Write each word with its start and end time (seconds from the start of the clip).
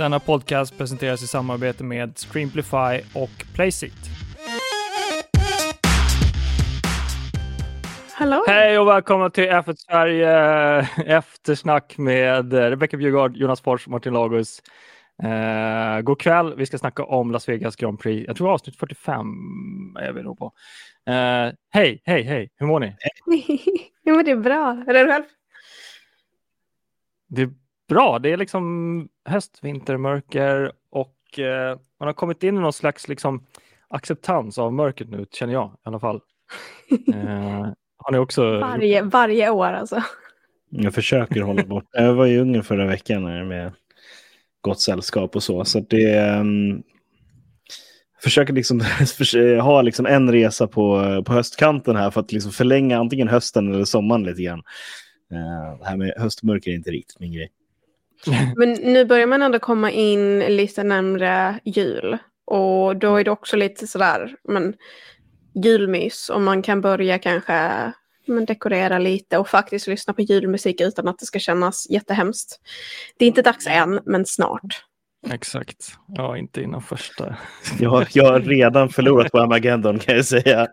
Denna 0.00 0.20
podcast 0.20 0.78
presenteras 0.78 1.22
i 1.22 1.26
samarbete 1.26 1.84
med 1.84 2.18
Streamplify 2.18 3.00
och 3.14 3.44
Placeit. 3.54 3.92
Hallå! 8.12 8.44
Hej 8.46 8.78
och 8.78 8.88
välkomna 8.88 9.30
till 9.30 9.44
F1 9.44 9.74
Sverige 9.76 10.30
eftersnack 11.06 11.98
med 11.98 12.52
Rebecca 12.52 12.96
Bjurgård, 12.96 13.36
Jonas 13.36 13.60
Fors, 13.60 13.88
Martin 13.88 14.12
Lagos. 14.12 14.62
Uh, 15.24 16.00
god 16.00 16.20
kväll, 16.20 16.54
vi 16.56 16.66
ska 16.66 16.78
snacka 16.78 17.04
om 17.04 17.30
Las 17.30 17.48
Vegas 17.48 17.76
Grand 17.76 18.00
Prix. 18.00 18.26
Jag 18.26 18.36
tror 18.36 18.52
avsnitt 18.52 18.76
45 18.76 19.26
är 20.00 20.12
vi 20.12 20.22
nog 20.22 20.38
på. 20.38 20.44
Uh, 20.44 21.52
hej, 21.70 22.02
hej, 22.04 22.22
hej, 22.22 22.50
hur 22.56 22.66
mår 22.66 22.80
ni? 22.80 22.96
jo, 24.04 24.16
men 24.16 24.24
det 24.24 24.30
är 24.30 24.36
bra. 24.36 24.72
Hur 24.86 24.96
är 24.96 25.04
du 25.04 25.12
själv? 25.12 25.24
Det 27.28 27.42
är 27.42 27.50
bra. 27.90 28.18
Det 28.18 28.32
är 28.32 28.36
liksom 28.36 29.08
höst, 29.24 29.58
vinter, 29.62 29.96
mörker 29.96 30.72
och 30.90 31.16
uh, 31.38 31.78
man 32.00 32.06
har 32.06 32.12
kommit 32.12 32.42
in 32.42 32.56
i 32.56 32.60
någon 32.60 32.72
slags 32.72 33.08
liksom, 33.08 33.46
acceptans 33.88 34.58
av 34.58 34.72
mörkret 34.72 35.10
nu, 35.10 35.26
känner 35.32 35.52
jag 35.52 35.70
i 35.74 35.78
alla 35.82 36.00
fall. 36.00 36.20
har 37.98 38.12
ni 38.12 38.18
också... 38.18 38.60
Varje, 38.60 39.02
varje 39.02 39.50
år 39.50 39.66
alltså. 39.66 40.02
Jag 40.70 40.94
försöker 40.94 41.40
hålla 41.40 41.64
bort. 41.64 41.84
Jag 41.92 42.14
var 42.14 42.26
i 42.26 42.38
Ungern 42.38 42.62
förra 42.62 42.86
veckan 42.86 43.48
med 43.48 43.72
gott 44.60 44.80
sällskap 44.80 45.36
och 45.36 45.42
så. 45.42 45.64
Så 45.64 45.80
det 45.80 46.38
um, 46.40 46.82
försöker 48.22 48.52
liksom 48.52 48.80
ha 49.62 49.82
liksom 49.82 50.06
en 50.06 50.32
resa 50.32 50.66
på, 50.66 51.22
på 51.26 51.32
höstkanten 51.32 51.96
här 51.96 52.10
för 52.10 52.20
att 52.20 52.32
liksom 52.32 52.52
förlänga 52.52 52.98
antingen 52.98 53.28
hösten 53.28 53.74
eller 53.74 53.84
sommaren 53.84 54.22
lite 54.22 54.42
grann. 54.42 54.62
Uh, 55.32 55.78
det 55.78 55.86
här 55.86 55.96
med 55.96 56.14
höstmörker 56.16 56.70
är 56.70 56.74
inte 56.74 56.90
riktigt 56.90 57.20
min 57.20 57.32
grej. 57.32 57.50
Men 58.56 58.72
nu 58.72 59.04
börjar 59.04 59.26
man 59.26 59.42
ändå 59.42 59.58
komma 59.58 59.90
in 59.90 60.38
lite 60.38 60.82
närmre 60.82 61.60
jul. 61.64 62.18
Och 62.46 62.96
då 62.96 63.16
är 63.16 63.24
det 63.24 63.30
också 63.30 63.56
lite 63.56 63.86
sådär, 63.86 64.36
men 64.44 64.74
julmys. 65.64 66.28
Och 66.28 66.40
man 66.40 66.62
kan 66.62 66.80
börja 66.80 67.18
kanske 67.18 67.92
men 68.26 68.44
dekorera 68.44 68.98
lite 68.98 69.38
och 69.38 69.48
faktiskt 69.48 69.86
lyssna 69.86 70.12
på 70.12 70.22
julmusik 70.22 70.80
utan 70.80 71.08
att 71.08 71.18
det 71.18 71.26
ska 71.26 71.38
kännas 71.38 71.90
jättehemskt. 71.90 72.60
Det 73.18 73.24
är 73.24 73.28
inte 73.28 73.42
dags 73.42 73.66
än, 73.66 74.00
men 74.04 74.26
snart. 74.26 74.84
Exakt. 75.28 75.98
Ja, 76.08 76.36
inte 76.36 76.62
innan 76.62 76.82
första. 76.82 77.36
jag, 77.80 78.06
jag 78.12 78.32
har 78.32 78.40
redan 78.40 78.88
förlorat 78.88 79.32
på 79.32 79.38
Armageddon 79.38 79.98
kan 79.98 80.16
jag 80.16 80.24
säga. 80.24 80.68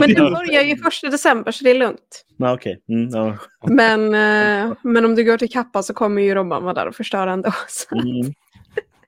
men 0.00 0.08
det 0.08 0.14
börjar 0.14 0.62
ju 0.62 0.76
första 0.76 1.08
december 1.08 1.52
så 1.52 1.64
det 1.64 1.70
är 1.70 1.78
lugnt. 1.78 2.24
Ah, 2.38 2.54
okay. 2.54 2.76
Mm, 2.88 3.08
ja. 3.10 3.36
men, 3.68 4.14
eh, 4.14 4.76
men 4.82 5.04
om 5.04 5.14
du 5.14 5.24
går 5.24 5.38
till 5.38 5.50
Kappa 5.50 5.82
så 5.82 5.94
kommer 5.94 6.22
ju 6.22 6.34
Robban 6.34 6.64
vara 6.64 6.74
där 6.74 6.86
och 6.86 6.94
förstöra 6.94 7.32
ändå. 7.32 7.52
Mm. 7.92 8.32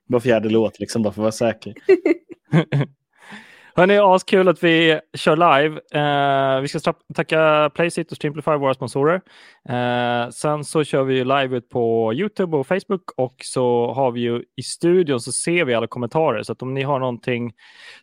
Var 0.07 0.19
fjärde 0.19 0.49
låt, 0.49 0.79
liksom, 0.79 1.03
bara 1.03 1.13
för 1.13 1.21
att 1.21 1.41
vara 1.41 1.53
säker. 1.53 1.73
Hörni, 3.79 3.97
askul 3.97 4.47
att 4.47 4.63
vi 4.63 4.99
kör 5.13 5.35
live. 5.35 5.79
Eh, 5.93 6.61
vi 6.61 6.67
ska 6.67 6.93
tacka 7.15 7.71
Placeit 7.75 8.11
och 8.11 8.17
Streamplify, 8.17 8.51
våra 8.51 8.73
sponsorer. 8.73 9.21
Eh, 9.69 10.29
sen 10.29 10.63
så 10.63 10.83
kör 10.83 11.03
vi 11.03 11.23
live 11.23 11.57
ut 11.57 11.69
på 11.69 12.13
Youtube 12.13 12.57
och 12.57 12.67
Facebook 12.67 13.11
och 13.17 13.35
så 13.43 13.93
har 13.93 14.11
vi 14.11 14.21
ju 14.21 14.43
i 14.55 14.63
studion 14.63 15.19
så 15.19 15.31
ser 15.31 15.65
vi 15.65 15.73
alla 15.73 15.87
kommentarer. 15.87 16.43
Så 16.43 16.51
att 16.51 16.61
om 16.61 16.73
ni 16.73 16.83
har 16.83 16.99
någonting 16.99 17.53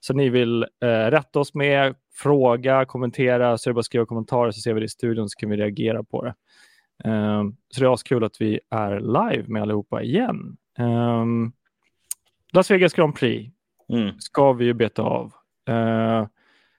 som 0.01 0.17
ni 0.17 0.29
vill 0.29 0.63
eh, 0.63 0.89
rätta 0.89 1.41
oss 1.41 1.55
med, 1.55 1.95
fråga, 2.15 2.85
kommentera, 2.85 3.59
så 3.59 3.69
är 3.69 3.71
det 3.71 3.75
bara 3.75 3.81
att 3.81 3.87
skriva 3.87 4.07
kommentarer 4.07 4.51
så 4.51 4.61
ser 4.61 4.75
vi 4.75 4.81
det 4.81 4.87
i 4.87 4.89
studion 4.89 5.29
så 5.29 5.39
kan 5.39 5.51
vi 5.51 5.57
reagera 5.57 6.05
på 6.05 6.25
det. 6.25 6.35
Eh, 7.05 7.43
så 7.75 7.81
det 7.81 7.87
är 7.87 7.95
askul 7.95 8.25
att 8.25 8.41
vi 8.41 8.61
är 8.71 9.01
live 9.01 9.45
med 9.49 9.63
allihopa 9.63 10.03
igen. 10.03 10.57
Eh, 10.79 11.25
Las 12.53 12.71
Vegas 12.71 12.93
Grand 12.93 13.15
Prix 13.15 13.53
mm. 13.93 14.19
ska 14.19 14.53
vi 14.53 14.65
ju 14.65 14.75
beta 14.75 15.03
av. 15.03 15.33
Uh, 15.69 16.27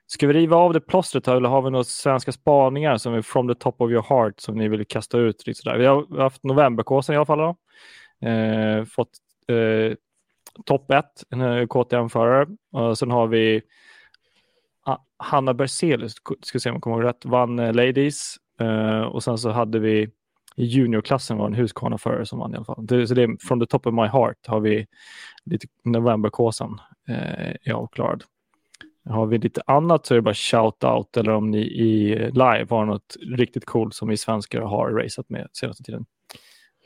ska 0.08 0.28
vi 0.28 0.34
riva 0.34 0.58
av 0.58 0.74
det 0.74 0.82
plåstret 0.82 1.28
eller 1.28 1.50
har 1.50 1.62
vi 1.62 1.70
några 1.70 1.84
svenska 1.84 2.32
spaningar 2.32 2.98
som 2.98 3.14
är 3.14 3.22
from 3.22 3.48
the 3.48 3.56
top 3.56 3.82
of 3.82 3.92
your 3.92 4.06
heart 4.10 4.40
som 4.40 4.56
ni 4.56 4.68
vill 4.68 4.86
kasta 4.88 5.18
ut? 5.18 5.48
Lite 5.48 5.62
sådär. 5.62 5.78
Vi 5.78 5.86
har 5.86 6.22
haft 6.22 6.44
novemberkåsen 6.44 7.14
i 7.14 7.18
alla 7.18 7.26
fall. 7.26 7.40
Då. 7.40 7.56
Uh, 8.30 8.86
fått 8.86 9.12
uh, 9.52 9.96
topp 10.66 10.92
1, 10.92 11.06
en 11.30 11.68
KTM-förare. 11.68 12.48
Uh, 12.78 12.94
sen 12.94 13.12
har 13.12 13.28
vi 13.28 13.62
ah, 14.86 14.98
Hanna 15.18 15.54
Berzelius, 15.54 16.16
ska 16.42 16.60
se 16.60 16.70
om 16.70 16.76
jag 16.76 16.84
kommer 16.84 16.98
ihåg 16.98 17.06
rätt, 17.06 17.26
vann 17.26 17.56
Ladies. 17.56 18.36
och 19.12 19.24
sen 19.24 19.38
så 19.38 19.50
hade 19.50 19.80
vi 19.80 20.10
i 20.58 20.66
juniorklassen 20.66 21.38
var 21.38 21.46
en 21.46 21.54
Husqvarna-förare 21.54 22.26
som 22.26 22.40
vann 22.40 22.54
i 22.54 22.56
alla 22.56 22.66
fall. 22.66 22.86
Det, 22.86 23.08
så 23.08 23.14
det 23.14 23.24
är 23.24 23.48
from 23.48 23.60
the 23.60 23.66
top 23.66 23.88
of 23.88 23.94
my 23.94 24.08
heart 24.08 24.48
har 24.48 24.60
vi 24.60 24.88
lite 25.46 25.68
novemberkåsan 25.84 26.82
eh, 27.08 27.56
är 27.64 27.72
avklarad. 27.74 28.24
Har 29.10 29.26
vi 29.26 29.38
lite 29.38 29.62
annat 29.68 30.06
så 30.06 30.14
är 30.14 30.16
det 30.16 30.22
bara 30.22 30.34
shout-out 30.34 31.18
eller 31.18 31.32
om 31.32 31.52
ni 31.52 31.60
i 31.60 32.16
live 32.16 32.68
har 32.70 32.86
något 32.86 33.18
riktigt 33.38 33.66
coolt 33.66 33.96
som 33.96 34.08
vi 34.08 34.18
svenskar 34.18 34.62
har 34.62 34.92
raceat 34.92 35.30
med 35.30 35.48
senaste 35.54 35.84
tiden. 35.84 36.06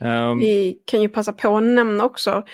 Um, 0.00 0.38
vi 0.38 0.78
kan 0.84 1.02
ju 1.02 1.08
passa 1.08 1.32
på 1.32 1.56
att 1.56 1.62
nämna 1.62 2.04
också, 2.04 2.44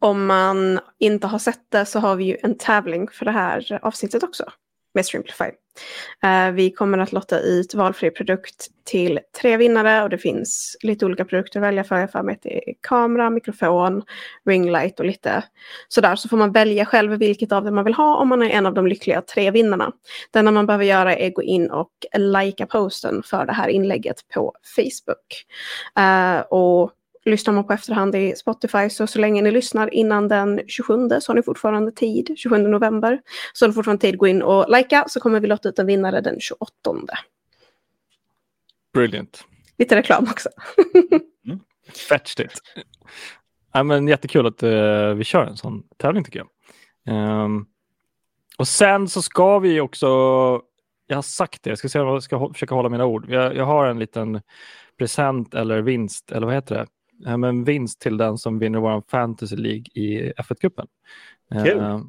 om 0.00 0.26
man 0.26 0.80
inte 0.98 1.26
har 1.26 1.38
sett 1.38 1.70
det 1.70 1.86
så 1.86 1.98
har 1.98 2.16
vi 2.16 2.24
ju 2.24 2.36
en 2.42 2.58
tävling 2.58 3.08
för 3.08 3.24
det 3.24 3.30
här 3.30 3.78
avsnittet 3.82 4.22
också 4.22 4.44
med 4.94 5.06
Streamplify. 5.06 5.50
Eh, 6.22 6.50
vi 6.50 6.70
kommer 6.70 6.98
att 6.98 7.12
lotta 7.12 7.40
ut 7.40 7.74
valfri 7.74 8.10
produkt 8.10 8.66
till 8.84 9.20
tre 9.40 9.56
vinnare 9.56 10.02
och 10.02 10.10
det 10.10 10.18
finns 10.18 10.76
lite 10.80 11.06
olika 11.06 11.24
produkter 11.24 11.60
att 11.60 11.66
välja 11.66 11.84
för. 11.84 11.98
Jag 11.98 12.12
för 12.12 12.22
mig 12.22 12.34
att 12.34 12.42
det 12.42 12.70
är 12.70 12.74
kamera, 12.80 13.30
mikrofon, 13.30 14.02
ringlight 14.46 15.00
och 15.00 15.06
lite 15.06 15.42
sådär. 15.88 16.16
Så 16.16 16.28
får 16.28 16.36
man 16.36 16.52
välja 16.52 16.84
själv 16.84 17.12
vilket 17.12 17.52
av 17.52 17.64
dem 17.64 17.74
man 17.74 17.84
vill 17.84 17.94
ha 17.94 18.16
om 18.16 18.28
man 18.28 18.42
är 18.42 18.50
en 18.50 18.66
av 18.66 18.74
de 18.74 18.86
lyckliga 18.86 19.22
tre 19.22 19.50
vinnarna. 19.50 19.92
Det 20.30 20.38
enda 20.38 20.50
man 20.50 20.66
behöver 20.66 20.84
göra 20.84 21.16
är 21.16 21.28
att 21.28 21.34
gå 21.34 21.42
in 21.42 21.70
och 21.70 21.90
likea 22.16 22.66
posten 22.66 23.22
för 23.22 23.46
det 23.46 23.52
här 23.52 23.68
inlägget 23.68 24.28
på 24.34 24.54
Facebook. 24.76 25.46
Eh, 25.96 26.40
och 26.40 26.92
lyssnar 27.28 27.54
man 27.54 27.66
på 27.66 27.72
efterhand 27.72 28.14
i 28.14 28.36
Spotify 28.36 28.90
så 28.90 29.06
så 29.06 29.18
länge 29.18 29.42
ni 29.42 29.50
lyssnar 29.50 29.94
innan 29.94 30.28
den 30.28 30.60
27 30.66 31.08
så 31.20 31.30
har 31.30 31.34
ni 31.34 31.42
fortfarande 31.42 31.92
tid, 31.92 32.34
27 32.36 32.58
november. 32.58 33.20
Så 33.52 33.64
har 33.64 33.68
ni 33.68 33.74
fortfarande 33.74 34.00
tid 34.00 34.14
att 34.14 34.18
gå 34.18 34.26
in 34.26 34.42
och 34.42 34.76
likea 34.76 35.04
så 35.08 35.20
kommer 35.20 35.40
vi 35.40 35.46
låta 35.46 35.68
ut 35.68 35.78
en 35.78 35.86
vinnare 35.86 36.20
den 36.20 36.40
28. 36.40 36.70
Brilliant. 38.94 39.44
Lite 39.78 39.96
reklam 39.96 40.24
också. 40.30 40.48
mm. 41.46 41.60
Fetched 42.08 42.46
it. 42.46 42.60
Ja, 43.72 43.82
men 43.82 44.08
jättekul 44.08 44.46
att 44.46 44.62
uh, 44.62 45.14
vi 45.14 45.24
kör 45.24 45.46
en 45.46 45.56
sån 45.56 45.82
tävling 45.96 46.24
tycker 46.24 46.38
jag. 46.38 46.48
Um, 47.44 47.66
och 48.58 48.68
sen 48.68 49.08
så 49.08 49.22
ska 49.22 49.58
vi 49.58 49.80
också, 49.80 50.06
jag 51.06 51.16
har 51.16 51.22
sagt 51.22 51.62
det, 51.62 51.70
jag 51.70 51.78
ska, 51.78 51.88
se, 51.88 51.98
jag 51.98 52.22
ska 52.22 52.52
försöka 52.52 52.74
hålla 52.74 52.88
mina 52.88 53.06
ord. 53.06 53.30
Jag, 53.30 53.56
jag 53.56 53.64
har 53.64 53.86
en 53.86 53.98
liten 53.98 54.40
present 54.98 55.54
eller 55.54 55.82
vinst, 55.82 56.32
eller 56.32 56.46
vad 56.46 56.54
heter 56.54 56.74
det? 56.74 56.86
En 57.26 57.64
vinst 57.64 58.00
till 58.00 58.16
den 58.16 58.38
som 58.38 58.58
vinner 58.58 58.78
vår 58.78 59.02
Fantasy 59.08 59.56
League 59.56 59.84
i 59.94 60.32
F1-cupen. 60.32 60.86
Kul! 61.64 61.78
Uh, 61.78 62.00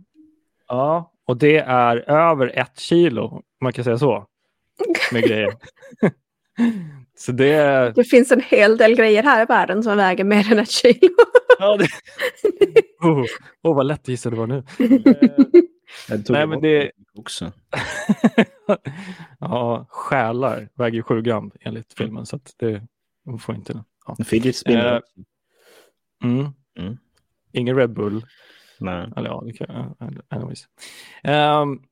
ja, 0.67 1.13
och 1.25 1.37
det 1.37 1.57
är 1.57 1.97
över 2.09 2.59
ett 2.59 2.79
kilo, 2.79 3.41
man 3.61 3.73
kan 3.73 3.83
säga 3.83 3.97
så, 3.97 4.25
med 5.11 5.23
grejer. 5.23 5.53
så 7.17 7.31
det... 7.31 7.91
det 7.95 8.03
finns 8.03 8.31
en 8.31 8.41
hel 8.41 8.77
del 8.77 8.95
grejer 8.95 9.23
här 9.23 9.43
i 9.43 9.45
världen 9.45 9.83
som 9.83 9.97
väger 9.97 10.23
mer 10.23 10.51
än 10.51 10.59
ett 10.59 10.71
kilo. 10.71 11.15
ja, 11.59 11.77
det... 11.77 11.87
oh, 13.07 13.25
oh, 13.63 13.75
vad 13.75 13.85
lätt 13.85 14.07
gissa 14.07 14.29
det 14.29 14.35
var 14.35 14.47
nu. 14.47 14.63
Nej, 16.29 16.47
men 16.47 16.61
det... 16.61 16.91
också. 17.13 17.51
ja, 19.39 19.85
själar 19.89 20.69
väger 20.75 21.01
sju 21.01 21.21
gram 21.21 21.51
enligt 21.61 21.93
filmen, 21.93 22.25
så 22.25 22.35
att 22.35 22.53
det 22.57 22.81
man 23.25 23.39
får 23.39 23.55
inte 23.55 23.83
Ja. 24.17 24.25
Fidget 24.25 24.55
spinner. 24.55 24.95
Uh, 24.95 25.01
mm. 26.31 26.47
Mm. 26.79 26.97
Ingen 27.51 27.75
Red 27.75 27.89
Bull. 27.89 28.25
Nej. 28.79 29.07
Eller 29.17 29.29
ja, 29.29 29.43
det 29.45 29.53
kan, 29.53 29.95
anyways. 30.29 30.67
Um, 31.23 31.83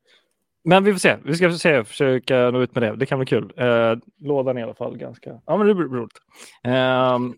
men 0.64 0.84
vi 0.84 0.92
får 0.92 1.00
se. 1.00 1.18
Vi 1.24 1.36
ska 1.36 1.52
se, 1.52 1.84
försöka 1.84 2.52
nå 2.52 2.62
ut 2.62 2.76
med 2.76 2.84
det. 2.84 2.96
Det 2.96 3.06
kan 3.06 3.20
bli 3.20 3.26
kul. 3.26 3.54
Uh, 3.62 3.98
lådan 4.20 4.58
i 4.58 4.64
alla 4.64 4.74
fall 4.74 4.98
ganska... 4.98 5.42
Ja, 5.46 5.58
men 5.58 5.68
det 5.68 5.76
blir 5.76 5.86
roligt. 5.86 6.18
Um, 6.64 7.38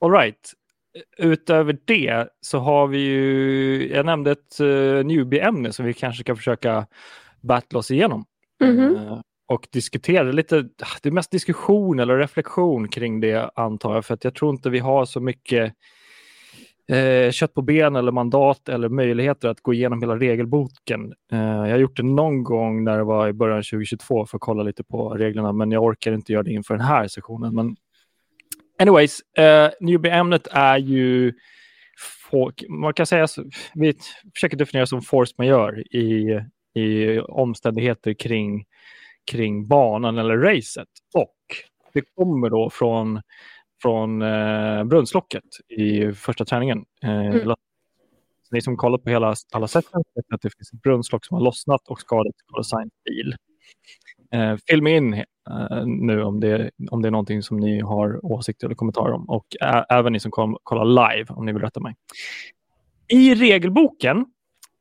all 0.00 0.12
right. 0.12 0.52
Utöver 1.18 1.78
det 1.84 2.28
så 2.40 2.58
har 2.58 2.86
vi 2.86 2.98
ju... 2.98 3.88
Jag 3.94 4.06
nämnde 4.06 4.30
ett 4.30 4.60
uh, 4.60 5.04
newbie-ämne 5.04 5.72
som 5.72 5.86
vi 5.86 5.94
kanske 5.94 6.22
ska 6.22 6.36
försöka 6.36 6.86
battla 7.40 7.78
oss 7.78 7.90
igenom. 7.90 8.24
Mm 8.62 8.76
-hmm. 8.76 9.12
uh, 9.12 9.20
och 9.54 9.66
diskutera 9.70 10.22
lite, 10.22 10.62
det 11.02 11.08
är 11.08 11.10
mest 11.10 11.30
diskussion 11.30 11.98
eller 11.98 12.18
reflektion 12.18 12.88
kring 12.88 13.20
det 13.20 13.50
antar 13.54 13.94
jag, 13.94 14.04
för 14.04 14.14
att 14.14 14.24
jag 14.24 14.34
tror 14.34 14.50
inte 14.50 14.70
vi 14.70 14.78
har 14.78 15.04
så 15.04 15.20
mycket 15.20 15.74
eh, 16.88 17.30
kött 17.30 17.54
på 17.54 17.62
ben 17.62 17.96
eller 17.96 18.12
mandat 18.12 18.68
eller 18.68 18.88
möjligheter 18.88 19.48
att 19.48 19.60
gå 19.60 19.74
igenom 19.74 20.00
hela 20.00 20.16
regelboken. 20.16 21.12
Eh, 21.32 21.38
jag 21.38 21.70
har 21.70 21.78
gjort 21.78 21.96
det 21.96 22.02
någon 22.02 22.44
gång 22.44 22.84
när 22.84 22.98
det 22.98 23.04
var 23.04 23.28
i 23.28 23.32
början 23.32 23.58
av 23.58 23.62
2022 23.62 24.26
för 24.26 24.36
att 24.36 24.40
kolla 24.40 24.62
lite 24.62 24.84
på 24.84 25.08
reglerna, 25.08 25.52
men 25.52 25.70
jag 25.70 25.82
orkar 25.82 26.12
inte 26.12 26.32
göra 26.32 26.42
det 26.42 26.52
inför 26.52 26.74
den 26.74 26.86
här 26.86 27.08
sessionen. 27.08 27.54
Men 27.54 27.76
anyways, 28.78 29.20
eh, 29.38 29.70
newbie-ämnet 29.80 30.48
är 30.50 30.78
ju 30.78 31.32
man 32.68 32.94
kan 32.94 33.06
säga, 33.06 33.26
vi 33.74 33.94
försöker 34.34 34.56
definiera 34.56 34.86
som 34.86 35.02
force 35.02 35.34
majeure 35.38 35.82
i, 35.82 36.40
i 36.80 37.18
omständigheter 37.18 38.14
kring, 38.14 38.64
kring 39.24 39.66
banan 39.66 40.18
eller 40.18 40.38
racet. 40.38 40.88
Och 41.14 41.36
det 41.92 42.02
kommer 42.14 42.50
då 42.50 42.70
från, 42.70 43.20
från 43.82 44.22
eh, 44.22 44.84
brunnslocket 44.84 45.44
i 45.68 46.12
första 46.12 46.44
träningen. 46.44 46.84
Eh, 47.02 47.26
mm. 47.26 47.54
Ni 48.50 48.62
som 48.62 48.76
kollar 48.76 48.98
på 48.98 49.10
hela, 49.10 49.34
alla 49.52 49.68
sätten 49.68 50.02
vet 50.14 50.24
att 50.34 50.42
det 50.42 50.50
finns 50.56 50.72
ett 50.72 50.82
brunnslock 50.82 51.24
som 51.24 51.34
har 51.34 51.44
lossnat 51.44 51.88
och 51.88 52.00
skadat 52.00 52.34
Colosines 52.46 52.92
bil. 53.04 53.34
Eh, 54.32 54.56
film 54.68 54.86
in 54.86 55.14
eh, 55.14 55.86
nu 55.86 56.22
om 56.22 56.40
det, 56.40 56.70
om 56.90 57.02
det 57.02 57.08
är 57.08 57.10
någonting 57.10 57.42
som 57.42 57.60
ni 57.60 57.80
har 57.80 58.26
åsikter 58.26 58.66
eller 58.66 58.74
kommentarer 58.74 59.12
om 59.12 59.30
och 59.30 59.46
ä, 59.60 59.84
även 59.88 60.12
ni 60.12 60.20
som 60.20 60.30
kom, 60.30 60.58
kollar 60.62 60.84
live 60.84 61.26
om 61.28 61.46
ni 61.46 61.52
vill 61.52 61.62
rätta 61.62 61.80
mig. 61.80 61.94
I 63.08 63.34
regelboken, 63.34 64.26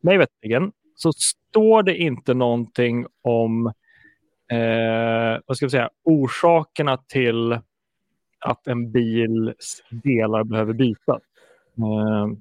mig 0.01 0.18
veterligen, 0.18 0.72
så 0.95 1.12
står 1.13 1.84
det 1.84 1.98
inte 1.98 2.34
någonting 2.34 3.06
om 3.22 3.74
eh, 4.53 5.39
vad 5.45 5.57
ska 5.57 5.63
jag 5.63 5.71
säga, 5.71 5.89
orsakerna 6.03 6.97
till 6.97 7.53
att 8.39 8.67
en 8.67 8.91
bils 8.91 9.83
delar 9.89 10.44
behöver 10.44 10.73
bytas. 10.73 11.21
Eh, 11.77 12.38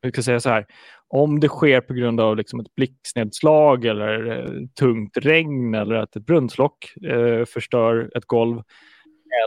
jag 0.00 0.12
ska 0.12 0.22
säga 0.22 0.40
så 0.40 0.50
här, 0.50 0.66
om 1.08 1.40
det 1.40 1.48
sker 1.48 1.80
på 1.80 1.94
grund 1.94 2.20
av 2.20 2.36
liksom 2.36 2.60
ett 2.60 2.74
blixtnedslag 2.74 3.84
eller 3.84 4.26
eh, 4.30 4.66
tungt 4.78 5.16
regn 5.16 5.74
eller 5.74 5.94
att 5.94 6.16
ett 6.16 6.26
brunnslock 6.26 6.94
eh, 7.02 7.44
förstör 7.44 8.10
ett 8.14 8.24
golv 8.24 8.62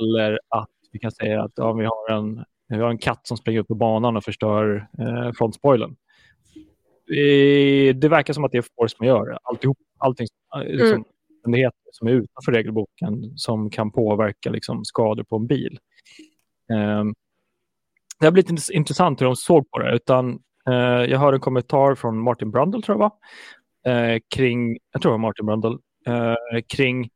eller 0.02 0.40
att 0.50 0.70
vi 0.92 1.00
kan 1.00 1.12
säga 1.12 1.44
att 1.44 1.52
ja, 1.56 1.74
vi, 1.74 1.86
har 1.86 2.12
en, 2.12 2.44
vi 2.68 2.78
har 2.78 2.90
en 2.90 2.98
katt 2.98 3.28
som 3.28 3.38
springer 3.38 3.60
upp 3.60 3.68
på 3.68 3.76
banan 3.76 4.18
och 4.18 4.24
förstör 4.24 4.88
eh, 5.00 5.32
frontspoilern. 5.38 5.96
Eh, 7.10 7.96
det 7.96 8.10
verkar 8.10 8.34
som 8.34 8.44
att 8.44 8.52
det 8.52 8.58
är 8.58 8.66
force 8.78 8.96
man 9.00 9.08
gör. 9.08 9.38
Alltihop, 9.44 9.78
allting 9.98 10.28
liksom, 10.66 10.90
mm 10.90 11.04
som 11.92 12.08
är 12.08 12.12
utanför 12.12 12.52
regelboken 12.52 13.38
som 13.38 13.70
kan 13.70 13.92
påverka 13.92 14.50
liksom, 14.50 14.86
skador 14.86 15.24
på 15.24 15.36
en 15.36 15.48
bil. 15.48 15.80
Eh, 16.72 17.04
det 18.20 18.26
har 18.26 18.32
blivit 18.32 18.70
intressant 18.70 19.22
hur 19.22 19.26
de 19.26 19.36
såg 19.36 19.72
på 19.72 19.80
det. 19.80 19.96
Utan 19.96 20.40
Eh, 20.68 21.12
jag 21.12 21.20
hörde 21.20 21.38
en 21.38 21.42
kommentar 21.42 21.96
från 21.96 22.20
Martin 22.20 22.52
Brundle, 22.52 22.82
tror 22.82 22.98
jag 22.98 23.10
var, 23.10 23.12
eh, 23.94 24.20
kring, 24.36 24.78
jag 24.92 25.02
tror 25.02 25.12
det 25.12 25.14
var 25.14 25.28
Martin 25.28 25.46
Brundle, 25.46 25.78
eh, 26.08 26.62
kring 26.68 27.10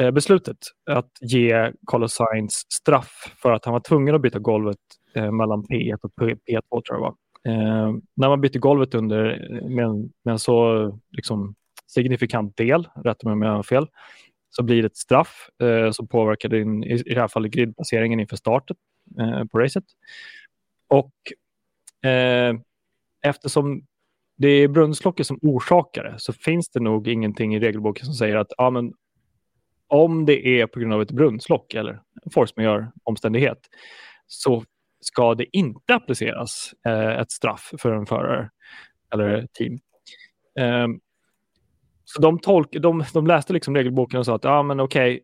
eh, 0.00 0.10
beslutet 0.10 0.56
att 0.90 1.10
ge 1.20 1.72
Carlos 1.86 2.12
Sainz 2.12 2.66
straff 2.68 3.34
för 3.42 3.52
att 3.52 3.64
han 3.64 3.72
var 3.72 3.80
tvungen 3.80 4.14
att 4.14 4.22
byta 4.22 4.38
golvet 4.38 4.78
eh, 5.14 5.32
mellan 5.32 5.64
P1 5.64 5.98
och 6.02 6.12
P2 6.20 6.62
tror 6.70 6.84
jag 6.88 7.00
var. 7.00 7.14
Eh, 7.48 7.94
när 8.14 8.28
man 8.28 8.40
byter 8.40 8.58
golvet 8.58 8.94
under 8.94 9.50
eh, 9.50 9.68
med 9.68 9.84
en, 9.84 10.12
med 10.24 10.32
en 10.32 10.38
så 10.38 10.90
liksom, 11.10 11.54
signifikant 11.86 12.56
del, 12.56 12.88
rätta 13.04 13.28
mig 13.28 13.32
om 13.32 13.42
jag 13.42 13.50
har 13.50 13.62
fel, 13.62 13.86
så 14.50 14.62
blir 14.62 14.82
det 14.82 14.86
ett 14.86 14.96
straff 14.96 15.48
eh, 15.62 15.90
som 15.90 16.08
påverkar 16.08 16.48
din, 16.48 16.84
i, 16.84 16.94
i 17.06 17.14
det 17.14 17.20
här 17.20 17.28
fallet 17.28 17.52
gridplaceringen 17.52 18.20
inför 18.20 18.36
starten 18.36 18.76
eh, 19.20 19.44
på 19.44 19.58
racet. 19.58 19.84
Och 20.88 21.12
eh, 22.10 22.54
eftersom 23.22 23.86
det 24.38 24.48
är 24.48 24.68
brunnslocket 24.68 25.26
som 25.26 25.38
orsakar 25.42 26.04
det 26.04 26.14
så 26.18 26.32
finns 26.32 26.68
det 26.68 26.80
nog 26.80 27.08
ingenting 27.08 27.54
i 27.54 27.60
regelboken 27.60 28.06
som 28.06 28.14
säger 28.14 28.36
att 28.36 28.52
ah, 28.58 28.70
men, 28.70 28.92
om 29.88 30.26
det 30.26 30.60
är 30.60 30.66
på 30.66 30.80
grund 30.80 30.92
av 30.92 31.02
ett 31.02 31.10
brunnslock 31.10 31.74
eller 31.74 31.92
en 32.24 32.30
force 32.34 32.52
majeure 32.56 32.92
omständighet 33.02 33.58
så 34.26 34.64
ska 35.00 35.34
det 35.34 35.56
inte 35.56 35.94
appliceras 35.94 36.74
eh, 36.86 37.20
ett 37.20 37.30
straff 37.30 37.72
för 37.78 37.92
en 37.92 38.06
förare 38.06 38.50
eller 39.12 39.46
team. 39.52 39.78
Eh, 40.58 40.86
så 42.08 42.22
de, 42.22 42.38
tolk, 42.38 42.72
de, 42.72 43.04
de 43.14 43.26
läste 43.26 43.52
liksom 43.52 43.74
regelboken 43.74 44.18
och 44.18 44.26
sa 44.26 44.34
att 44.34 44.44
ja, 44.44 44.62
men 44.62 44.80
okej, 44.80 45.22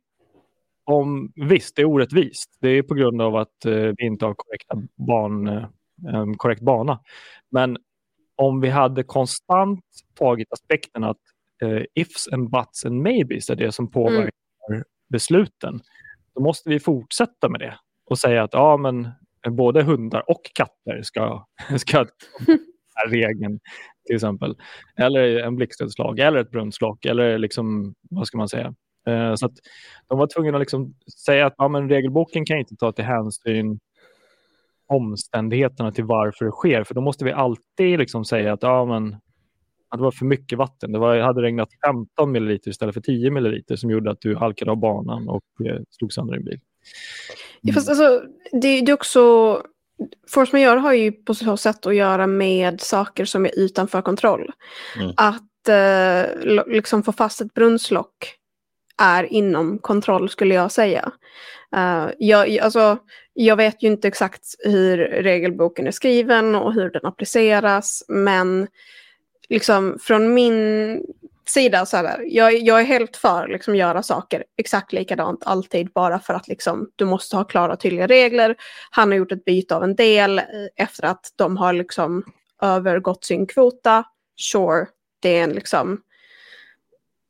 om, 0.84 1.32
visst, 1.34 1.76
det 1.76 1.82
är 1.82 1.87
orättvist. 1.87 2.58
Det 2.61 2.69
är 2.69 2.82
på 2.82 2.94
grund 2.94 3.23
av 3.23 3.37
att 3.37 3.64
eh, 3.64 3.93
vi 3.96 4.06
inte 4.06 4.25
har 4.25 4.34
korrekta 4.34 4.76
ban, 5.06 5.49
en 6.08 6.37
korrekt 6.37 6.62
bana. 6.62 7.00
Men 7.50 7.76
om 8.37 8.61
vi 8.61 8.69
hade 8.69 9.02
konstant 9.02 9.84
tagit 10.14 10.52
aspekten 10.52 11.05
att 11.05 11.20
eh, 11.62 11.82
ifs 11.94 12.29
and 12.32 12.50
buts 12.50 12.84
and 12.84 13.02
maybes 13.02 13.50
är 13.50 13.56
det 13.56 13.73
som 13.73 13.90
påverkar 13.90 14.31
mm. 14.70 14.84
besluten, 15.08 15.81
då 16.34 16.43
måste 16.43 16.70
vi 16.70 16.81
fortsätta 16.81 17.49
med 17.49 17.61
det 17.61 17.79
och 18.11 18.19
säga 18.19 18.43
att 18.43 18.52
ja, 18.52 18.76
men 18.76 19.08
både 19.50 19.82
hundar 19.82 20.31
och 20.31 20.43
katter 20.55 21.02
ska, 21.02 21.46
ska 21.79 22.06
regeln 23.09 23.61
till 24.06 24.17
exempel. 24.17 24.56
Eller 24.97 25.37
en 25.39 25.56
blixtnedslag 25.56 26.19
eller 26.19 26.41
ett 26.41 26.50
brunnslock 26.50 27.05
eller 27.05 27.39
liksom, 27.39 27.94
vad 28.11 28.27
ska 28.27 28.39
man 28.39 28.49
säga? 28.49 28.75
Eh, 29.06 29.35
så 29.35 29.47
att 29.47 29.53
de 30.09 30.19
var 30.19 30.27
tvungna 30.27 30.56
att 30.56 30.61
liksom 30.61 30.94
säga 31.25 31.47
att 31.47 31.55
ja, 31.59 31.69
men 31.69 31.89
regelboken 31.89 32.44
kan 32.44 32.59
inte 32.59 32.77
ta 32.77 32.93
till 32.93 33.05
hänsyn 33.05 33.81
omständigheterna 34.93 35.93
till 35.93 36.05
varför 36.05 36.44
det 36.44 36.50
sker. 36.50 36.85
För 36.85 36.94
då 36.94 37.00
måste 37.00 37.25
vi 37.25 37.33
alltid 37.33 37.99
liksom 37.99 38.25
säga 38.25 38.53
att, 38.53 38.62
ja, 38.62 38.85
men, 38.85 39.15
att 39.89 39.99
det 39.99 40.03
var 40.03 40.11
för 40.11 40.25
mycket 40.25 40.59
vatten. 40.59 40.93
Det 40.93 40.99
var, 40.99 41.19
hade 41.19 41.43
regnat 41.43 41.69
15 41.87 42.33
milliliter 42.33 42.71
istället 42.71 42.94
för 42.94 43.00
10 43.00 43.31
milliliter 43.31 43.77
som 43.77 43.91
gjorde 43.91 44.11
att 44.11 44.21
du 44.21 44.37
halkade 44.37 44.71
av 44.71 44.77
banan 44.77 45.29
och 45.29 45.44
eh, 45.67 45.81
slog 45.91 46.12
sönder 46.12 46.35
din 46.35 46.44
bil. 46.44 46.55
Mm. 46.55 46.62
Ja, 47.61 47.73
fast 47.73 47.89
alltså, 47.89 48.23
det, 48.53 48.81
det 48.81 48.93
är 48.93 48.94
också... 48.94 49.62
Force 50.29 50.56
majeure 50.56 50.79
har 50.79 50.93
ju 50.93 51.12
på 51.12 51.35
så 51.35 51.56
sätt 51.56 51.87
att 51.87 51.94
göra 51.94 52.27
med 52.27 52.81
saker 52.81 53.25
som 53.25 53.47
är 53.47 53.59
utanför 53.59 54.03
kontroll. 54.03 54.50
Mm. 54.97 55.15
Att 55.17 55.69
eh, 55.69 56.65
liksom 56.67 57.03
få 57.03 57.12
fast 57.12 57.41
ett 57.41 57.55
brunnslock 57.55 58.37
är 59.03 59.33
inom 59.33 59.79
kontroll 59.79 60.29
skulle 60.29 60.55
jag 60.55 60.73
säga. 60.73 61.12
Uh, 61.77 62.11
jag, 62.19 62.59
alltså, 62.59 62.99
jag 63.33 63.56
vet 63.56 63.83
ju 63.83 63.89
inte 63.89 64.09
exakt 64.09 64.43
hur 64.59 64.99
regelboken 64.99 65.87
är 65.87 65.91
skriven 65.91 66.55
och 66.55 66.75
hur 66.75 66.91
den 66.91 67.06
appliceras, 67.06 68.05
men 68.09 68.69
liksom 69.49 69.99
från 70.03 70.35
min 70.35 71.03
sida 71.44 71.87
så 71.87 71.97
här, 71.97 72.25
jag, 72.29 72.59
jag 72.59 72.81
är 72.81 72.85
helt 72.85 73.17
för 73.17 73.49
liksom 73.49 73.77
göra 73.77 74.03
saker 74.03 74.44
exakt 74.56 74.93
likadant 74.93 75.43
alltid 75.47 75.93
bara 75.93 76.19
för 76.19 76.35
att 76.35 76.49
liksom 76.49 76.91
du 76.97 77.05
måste 77.05 77.37
ha 77.37 77.44
klara 77.44 77.73
och 77.73 77.81
tydliga 77.81 78.06
regler. 78.06 78.56
Han 78.91 79.11
har 79.11 79.19
gjort 79.19 79.33
ett 79.33 79.44
byte 79.44 79.77
av 79.77 79.84
en 79.84 79.96
del 79.96 80.39
eh, 80.39 80.44
efter 80.77 81.05
att 81.05 81.32
de 81.37 81.56
har 81.56 81.72
liksom 81.72 82.25
övergått 82.63 83.25
sin 83.25 83.46
kvota. 83.46 84.05
Sure, 84.37 84.87
det 85.20 85.39
är 85.39 85.44
en 85.44 85.51
liksom 85.51 86.01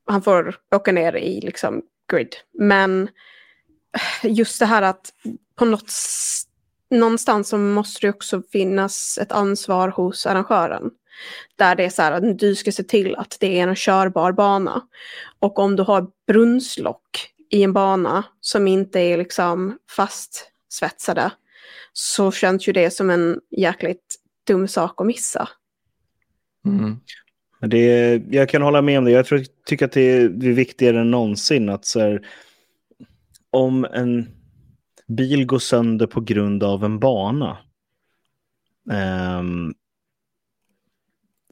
han 0.07 0.23
får 0.23 0.57
åka 0.75 0.93
ner 0.93 1.17
i 1.17 1.41
liksom 1.41 1.83
grid. 2.13 2.37
Men 2.53 3.03
eh, 4.23 4.31
just 4.31 4.59
det 4.59 4.67
här 4.67 4.83
att 4.83 5.13
på 5.55 5.65
något 5.65 5.93
någonstans 6.91 7.49
så 7.49 7.59
måste 7.59 8.07
det 8.07 8.11
också 8.11 8.43
finnas 8.53 9.19
ett 9.19 9.33
ansvar 9.33 9.89
hos 9.89 10.27
arrangören. 10.27 10.91
Där 11.57 11.75
det 11.75 11.85
är 11.85 11.91
så 11.91 12.03
här 12.03 12.13
att 12.13 12.39
du 12.39 12.55
ska 12.55 12.73
se 12.73 12.83
till 12.83 13.17
att 13.17 13.37
det 13.41 13.61
är 13.61 13.69
en 13.69 13.77
körbar 13.77 14.33
bana. 14.33 14.83
Och 15.39 15.59
om 15.59 15.77
du 15.77 15.83
har 15.83 16.07
brunnslock 16.27 17.29
i 17.51 17.63
en 17.63 17.73
bana 17.73 18.25
som 18.41 18.69
inte 18.69 19.01
är 19.01 19.19
liksom 19.19 19.79
fastsvetsade 19.97 21.31
så 21.93 22.33
känns 22.33 22.69
ju 22.69 22.73
det 22.73 22.91
som 22.91 23.11
en 23.11 23.41
jäkligt 23.51 24.17
dum 24.47 24.69
sak 24.69 25.01
att 25.01 25.07
missa. 25.07 25.49
Mm. 26.65 26.97
Det, 27.61 28.15
jag 28.31 28.49
kan 28.49 28.63
hålla 28.63 28.83
med 28.83 28.99
om 28.99 29.05
det. 29.05 29.11
Jag 29.11 29.27
tror, 29.27 29.45
tycker 29.67 29.85
att 29.87 29.93
det 29.93 30.01
är, 30.01 30.29
det 30.29 30.49
är 30.49 30.53
viktigare 30.53 31.01
än 31.01 31.11
någonsin 31.11 31.69
att 31.69 31.85
så 31.85 32.01
här, 32.01 32.27
om 33.51 33.85
en 33.85 34.29
bil 35.07 35.47
går 35.47 35.59
sönder 35.59 36.07
på 36.07 36.21
grund 36.21 36.63
av 36.63 36.85
en 36.85 36.99
bana 36.99 37.59
um, 39.39 39.75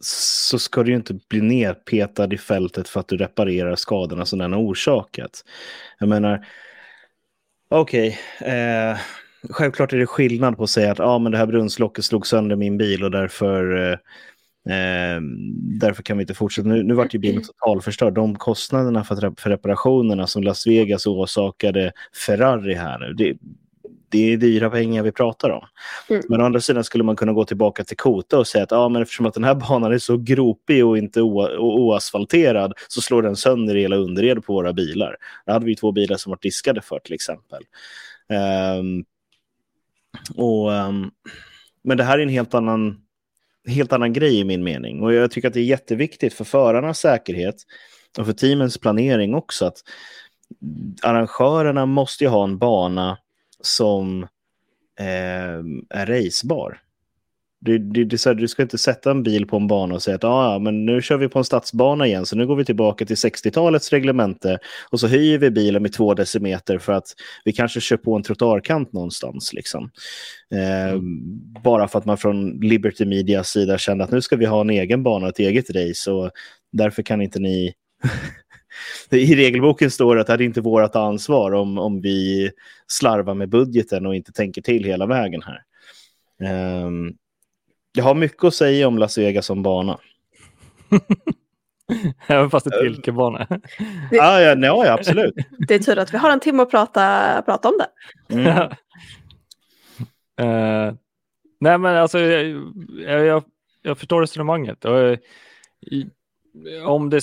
så 0.00 0.58
ska 0.58 0.82
du 0.82 0.90
ju 0.90 0.96
inte 0.96 1.18
bli 1.28 1.40
nerpetad 1.40 2.34
i 2.34 2.38
fältet 2.38 2.88
för 2.88 3.00
att 3.00 3.08
du 3.08 3.16
reparerar 3.16 3.76
skadorna 3.76 4.26
som 4.26 4.38
den 4.38 4.52
har 4.52 4.60
orsakat. 4.60 5.44
Jag 5.98 6.08
menar, 6.08 6.46
okej, 7.70 8.18
okay, 8.40 8.54
eh, 8.54 8.98
självklart 9.50 9.92
är 9.92 9.98
det 9.98 10.06
skillnad 10.06 10.56
på 10.56 10.62
att 10.62 10.70
säga 10.70 10.92
att 10.92 11.00
ah, 11.00 11.18
men 11.18 11.32
det 11.32 11.38
här 11.38 11.46
brunnslocket 11.46 12.04
slog 12.04 12.26
sönder 12.26 12.56
min 12.56 12.78
bil 12.78 13.04
och 13.04 13.10
därför 13.10 13.90
eh, 13.92 13.98
Eh, 14.66 15.20
därför 15.80 16.02
kan 16.02 16.16
vi 16.16 16.22
inte 16.22 16.34
fortsätta. 16.34 16.68
Nu, 16.68 16.82
nu 16.82 16.94
vart 16.94 17.14
ju 17.14 17.18
bilen 17.18 17.42
totalförstörd. 17.42 18.14
De 18.14 18.36
kostnaderna 18.36 19.04
för, 19.04 19.40
för 19.40 19.50
reparationerna 19.50 20.26
som 20.26 20.42
Las 20.42 20.66
Vegas 20.66 21.06
orsakade 21.06 21.92
Ferrari 22.26 22.74
här 22.74 22.98
nu, 22.98 23.12
det, 23.12 23.36
det 24.10 24.32
är 24.32 24.36
dyra 24.36 24.70
pengar 24.70 25.02
vi 25.02 25.12
pratar 25.12 25.50
om. 25.50 25.64
Mm. 26.08 26.22
Men 26.28 26.40
å 26.40 26.44
andra 26.44 26.60
sidan 26.60 26.84
skulle 26.84 27.04
man 27.04 27.16
kunna 27.16 27.32
gå 27.32 27.44
tillbaka 27.44 27.84
till 27.84 27.96
Kota 27.96 28.38
och 28.38 28.46
säga 28.46 28.64
att 28.64 28.70
ja, 28.70 28.88
men 28.88 29.02
eftersom 29.02 29.26
att 29.26 29.34
den 29.34 29.44
här 29.44 29.54
banan 29.54 29.92
är 29.92 29.98
så 29.98 30.16
gropig 30.16 30.86
och 30.86 30.98
inte 30.98 31.22
oasfalterad 31.22 32.72
så 32.88 33.00
slår 33.00 33.22
den 33.22 33.36
sönder 33.36 33.74
hela 33.74 33.96
underredet 33.96 34.44
på 34.44 34.52
våra 34.52 34.72
bilar. 34.72 35.16
Då 35.46 35.52
hade 35.52 35.66
vi 35.66 35.76
två 35.76 35.92
bilar 35.92 36.16
som 36.16 36.30
var 36.30 36.38
diskade 36.42 36.80
för 36.80 36.98
till 36.98 37.14
exempel. 37.14 37.62
Um, 38.78 39.04
och 40.36 40.70
um, 40.70 41.10
men 41.82 41.96
det 41.96 42.04
här 42.04 42.18
är 42.18 42.22
en 42.22 42.28
helt 42.28 42.54
annan, 42.54 43.00
helt 43.68 43.92
annan 43.92 44.12
grej 44.12 44.38
i 44.38 44.44
min 44.44 44.64
mening. 44.64 45.02
Och 45.02 45.14
jag 45.14 45.30
tycker 45.30 45.48
att 45.48 45.54
det 45.54 45.60
är 45.60 45.64
jätteviktigt 45.64 46.34
för 46.34 46.44
förarnas 46.44 46.98
säkerhet 46.98 47.56
och 48.18 48.26
för 48.26 48.32
teamens 48.32 48.78
planering 48.78 49.34
också 49.34 49.66
att 49.66 49.76
arrangörerna 51.02 51.86
måste 51.86 52.24
ju 52.24 52.30
ha 52.30 52.44
en 52.44 52.58
bana 52.58 53.18
som 53.62 54.22
eh, 54.98 55.58
är 55.90 56.06
racebar. 56.06 56.80
Det, 57.62 58.18
så 58.18 58.28
här, 58.28 58.34
du 58.34 58.48
ska 58.48 58.62
inte 58.62 58.78
sätta 58.78 59.10
en 59.10 59.22
bil 59.22 59.46
på 59.46 59.56
en 59.56 59.66
bana 59.66 59.94
och 59.94 60.02
säga 60.02 60.14
att 60.14 60.24
ah, 60.24 60.58
men 60.58 60.86
nu 60.86 61.02
kör 61.02 61.16
vi 61.16 61.28
på 61.28 61.38
en 61.38 61.44
stadsbana 61.44 62.06
igen, 62.06 62.26
så 62.26 62.36
nu 62.36 62.46
går 62.46 62.56
vi 62.56 62.64
tillbaka 62.64 63.04
till 63.04 63.16
60-talets 63.16 63.90
reglemente 63.90 64.58
och 64.90 65.00
så 65.00 65.06
höjer 65.06 65.38
vi 65.38 65.50
bilen 65.50 65.82
med 65.82 65.92
två 65.92 66.14
decimeter 66.14 66.78
för 66.78 66.92
att 66.92 67.14
vi 67.44 67.52
kanske 67.52 67.80
kör 67.80 67.96
på 67.96 68.16
en 68.16 68.22
trottoarkant 68.22 68.92
någonstans. 68.92 69.52
Liksom. 69.52 69.90
Eh, 70.54 70.90
mm. 70.90 71.02
Bara 71.64 71.88
för 71.88 71.98
att 71.98 72.04
man 72.04 72.18
från 72.18 72.60
Liberty 72.60 73.04
Medias 73.04 73.48
sida 73.48 73.78
kände 73.78 74.04
att 74.04 74.10
nu 74.10 74.22
ska 74.22 74.36
vi 74.36 74.46
ha 74.46 74.60
en 74.60 74.70
egen 74.70 75.02
bana, 75.02 75.28
ett 75.28 75.38
eget 75.38 75.70
race 75.70 76.10
och 76.10 76.30
därför 76.72 77.02
kan 77.02 77.22
inte 77.22 77.38
ni 77.38 77.74
I 79.10 79.34
regelboken 79.36 79.90
står 79.90 80.14
det 80.14 80.20
att 80.20 80.26
det 80.26 80.32
är 80.32 80.42
inte 80.42 80.60
vårt 80.60 80.96
ansvar 80.96 81.52
om, 81.52 81.78
om 81.78 82.00
vi 82.00 82.50
slarvar 82.86 83.34
med 83.34 83.48
budgeten 83.48 84.06
och 84.06 84.14
inte 84.14 84.32
tänker 84.32 84.62
till 84.62 84.84
hela 84.84 85.06
vägen 85.06 85.42
här. 85.42 85.62
Um, 86.84 87.16
jag 87.92 88.04
har 88.04 88.14
mycket 88.14 88.44
att 88.44 88.54
säga 88.54 88.88
om 88.88 88.98
Las 88.98 89.18
Vegas 89.18 89.46
som 89.46 89.62
bana. 89.62 89.98
Även 92.26 92.50
fast 92.50 92.66
det 92.70 92.76
är 92.76 92.80
Tilke-bana. 92.82 93.46
ah, 94.20 94.40
ja, 94.40 94.56
ja, 94.56 94.92
absolut. 94.92 95.34
Det 95.68 95.74
är 95.74 95.78
tur 95.78 95.98
att 95.98 96.14
vi 96.14 96.18
har 96.18 96.30
en 96.30 96.40
timme 96.40 96.62
att 96.62 96.70
prata, 96.70 97.42
prata 97.42 97.68
om 97.68 97.78
det. 97.78 97.88
Mm. 98.34 98.46
uh, 100.40 100.94
nej, 101.60 101.78
men 101.78 101.96
alltså, 101.96 102.18
jag, 102.18 103.26
jag, 103.26 103.44
jag 103.82 103.98
förstår 103.98 104.20
resonemanget. 104.20 104.84
Och, 104.84 104.98
uh, 104.98 105.18
om, 106.86 107.10
det, 107.10 107.22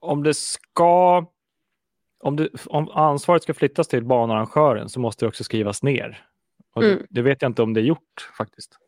om 0.00 0.22
det 0.22 0.34
ska... 0.34 1.26
Om, 2.22 2.36
det, 2.36 2.48
om 2.66 2.88
ansvaret 2.88 3.42
ska 3.42 3.54
flyttas 3.54 3.88
till 3.88 4.04
banarrangören 4.04 4.88
så 4.88 5.00
måste 5.00 5.24
det 5.24 5.28
också 5.28 5.44
skrivas 5.44 5.82
ner. 5.82 6.24
Och 6.74 6.82
mm. 6.82 6.98
det, 6.98 7.06
det, 7.10 7.22
vet 7.22 7.42
jag 7.42 7.48
inte 7.48 7.62
om 7.62 7.74
det 7.74 7.80
är 7.80 7.84
gjort 7.84 8.30
faktiskt. 8.38 8.78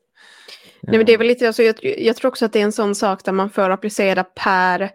Nej, 0.81 0.97
men 0.97 1.07
det 1.07 1.13
är 1.13 1.19
väl 1.19 1.27
lite, 1.27 1.47
alltså, 1.47 1.63
jag, 1.63 1.75
jag, 1.83 2.17
tror 2.17 2.29
också 2.29 2.45
att 2.45 2.53
det 2.53 2.61
är 2.61 2.65
en 2.65 2.73
sån 2.73 2.95
sak 2.95 3.25
där 3.25 3.33
man 3.33 3.51
får 3.51 3.71
applicera 3.71 4.25
per 4.25 4.91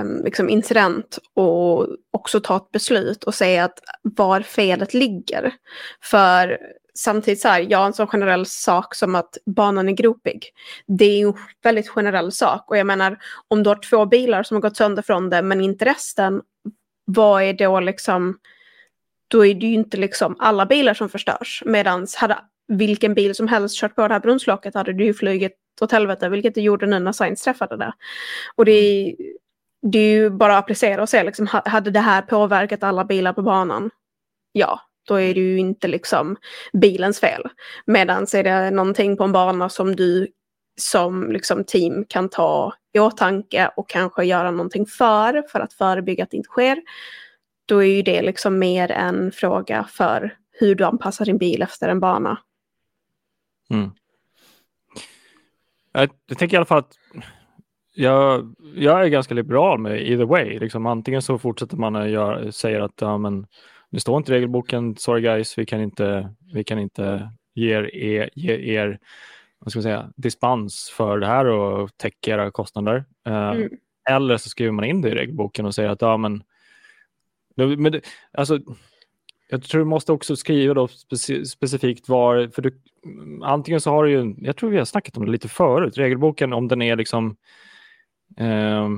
um, 0.00 0.24
liksom 0.24 0.48
incident 0.48 1.18
och 1.34 1.88
också 2.10 2.40
ta 2.40 2.56
ett 2.56 2.70
beslut 2.72 3.24
och 3.24 3.34
säga 3.34 3.64
att 3.64 3.80
var 4.02 4.40
felet 4.40 4.94
ligger. 4.94 5.54
För 6.02 6.58
samtidigt 6.96 7.40
så 7.40 7.48
här, 7.48 7.66
ja 7.68 7.86
en 7.86 7.92
sån 7.92 8.06
generell 8.06 8.46
sak 8.46 8.94
som 8.94 9.14
att 9.14 9.38
banan 9.46 9.88
är 9.88 9.92
gropig. 9.92 10.50
Det 10.86 11.04
är 11.04 11.26
en 11.26 11.34
väldigt 11.62 11.88
generell 11.88 12.32
sak 12.32 12.70
och 12.70 12.76
jag 12.76 12.86
menar 12.86 13.18
om 13.48 13.62
du 13.62 13.70
har 13.70 13.90
två 13.90 14.06
bilar 14.06 14.42
som 14.42 14.54
har 14.54 14.62
gått 14.62 14.76
sönder 14.76 15.02
från 15.02 15.30
det 15.30 15.42
men 15.42 15.60
inte 15.60 15.84
resten, 15.84 16.42
vad 17.04 17.42
är 17.42 17.52
då 17.52 17.80
liksom 17.80 18.38
då 19.28 19.46
är 19.46 19.54
det 19.54 19.66
ju 19.66 19.74
inte 19.74 19.96
liksom 19.96 20.36
alla 20.38 20.66
bilar 20.66 20.94
som 20.94 21.08
förstörs. 21.08 21.62
Medan 21.66 22.06
hade 22.16 22.38
vilken 22.68 23.14
bil 23.14 23.34
som 23.34 23.48
helst 23.48 23.76
kört 23.76 23.94
på 23.94 24.08
det 24.08 24.14
här 24.14 24.20
brunnslocket 24.20 24.74
hade 24.74 24.92
du 24.92 25.04
ju 25.04 25.14
flugit 25.14 25.52
åt 25.80 25.92
helvete, 25.92 26.28
vilket 26.28 26.54
det 26.54 26.60
gjorde 26.60 26.86
nu 26.86 26.98
när 26.98 27.12
Sainz 27.12 27.42
träffade 27.42 27.76
det. 27.76 27.92
Och 28.54 28.64
det 28.64 28.72
är, 28.72 29.16
det 29.82 29.98
är 29.98 30.10
ju 30.10 30.30
bara 30.30 30.58
att 30.58 30.64
applicera 30.64 31.02
och 31.02 31.08
se, 31.08 31.24
liksom, 31.24 31.46
hade 31.64 31.90
det 31.90 32.00
här 32.00 32.22
påverkat 32.22 32.82
alla 32.82 33.04
bilar 33.04 33.32
på 33.32 33.42
banan? 33.42 33.90
Ja, 34.52 34.80
då 35.06 35.20
är 35.20 35.34
det 35.34 35.40
ju 35.40 35.58
inte 35.58 35.88
liksom 35.88 36.36
bilens 36.72 37.20
fel. 37.20 37.42
Medan 37.86 38.22
är 38.22 38.42
det 38.42 38.70
någonting 38.70 39.16
på 39.16 39.24
en 39.24 39.32
bana 39.32 39.68
som 39.68 39.96
du 39.96 40.28
som 40.76 41.32
liksom 41.32 41.64
team 41.64 42.04
kan 42.08 42.28
ta 42.28 42.74
i 42.92 42.98
åtanke 42.98 43.70
och 43.76 43.88
kanske 43.88 44.24
göra 44.24 44.50
någonting 44.50 44.86
för, 44.86 45.42
för 45.52 45.60
att 45.60 45.72
förebygga 45.72 46.24
att 46.24 46.30
det 46.30 46.36
inte 46.36 46.48
sker, 46.48 46.82
då 47.66 47.78
är 47.78 47.86
ju 47.86 48.02
det 48.02 48.22
liksom 48.22 48.58
mer 48.58 48.90
en 48.90 49.32
fråga 49.32 49.84
för 49.90 50.36
hur 50.50 50.74
du 50.74 50.84
anpassar 50.84 51.24
din 51.24 51.38
bil 51.38 51.62
efter 51.62 51.88
en 51.88 52.00
bana. 52.00 52.38
Mm. 53.70 53.90
Jag, 55.92 56.10
jag 56.26 56.38
tänker 56.38 56.54
i 56.54 56.58
alla 56.58 56.66
fall 56.66 56.78
att 56.78 56.94
jag, 57.94 58.54
jag 58.74 59.04
är 59.04 59.08
ganska 59.08 59.34
liberal 59.34 59.78
med 59.78 60.00
either 60.00 60.24
way. 60.24 60.58
Liksom, 60.58 60.86
antingen 60.86 61.22
så 61.22 61.38
fortsätter 61.38 61.76
man 61.76 61.96
att 61.96 62.10
säger 62.54 62.80
att 62.80 63.00
ja, 63.00 63.18
men, 63.18 63.46
det 63.90 64.00
står 64.00 64.16
inte 64.16 64.32
i 64.32 64.34
regelboken, 64.34 64.96
sorry 64.96 65.20
guys, 65.20 65.58
vi 65.58 65.66
kan 65.66 65.80
inte, 65.80 66.34
vi 66.52 66.64
kan 66.64 66.78
inte 66.78 67.30
ge 67.54 67.72
er, 67.72 68.30
ge 68.34 68.74
er 68.74 68.98
vad 69.58 69.70
ska 69.70 69.78
man 69.78 69.82
säga, 69.82 70.12
dispens 70.16 70.92
för 70.96 71.18
det 71.18 71.26
här 71.26 71.46
och 71.46 71.96
täcka 71.96 72.30
era 72.30 72.50
kostnader. 72.50 73.04
Uh, 73.28 73.34
mm. 73.34 73.70
Eller 74.10 74.36
så 74.36 74.48
skriver 74.48 74.72
man 74.72 74.84
in 74.84 75.02
det 75.02 75.08
i 75.08 75.14
regelboken 75.14 75.66
och 75.66 75.74
säger 75.74 75.88
att 75.88 76.02
ja, 76.02 76.16
men, 76.16 76.42
men 77.56 78.00
alltså, 78.32 78.58
jag 79.48 79.62
tror 79.62 79.78
du 79.78 79.84
måste 79.84 80.12
också 80.12 80.36
skriva 80.36 80.74
då 80.74 80.88
speci 80.88 81.44
specifikt 81.44 82.08
var, 82.08 82.48
för 82.54 82.62
du, 82.62 82.80
antingen 83.42 83.80
så 83.80 83.90
har 83.90 84.04
du 84.04 84.10
ju, 84.10 84.34
jag 84.38 84.56
tror 84.56 84.70
vi 84.70 84.78
har 84.78 84.84
snackat 84.84 85.16
om 85.16 85.24
det 85.24 85.30
lite 85.30 85.48
förut, 85.48 85.98
regelboken 85.98 86.52
om 86.52 86.68
den 86.68 86.82
är 86.82 86.96
liksom 86.96 87.36
eh, 88.36 88.88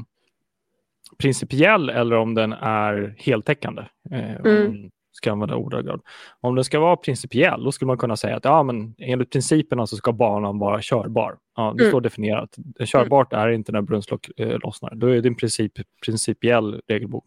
principiell 1.22 1.88
eller 1.88 2.16
om 2.16 2.34
den 2.34 2.52
är 2.52 3.14
heltäckande. 3.18 3.82
Eh, 4.10 4.36
mm 4.36 4.90
ska 5.18 5.32
använda 5.32 5.56
ordagrad. 5.56 6.00
Om 6.40 6.54
den 6.54 6.64
ska 6.64 6.80
vara 6.80 6.96
principiell, 6.96 7.64
då 7.64 7.72
skulle 7.72 7.86
man 7.86 7.98
kunna 7.98 8.16
säga 8.16 8.36
att 8.36 8.44
ja, 8.44 8.62
men 8.62 8.94
enligt 8.98 9.32
principerna 9.32 9.86
så 9.86 9.96
ska 9.96 10.12
banan 10.12 10.58
vara 10.58 10.78
körbar. 10.82 11.36
Ja, 11.56 11.74
det 11.76 11.82
mm. 11.82 11.90
står 11.90 12.00
definierat. 12.00 12.56
Körbart 12.84 13.32
är 13.32 13.48
inte 13.48 13.72
när 13.72 13.80
brunnslock 13.82 14.30
eh, 14.36 14.58
lossnar. 14.58 14.94
Då 14.94 15.06
är 15.06 15.20
det 15.20 15.28
en 15.28 15.34
princip, 15.34 15.72
principiell 16.04 16.80
regelbok. 16.88 17.24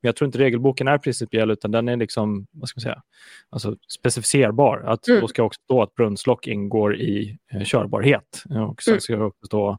Men 0.00 0.08
jag 0.08 0.16
tror 0.16 0.26
inte 0.26 0.38
regelboken 0.38 0.88
är 0.88 0.98
principiell, 0.98 1.50
utan 1.50 1.70
den 1.70 1.88
är 1.88 1.96
liksom, 1.96 2.46
vad 2.52 2.68
ska 2.68 2.78
man 2.78 2.82
säga, 2.82 3.02
alltså 3.50 3.76
specificerbar. 3.98 4.84
Att 4.86 5.08
mm. 5.08 5.20
Då 5.20 5.28
ska 5.28 5.42
också 5.42 5.60
stå 5.64 5.82
att 5.82 5.94
brunnslock 5.94 6.46
ingår 6.46 6.96
i 6.96 7.38
eh, 7.52 7.62
körbarhet. 7.64 8.42
Och 8.70 8.82
sen 8.82 8.92
mm. 8.92 9.00
ska 9.00 9.16
det 9.16 9.24
också 9.24 9.46
stå 9.46 9.78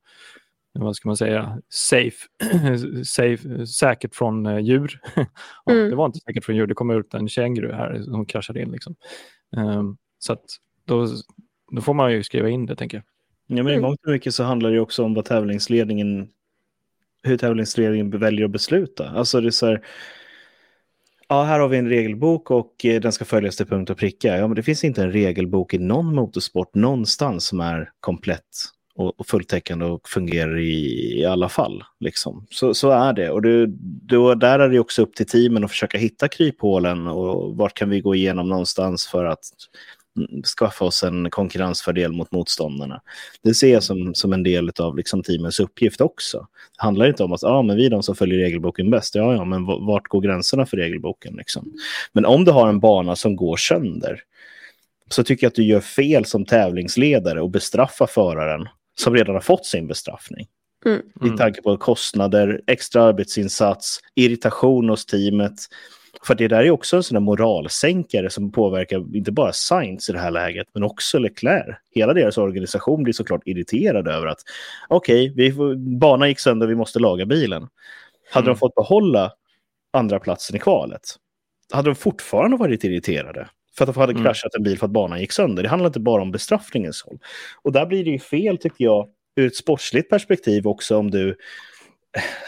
vad 0.80 0.96
ska 0.96 1.10
man 1.10 1.18
säga, 1.18 1.62
safe, 1.70 2.18
safe 3.06 3.68
säkert 3.68 4.16
från 4.16 4.46
uh, 4.46 4.60
djur. 4.60 5.00
ja, 5.66 5.74
mm. 5.74 5.90
Det 5.90 5.96
var 5.96 6.06
inte 6.06 6.20
säkert 6.20 6.46
från 6.46 6.56
djur, 6.56 6.68
det 6.68 6.74
kom 6.74 6.90
ut 6.90 7.14
en 7.14 7.30
känguru 7.30 7.72
här 7.74 8.02
som 8.02 8.26
kraschade 8.26 8.62
in. 8.62 8.72
Liksom. 8.72 8.96
Um, 9.58 9.98
så 10.20 10.34
att 10.34 10.46
då, 10.86 11.08
då 11.72 11.82
får 11.82 11.94
man 11.94 12.12
ju 12.12 12.24
skriva 12.24 12.50
in 12.50 12.66
det, 12.66 12.76
tänker 12.76 12.98
jag. 12.98 13.04
Ja, 13.58 13.64
men 13.64 13.74
i 13.74 13.76
mm. 13.76 13.82
mångt 13.82 14.06
och 14.06 14.12
mycket 14.12 14.36
så 14.36 14.44
handlar 14.44 14.72
det 14.72 14.80
också 14.80 15.04
om 15.04 15.14
vad 15.14 15.26
tävlingsledningen, 15.26 16.30
hur 17.24 17.38
tävlingsledningen 17.38 18.10
väljer 18.10 18.46
att 18.46 18.52
besluta. 18.52 19.10
Alltså 19.10 19.42
det 19.42 19.48
är 19.48 19.52
så 19.52 19.66
här, 19.66 19.82
ja, 21.28 21.44
här 21.44 21.60
har 21.60 21.68
vi 21.68 21.78
en 21.78 21.90
regelbok 21.90 22.52
och 22.52 22.86
eh, 22.86 23.02
den 23.02 23.12
ska 23.12 23.26
följas 23.26 23.56
till 23.56 23.66
punkt 23.66 23.90
och 23.90 23.98
pricka. 23.98 24.38
Ja, 24.38 24.48
men 24.48 24.56
det 24.56 24.64
finns 24.64 24.84
inte 24.84 25.04
en 25.04 25.12
regelbok 25.12 25.74
i 25.74 25.78
någon 25.78 26.16
motorsport 26.16 26.76
någonstans 26.76 27.46
som 27.46 27.60
är 27.60 27.92
komplett 28.00 28.44
och, 28.96 29.20
och 29.20 29.28
fulltäckande 29.28 29.86
och 29.86 30.10
fungerar 30.10 30.60
i, 30.60 31.14
i 31.20 31.26
alla 31.26 31.50
fall. 31.50 31.84
Liksom. 32.00 32.48
Så, 32.50 32.74
så 32.74 32.90
är 32.90 33.14
det. 33.14 33.30
Och 33.30 33.42
det, 33.42 33.66
då, 34.08 34.36
där 34.36 34.60
är 34.60 34.70
det 34.70 34.80
också 34.80 35.02
upp 35.02 35.16
till 35.16 35.28
teamen 35.28 35.64
att 35.64 35.72
försöka 35.72 35.98
hitta 35.98 36.28
kryphålen 36.28 37.08
och 37.08 37.58
vart 37.58 37.74
kan 37.74 37.90
vi 37.90 38.02
gå 38.02 38.16
igenom 38.16 38.50
någonstans 38.50 39.08
för 39.08 39.26
att 39.26 39.44
skaffa 40.60 40.86
oss 40.86 41.04
en 41.04 41.30
konkurrensfördel 41.30 42.12
mot 42.12 42.32
motståndarna. 42.32 43.02
Det 43.44 43.54
ser 43.54 43.74
jag 43.74 43.84
som, 43.84 44.16
som 44.16 44.34
en 44.34 44.44
del 44.44 44.72
av 44.80 44.98
liksom 44.98 45.24
teamens 45.24 45.60
uppgift 45.60 46.02
också. 46.02 46.48
Det 46.78 46.84
handlar 46.84 47.08
inte 47.08 47.24
om 47.24 47.34
att 47.34 47.44
ah, 47.44 47.62
men 47.62 47.76
vi 47.76 47.86
är 47.86 47.90
de 47.90 48.04
som 48.04 48.16
följer 48.16 48.40
regelboken 48.40 48.90
bäst. 48.90 49.16
Ja, 49.16 49.34
ja, 49.34 49.46
men 49.46 49.66
vart 49.66 50.08
går 50.08 50.22
gränserna 50.22 50.66
för 50.66 50.78
regelboken? 50.78 51.36
Liksom? 51.36 51.74
Men 52.14 52.26
om 52.26 52.46
du 52.46 52.52
har 52.52 52.70
en 52.70 52.80
bana 52.80 53.16
som 53.16 53.36
går 53.36 53.58
sönder 53.58 54.20
så 55.10 55.24
tycker 55.24 55.46
jag 55.46 55.50
att 55.50 55.56
du 55.56 55.64
gör 55.64 55.80
fel 55.80 56.26
som 56.26 56.46
tävlingsledare 56.46 57.42
och 57.42 57.50
bestraffar 57.50 58.08
föraren 58.08 58.68
som 59.00 59.14
redan 59.14 59.36
har 59.36 59.42
fått 59.42 59.66
sin 59.66 59.88
bestraffning. 59.88 60.48
Mm. 60.86 61.34
I 61.34 61.38
tanke 61.38 61.62
på 61.62 61.78
kostnader, 61.78 62.62
extra 62.68 63.04
arbetsinsats, 63.04 64.00
irritation 64.16 64.90
hos 64.90 65.06
teamet. 65.06 65.54
För 66.24 66.36
det 66.36 66.48
där 66.48 66.64
är 66.64 66.72
också 66.72 66.98
en 66.98 67.04
sån 67.04 67.16
där 67.16 67.22
moralsänkare 67.22 68.30
som 68.30 68.52
påverkar 68.52 69.16
inte 69.16 69.32
bara 69.32 69.54
Sainz 69.54 70.10
i 70.10 70.12
det 70.14 70.20
här 70.20 70.32
läget, 70.32 70.68
men 70.74 70.84
också 70.84 71.20
Leclerc. 71.20 71.78
Hela 71.92 72.14
deras 72.14 72.38
organisation 72.38 73.04
blir 73.04 73.14
såklart 73.14 73.42
irriterad 73.46 74.08
över 74.08 74.28
att 74.28 74.40
okej, 74.88 75.32
okay, 75.32 75.76
banan 75.76 76.30
gick 76.30 76.40
sönder, 76.40 76.68
vi 76.68 76.76
måste 76.76 77.00
laga 77.00 77.26
bilen. 77.26 77.68
Hade 78.32 78.46
mm. 78.46 78.54
de 78.54 78.60
fått 78.60 78.76
behålla 78.76 79.32
andra 79.94 80.20
platsen 80.20 80.56
i 80.56 80.60
kvalet, 80.60 81.02
hade 81.74 81.90
de 81.90 81.96
fortfarande 81.96 82.58
varit 82.58 82.84
irriterade. 82.84 83.50
För 83.78 83.84
att 83.84 83.94
de 83.94 84.00
hade 84.00 84.12
mm. 84.12 84.24
kraschat 84.24 84.56
en 84.56 84.64
bil 84.64 84.80
för 84.80 84.86
att 84.86 84.92
banan 84.92 85.20
gick 85.20 85.32
sönder. 85.32 85.64
Det 85.64 85.70
handlar 85.70 85.88
inte 85.88 86.00
bara 86.00 86.22
om 86.22 86.32
bestraffningens 86.32 87.04
håll. 87.04 87.20
Och 87.62 87.72
där 87.72 87.86
blir 87.86 88.04
det 88.04 88.12
ju 88.12 88.20
fel 88.20 88.58
tycker 88.58 88.86
jag 88.86 89.08
ur 89.36 89.48
ett 89.48 89.56
sportsligt 89.56 90.10
perspektiv 90.10 90.68
också 90.68 90.98
om 90.98 91.12
du 91.12 91.36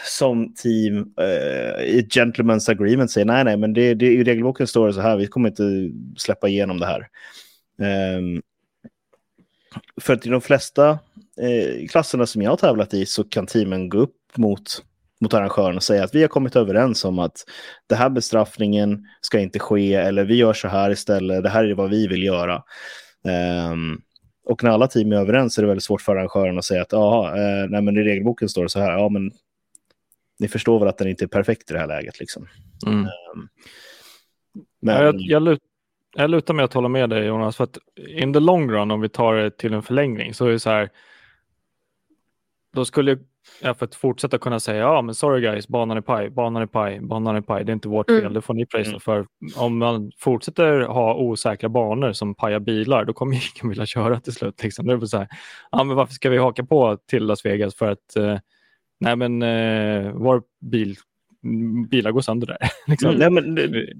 som 0.04 0.54
team 0.54 0.98
uh, 1.20 1.84
i 1.84 2.08
gentleman's 2.10 2.70
agreement 2.70 3.10
säger 3.10 3.24
nej, 3.24 3.44
nej, 3.44 3.56
men 3.56 3.72
det, 3.72 3.94
det, 3.94 4.06
i 4.06 4.24
regelboken 4.24 4.66
står 4.66 4.86
det 4.86 4.92
så 4.92 5.00
här, 5.00 5.16
vi 5.16 5.26
kommer 5.26 5.48
inte 5.48 5.90
släppa 6.16 6.48
igenom 6.48 6.80
det 6.80 6.86
här. 6.86 7.08
Um, 8.16 8.42
för 10.00 10.14
att 10.14 10.26
i 10.26 10.28
de 10.28 10.40
flesta 10.40 10.98
eh, 11.40 11.86
klasserna 11.88 12.26
som 12.26 12.42
jag 12.42 12.50
har 12.50 12.56
tävlat 12.56 12.94
i 12.94 13.06
så 13.06 13.24
kan 13.24 13.46
teamen 13.46 13.88
gå 13.88 13.98
upp 13.98 14.16
mot, 14.36 14.84
mot 15.20 15.34
arrangören 15.34 15.76
och 15.76 15.82
säga 15.82 16.04
att 16.04 16.14
vi 16.14 16.20
har 16.20 16.28
kommit 16.28 16.56
överens 16.56 17.04
om 17.04 17.18
att 17.18 17.44
det 17.86 17.94
här 17.94 18.10
bestraffningen 18.10 19.06
ska 19.20 19.40
inte 19.40 19.58
ske 19.58 19.94
eller 19.94 20.24
vi 20.24 20.34
gör 20.34 20.52
så 20.52 20.68
här 20.68 20.90
istället, 20.90 21.42
det 21.42 21.48
här 21.48 21.64
är 21.64 21.74
vad 21.74 21.90
vi 21.90 22.06
vill 22.06 22.22
göra. 22.22 22.62
Um, 23.72 24.00
och 24.44 24.64
när 24.64 24.70
alla 24.70 24.86
team 24.86 25.12
är 25.12 25.16
överens 25.16 25.58
är 25.58 25.62
det 25.62 25.68
väldigt 25.68 25.84
svårt 25.84 26.00
för 26.00 26.16
arrangören 26.16 26.58
att 26.58 26.64
säga 26.64 26.82
att 26.82 26.92
ja, 26.92 27.36
eh, 27.36 27.68
nej, 27.68 27.82
men 27.82 27.96
i 27.96 28.02
regelboken 28.02 28.48
står 28.48 28.62
det 28.62 28.68
så 28.68 28.80
här, 28.80 28.92
ja 28.92 29.08
men 29.08 29.32
ni 30.38 30.48
förstår 30.48 30.78
väl 30.78 30.88
att 30.88 30.98
den 30.98 31.08
inte 31.08 31.24
är 31.24 31.28
perfekt 31.28 31.70
i 31.70 31.74
det 31.74 31.80
här 31.80 31.86
läget 31.86 32.20
liksom. 32.20 32.46
Mm. 32.86 33.00
Um, 33.00 33.48
men... 34.80 35.04
jag, 35.04 35.14
jag, 35.18 35.42
lut, 35.42 35.60
jag 36.16 36.30
lutar 36.30 36.54
med 36.54 36.64
att 36.64 36.72
hålla 36.72 36.88
med 36.88 37.10
dig 37.10 37.24
Jonas, 37.24 37.56
för 37.56 37.64
att 37.64 37.78
in 38.08 38.32
the 38.32 38.40
long 38.40 38.70
run 38.70 38.90
om 38.90 39.00
vi 39.00 39.08
tar 39.08 39.34
det 39.34 39.50
till 39.50 39.74
en 39.74 39.82
förlängning 39.82 40.34
så 40.34 40.46
är 40.46 40.50
det 40.50 40.60
så 40.60 40.70
här, 40.70 40.90
då 42.74 42.84
skulle 42.84 43.18
jag 43.60 43.78
för 43.78 43.86
att 43.86 43.94
fortsätta 43.94 44.38
kunna 44.38 44.60
säga 44.60 44.78
ja 44.78 45.02
men 45.02 45.14
sorry 45.14 45.40
guys, 45.40 45.68
banan 45.68 45.96
är 45.96 46.00
paj, 46.00 46.30
banan 46.30 46.62
är 46.62 46.66
paj, 46.66 47.00
banan 47.00 47.36
är 47.36 47.40
paj, 47.40 47.64
det 47.64 47.72
är 47.72 47.74
inte 47.74 47.88
vårt 47.88 48.10
mm. 48.10 48.22
fel, 48.22 48.32
det 48.32 48.40
får 48.40 48.54
ni 48.54 48.66
prisa 48.66 48.90
mm. 48.90 49.00
för. 49.00 49.26
Om 49.56 49.78
man 49.78 50.12
fortsätter 50.18 50.80
ha 50.80 51.14
osäkra 51.14 51.68
banor 51.68 52.12
som 52.12 52.34
pajar 52.34 52.60
bilar, 52.60 53.04
då 53.04 53.12
kommer 53.12 53.32
ingen 53.56 53.68
vilja 53.68 53.86
köra 53.86 54.20
till 54.20 54.32
slut. 54.32 54.62
Liksom. 54.62 54.86
Det 54.86 54.92
är 54.92 55.06
så 55.06 55.18
här, 55.18 55.28
ja, 55.70 55.84
men 55.84 55.96
varför 55.96 56.14
ska 56.14 56.30
vi 56.30 56.38
haka 56.38 56.64
på 56.64 56.98
till 57.06 57.26
Las 57.26 57.44
Vegas 57.44 57.74
för 57.74 57.90
att 57.90 58.16
eh, 58.16 58.38
nej 59.00 59.16
men 59.16 59.42
eh, 59.42 60.12
vår 60.12 60.42
bil, 60.60 60.96
bilar 61.90 62.12
går 62.12 62.20
sönder 62.20 62.46
där. 62.46 62.58
liksom. 62.86 63.14
nej, 63.14 63.30
men, 63.30 63.54
det, 63.54 63.92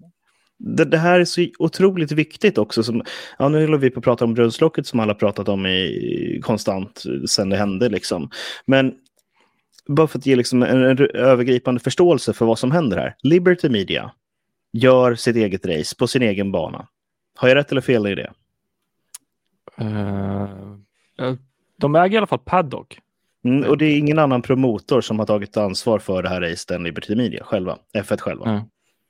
det, 0.59 0.99
här 0.99 1.21
är 1.21 1.25
så 1.25 1.47
otroligt 1.59 2.13
viktigt 2.13 2.59
också. 2.59 2.83
Som, 2.83 3.03
ja, 3.39 3.49
nu 3.49 3.61
håller 3.61 3.79
vi 3.79 3.91
på 3.91 3.99
att 3.99 4.05
prata 4.05 4.25
om 4.25 4.35
brunnslocket 4.35 4.87
som 4.87 5.01
alla 5.01 5.15
pratat 5.15 5.49
om 5.49 5.67
i, 5.67 6.41
konstant 6.43 7.05
sedan 7.29 7.49
det 7.49 7.57
hände. 7.57 7.89
Liksom. 7.89 8.31
Men 8.67 8.95
bara 9.89 10.07
för 10.07 10.19
att 10.19 10.27
ge 10.27 10.37
liksom 10.37 10.63
en, 10.63 10.83
en 10.83 10.99
övergripande 11.15 11.81
förståelse 11.81 12.33
för 12.33 12.47
vad 12.47 12.59
som 12.59 12.73
händer 12.73 12.97
här. 12.97 13.17
Liberty 13.23 13.69
Media 13.69 14.13
gör 14.73 15.15
sitt 15.15 15.37
eget 15.37 15.67
race 15.67 15.97
på 15.97 16.07
sin 16.07 16.23
egen 16.23 16.53
bana. 16.53 16.89
Har 17.37 17.49
jag 17.49 17.57
rätt 17.57 17.73
eller 17.73 17.81
fel 17.81 18.07
i 18.07 18.15
det? 18.15 18.31
Uh, 19.81 20.75
de 21.77 21.95
äger 21.95 22.15
i 22.15 22.19
alla 22.19 22.27
fall 22.27 22.39
Paddock. 22.39 22.99
Mm, 23.45 23.71
och 23.71 23.79
det 23.79 23.85
är 23.87 23.99
ingen 23.99 24.19
annan 24.19 24.43
promotor 24.43 25.01
som 25.01 25.19
har 25.19 25.27
tagit 25.27 25.57
ansvar 25.57 25.99
för 25.99 26.23
det 26.23 26.29
här 26.29 26.41
racet 26.41 26.71
än 26.71 26.83
Liberty 26.83 27.17
Media 27.17 27.45
själva, 27.45 27.79
F1 27.95 28.21
själva. 28.21 28.51
Mm. 28.51 28.63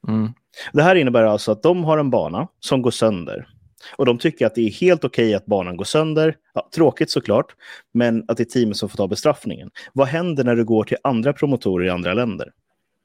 Mm. 0.09 0.33
Det 0.73 0.83
här 0.83 0.95
innebär 0.95 1.23
alltså 1.23 1.53
att 1.53 1.63
de 1.63 1.85
har 1.85 1.99
en 1.99 2.11
bana 2.11 2.49
som 2.61 2.83
går 2.83 2.91
sönder. 2.91 3.49
Och 3.97 4.07
de 4.07 4.19
tycker 4.19 4.47
att 4.47 4.55
det 4.55 4.61
är 4.61 4.71
helt 4.71 5.05
okej 5.05 5.27
okay 5.27 5.35
att 5.35 5.47
banan 5.47 5.77
går 5.77 5.85
sönder. 5.85 6.37
Ja, 6.55 6.69
tråkigt 6.75 7.11
såklart, 7.11 7.55
men 7.95 8.25
att 8.29 8.37
det 8.37 8.43
är 8.43 8.45
teamet 8.45 8.77
som 8.77 8.89
får 8.89 8.97
ta 8.97 9.09
bestraffningen. 9.09 9.71
Vad 9.93 10.09
händer 10.09 10.45
när 10.45 10.57
du 10.57 10.65
går 10.65 10.85
till 10.85 10.97
andra 11.03 11.33
promotorer 11.33 11.87
i 11.87 11.91
andra 11.91 12.15
länder? 12.15 12.53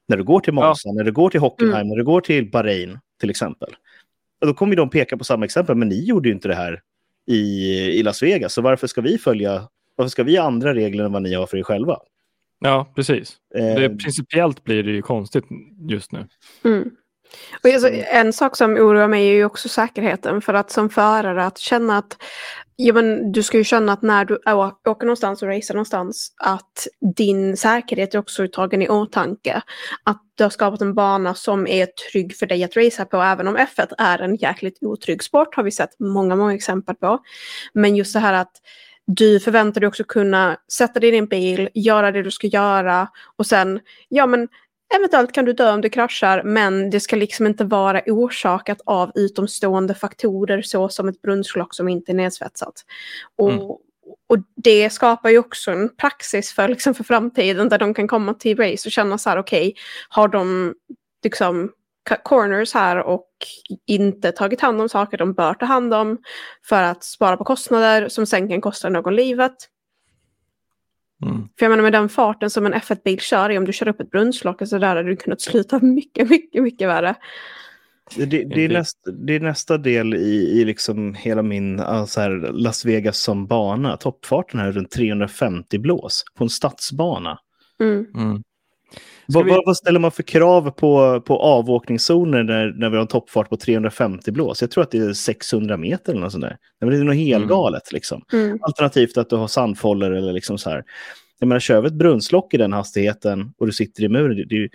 När 0.08 0.16
du 0.16 0.24
går 0.24 0.40
till 0.40 0.52
Monza, 0.52 0.88
ja. 0.88 0.92
när 0.92 1.04
du 1.04 1.12
går 1.12 1.30
till 1.30 1.40
Hockenheim, 1.40 1.76
mm. 1.76 1.88
när 1.88 1.96
du 1.96 2.04
går 2.04 2.20
till 2.20 2.50
Bahrain 2.50 2.98
till 3.20 3.30
exempel. 3.30 3.76
Och 4.40 4.46
då 4.46 4.54
kommer 4.54 4.76
de 4.76 4.90
peka 4.90 5.16
på 5.16 5.24
samma 5.24 5.44
exempel, 5.44 5.76
men 5.76 5.88
ni 5.88 6.04
gjorde 6.04 6.28
ju 6.28 6.34
inte 6.34 6.48
det 6.48 6.54
här 6.54 6.80
i, 7.26 7.66
i 7.98 8.02
Las 8.02 8.22
Vegas, 8.22 8.52
så 8.52 8.62
varför 8.62 8.86
ska 8.86 9.00
vi 9.00 9.18
följa, 9.18 9.68
varför 9.96 10.10
ska 10.10 10.22
vi 10.22 10.36
ha 10.36 10.44
andra 10.44 10.74
regler 10.74 11.04
än 11.04 11.12
vad 11.12 11.22
ni 11.22 11.34
har 11.34 11.46
för 11.46 11.56
er 11.56 11.62
själva? 11.62 11.98
Ja, 12.60 12.92
precis. 12.94 13.36
Eh, 13.54 13.74
det, 13.74 13.88
principiellt 13.88 14.64
blir 14.64 14.82
det 14.82 14.90
ju 14.90 15.02
konstigt 15.02 15.44
just 15.88 16.12
nu. 16.12 16.28
Mm. 16.64 16.90
Och 17.62 17.70
alltså, 17.70 17.88
en 17.92 18.32
sak 18.32 18.56
som 18.56 18.72
oroar 18.72 19.08
mig 19.08 19.28
är 19.28 19.32
ju 19.32 19.44
också 19.44 19.68
säkerheten. 19.68 20.40
För 20.40 20.54
att 20.54 20.70
som 20.70 20.90
förare 20.90 21.44
att 21.44 21.58
känna 21.58 21.98
att 21.98 22.16
ja, 22.76 22.94
men 22.94 23.32
du 23.32 23.42
ska 23.42 23.58
ju 23.58 23.64
känna 23.64 23.92
att 23.92 24.02
när 24.02 24.24
du 24.24 24.34
åker 24.84 25.06
någonstans 25.06 25.42
och 25.42 25.48
racear 25.48 25.74
någonstans 25.74 26.32
att 26.36 26.86
din 27.16 27.56
säkerhet 27.56 28.14
är 28.14 28.18
också 28.18 28.48
tagen 28.48 28.82
i 28.82 28.88
åtanke. 28.88 29.62
Att 30.04 30.22
du 30.34 30.44
har 30.44 30.50
skapat 30.50 30.80
en 30.80 30.94
bana 30.94 31.34
som 31.34 31.66
är 31.66 31.86
trygg 31.86 32.36
för 32.36 32.46
dig 32.46 32.64
att 32.64 32.76
racea 32.76 33.04
på. 33.04 33.16
Även 33.16 33.48
om 33.48 33.56
F1 33.56 33.92
är 33.98 34.18
en 34.18 34.36
jäkligt 34.36 34.78
otrygg 34.80 35.22
sport 35.22 35.54
har 35.54 35.62
vi 35.62 35.70
sett 35.70 36.00
många, 36.00 36.36
många 36.36 36.54
exempel 36.54 36.94
på. 36.94 37.18
Men 37.72 37.96
just 37.96 38.12
det 38.12 38.20
här 38.20 38.34
att 38.34 38.52
du 39.06 39.40
förväntar 39.40 39.80
dig 39.80 39.88
också 39.88 40.04
kunna 40.04 40.56
sätta 40.72 41.00
dig 41.00 41.08
i 41.08 41.12
din 41.12 41.26
bil, 41.26 41.68
göra 41.74 42.12
det 42.12 42.22
du 42.22 42.30
ska 42.30 42.46
göra 42.46 43.08
och 43.36 43.46
sen, 43.46 43.80
ja 44.08 44.26
men 44.26 44.48
eventuellt 44.96 45.32
kan 45.32 45.44
du 45.44 45.52
dö 45.52 45.72
om 45.72 45.80
du 45.80 45.88
kraschar 45.88 46.42
men 46.42 46.90
det 46.90 47.00
ska 47.00 47.16
liksom 47.16 47.46
inte 47.46 47.64
vara 47.64 48.02
orsakat 48.06 48.80
av 48.86 49.12
utomstående 49.14 49.94
faktorer 49.94 50.62
så 50.62 50.88
som 50.88 51.08
ett 51.08 51.22
brunnslock 51.22 51.74
som 51.74 51.88
inte 51.88 52.12
är 52.12 52.14
nedsvetsat. 52.14 52.84
Och, 53.36 53.52
mm. 53.52 53.64
och 54.28 54.38
det 54.56 54.90
skapar 54.90 55.30
ju 55.30 55.38
också 55.38 55.70
en 55.70 55.96
praxis 55.96 56.52
för, 56.52 56.68
liksom 56.68 56.94
för 56.94 57.04
framtiden 57.04 57.68
där 57.68 57.78
de 57.78 57.94
kan 57.94 58.08
komma 58.08 58.34
till 58.34 58.56
race 58.56 58.88
och 58.88 58.92
känna 58.92 59.18
så 59.18 59.30
här 59.30 59.38
okej, 59.38 59.68
okay, 59.68 59.82
har 60.08 60.28
de 60.28 60.74
liksom 61.24 61.70
corners 62.24 62.74
här 62.74 62.96
och 63.02 63.28
inte 63.86 64.32
tagit 64.32 64.60
hand 64.60 64.80
om 64.80 64.88
saker 64.88 65.18
de 65.18 65.32
bör 65.32 65.54
ta 65.54 65.66
hand 65.66 65.94
om 65.94 66.18
för 66.68 66.82
att 66.82 67.04
spara 67.04 67.36
på 67.36 67.44
kostnader 67.44 68.08
som 68.08 68.26
sen 68.26 68.48
kan 68.48 68.60
kosta 68.60 68.88
någon 68.88 69.16
livet. 69.16 69.54
Mm. 71.22 71.48
För 71.58 71.66
jag 71.66 71.70
menar 71.70 71.82
med 71.82 71.92
den 71.92 72.08
farten 72.08 72.50
som 72.50 72.66
en 72.66 72.74
F1-bil 72.74 73.20
kör 73.20 73.50
i, 73.50 73.58
om 73.58 73.64
du 73.64 73.72
kör 73.72 73.88
upp 73.88 74.00
ett 74.00 74.10
brunnslock 74.10 74.60
och 74.60 74.68
så 74.68 74.78
där 74.78 74.88
hade 74.88 75.02
du 75.02 75.16
kunnat 75.16 75.40
sluta 75.40 75.78
mycket, 75.82 76.30
mycket, 76.30 76.62
mycket 76.62 76.88
värre. 76.88 77.14
Det, 78.16 78.26
det, 78.26 78.64
är 78.64 78.68
nästa, 78.68 79.10
det 79.10 79.32
är 79.34 79.40
nästa 79.40 79.78
del 79.78 80.14
i, 80.14 80.60
i 80.60 80.64
liksom 80.64 81.14
hela 81.14 81.42
min 81.42 81.80
alltså 81.80 82.20
här, 82.20 82.52
Las 82.52 82.84
Vegas 82.84 83.18
som 83.18 83.46
bana. 83.46 83.96
Toppfarten 83.96 84.60
här 84.60 84.72
runt 84.72 84.90
350 84.90 85.78
blås 85.78 86.24
på 86.34 86.44
en 86.44 86.50
stadsbana. 86.50 87.38
Mm. 87.80 88.06
Mm. 88.14 88.42
Vad, 89.26 89.44
vi... 89.44 89.62
vad, 89.66 89.76
ställer 89.76 90.00
man 90.00 90.10
för 90.10 90.22
krav 90.22 90.70
på, 90.70 91.20
på 91.20 91.38
avåkningszoner 91.38 92.42
när, 92.42 92.72
när 92.72 92.90
vi 92.90 92.96
har 92.96 93.02
en 93.02 93.08
toppfart 93.08 93.48
på 93.48 93.56
350 93.56 94.32
blås? 94.32 94.60
Jag 94.60 94.70
tror 94.70 94.84
att 94.84 94.90
det 94.90 94.98
är 94.98 95.12
600 95.12 95.76
meter 95.76 96.12
eller 96.12 96.22
något 96.22 96.32
sånt 96.32 96.44
där. 96.44 96.56
Det 96.80 96.86
är 96.86 97.04
något 97.04 97.16
helgalet. 97.16 97.82
Mm. 97.90 97.96
Liksom. 97.96 98.24
Mm. 98.32 98.58
Alternativt 98.62 99.16
att 99.16 99.30
du 99.30 99.36
har 99.36 99.48
sandfoller 99.48 100.10
eller 100.10 100.32
liksom 100.32 100.58
så 100.58 100.70
här. 100.70 100.84
Jag 101.38 101.46
menar, 101.46 101.60
kör 101.60 101.80
vi 101.80 101.86
ett 101.86 101.94
brunnslock 101.94 102.54
i 102.54 102.56
den 102.56 102.72
hastigheten 102.72 103.52
och 103.58 103.66
du 103.66 103.72
sitter 103.72 104.04
i 104.04 104.08
muren, 104.08 104.48
du, 104.48 104.68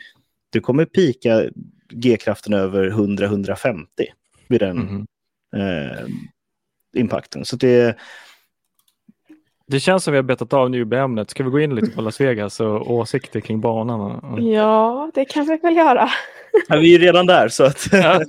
du 0.50 0.62
kommer 0.62 0.86
pika 0.86 1.44
G-kraften 1.90 2.54
över 2.54 2.90
100-150 2.90 3.86
vid 4.48 4.60
den 4.60 4.78
mm. 4.78 5.06
eh, 5.56 6.08
impacten. 6.96 7.46
Så 7.46 7.56
det 7.56 7.98
det 9.70 9.80
känns 9.80 10.04
som 10.04 10.12
vi 10.12 10.18
har 10.18 10.24
betat 10.24 10.54
av 10.54 10.70
nu 10.70 10.96
ämnet. 10.96 11.30
Ska 11.30 11.44
vi 11.44 11.50
gå 11.50 11.60
in 11.60 11.76
lite 11.76 11.92
på 11.92 12.02
Las 12.02 12.22
Vegas 12.22 12.60
och 12.60 12.92
åsikter 12.92 13.40
kring 13.40 13.62
banan? 13.62 14.38
Ja, 14.54 15.12
det 15.14 15.26
kan 15.26 15.46
vi 15.46 15.58
väl 15.58 15.76
göra. 15.76 16.10
Ja, 16.68 16.78
vi 16.78 16.96
är 16.96 17.00
redan 17.00 17.26
där 17.26 17.50
så 17.50 17.64
att... 17.64 17.88
ja, 17.92 18.20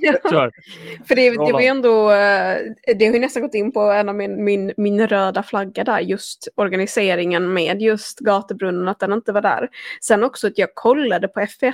För 1.07 1.15
det, 1.15 1.29
det 1.29 1.53
var 1.53 1.61
ändå, 1.61 2.11
eh, 2.11 2.57
det 2.97 3.05
har 3.05 3.13
ju 3.13 3.19
nästan 3.19 3.41
gått 3.41 3.53
in 3.53 3.71
på 3.71 3.79
en 3.79 4.09
av 4.09 4.15
min, 4.15 4.43
min, 4.43 4.73
min 4.77 5.07
röda 5.07 5.43
flagga 5.43 5.83
där, 5.83 5.99
just 5.99 6.47
organiseringen 6.55 7.53
med 7.53 7.81
just 7.81 8.19
gatubrunnen, 8.19 8.87
att 8.87 8.99
den 8.99 9.13
inte 9.13 9.31
var 9.31 9.41
där. 9.41 9.69
Sen 10.01 10.23
också 10.23 10.47
att 10.47 10.57
jag 10.57 10.75
kollade 10.75 11.27
på 11.27 11.39
F1 11.39 11.73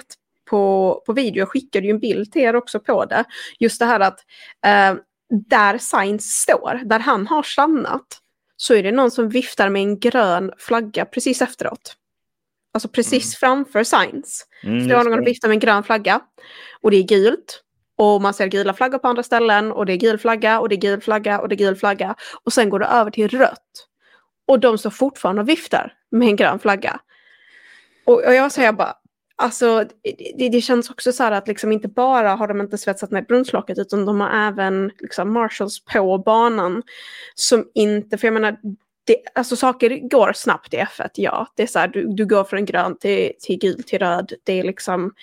på, 0.49 1.03
på 1.05 1.13
video, 1.13 1.39
jag 1.39 1.49
skickade 1.49 1.85
ju 1.87 1.91
en 1.91 1.99
bild 1.99 2.31
till 2.31 2.41
er 2.41 2.55
också 2.55 2.79
på 2.79 3.05
det. 3.05 3.23
Just 3.59 3.79
det 3.79 3.85
här 3.85 3.99
att 3.99 4.19
eh, 4.65 5.01
där 5.49 5.77
Sainz 5.77 6.23
står, 6.23 6.81
där 6.85 6.99
han 6.99 7.27
har 7.27 7.43
stannat, 7.43 8.21
så 8.57 8.73
är 8.73 8.83
det 8.83 8.91
någon 8.91 9.11
som 9.11 9.29
viftar 9.29 9.69
med 9.69 9.81
en 9.81 9.99
grön 9.99 10.51
flagga 10.57 11.05
precis 11.05 11.41
efteråt. 11.41 11.95
Alltså 12.73 12.89
precis 12.89 13.23
mm. 13.23 13.37
framför 13.39 13.83
Science. 13.83 14.43
Mm, 14.63 14.85
Står 14.85 15.03
någon 15.03 15.19
och 15.19 15.27
viftar 15.27 15.47
med 15.47 15.55
en 15.55 15.59
grön 15.59 15.83
flagga. 15.83 16.19
Och 16.81 16.91
det 16.91 16.97
är 16.97 17.03
gult. 17.03 17.63
Och 17.95 18.21
man 18.21 18.33
ser 18.33 18.47
gula 18.47 18.73
flaggor 18.73 18.97
på 18.97 19.07
andra 19.07 19.23
ställen. 19.23 19.71
Och 19.71 19.85
det 19.85 19.93
är 19.93 19.97
gul 19.97 20.17
flagga 20.17 20.59
och 20.59 20.69
det 20.69 20.75
är 20.75 20.81
gul 20.81 21.01
flagga 21.01 21.39
och 21.39 21.49
det 21.49 21.55
är 21.55 21.57
gul 21.57 21.75
flagga. 21.75 22.15
Och 22.43 22.53
sen 22.53 22.69
går 22.69 22.79
det 22.79 22.85
över 22.85 23.11
till 23.11 23.27
rött. 23.27 23.87
Och 24.47 24.59
de 24.59 24.77
står 24.77 24.89
fortfarande 24.89 25.41
och 25.41 25.49
viftar 25.49 25.93
med 26.11 26.27
en 26.27 26.35
grön 26.35 26.59
flagga. 26.59 26.99
Och, 28.05 28.25
och 28.25 28.33
jag 28.33 28.51
säger 28.51 28.71
bara, 28.71 28.95
Alltså 29.39 29.85
det, 30.37 30.49
det, 30.49 30.61
känns 30.61 30.89
också 30.89 31.11
så 31.11 31.23
här 31.23 31.31
att 31.31 31.47
liksom 31.47 31.71
inte 31.71 31.87
bara 31.87 32.35
har 32.35 32.47
de 32.47 32.61
inte 32.61 32.77
svetsat 32.77 33.11
ner 33.11 33.21
brunnslocket 33.21 33.77
utan 33.77 34.05
de 34.05 34.21
har 34.21 34.47
även 34.47 34.91
liksom 34.99 35.33
marshals 35.33 35.85
på 35.85 36.17
banan 36.17 36.83
som 37.35 37.65
inte, 37.73 38.17
för 38.17 38.27
jag 38.27 38.33
menar, 38.33 38.57
det, 39.05 39.17
alltså 39.35 39.55
saker 39.55 40.09
går 40.09 40.33
snabbt 40.33 40.73
i 40.73 40.77
F1, 40.77 41.09
ja. 41.13 41.47
Det 41.55 41.63
är 41.63 41.67
så 41.67 41.79
här, 41.79 41.87
du, 41.87 42.07
du 42.07 42.25
går 42.25 42.43
från 42.43 42.65
grön 42.65 42.97
till, 42.97 43.31
till 43.39 43.59
gul 43.59 43.83
till 43.83 43.99
röd, 43.99 44.33
det 44.43 44.53
är 44.53 44.63
liksom, 44.63 45.13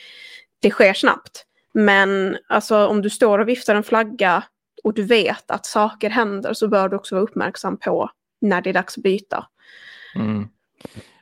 det 0.61 0.70
sker 0.70 0.94
snabbt. 0.94 1.44
Men 1.72 2.37
alltså 2.46 2.87
om 2.87 3.03
du 3.03 3.11
står 3.11 3.38
och 3.38 3.48
viftar 3.48 3.74
en 3.74 3.83
flagga 3.83 4.44
och 4.85 4.94
du 4.94 5.03
vet 5.03 5.50
att 5.50 5.66
saker 5.66 6.11
händer 6.11 6.55
så 6.55 6.68
bör 6.68 6.88
du 6.88 6.96
också 6.96 7.14
vara 7.14 7.24
uppmärksam 7.24 7.77
på 7.77 8.11
när 8.40 8.62
det 8.62 8.70
är 8.70 8.74
dags 8.74 8.98
att 8.98 9.03
byta. 9.03 9.46
Mm. 10.14 10.48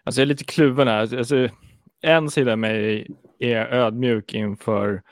Alltså 0.04 0.20
jag 0.20 0.24
är 0.24 0.28
lite 0.28 0.44
kluven 0.44 0.88
här. 0.88 1.18
Alltså, 1.18 1.48
en 2.02 2.30
sida 2.30 2.52
av 2.52 2.58
mig 2.58 3.06
är 3.38 3.66
ödmjuk 3.66 4.34
inför 4.34 5.02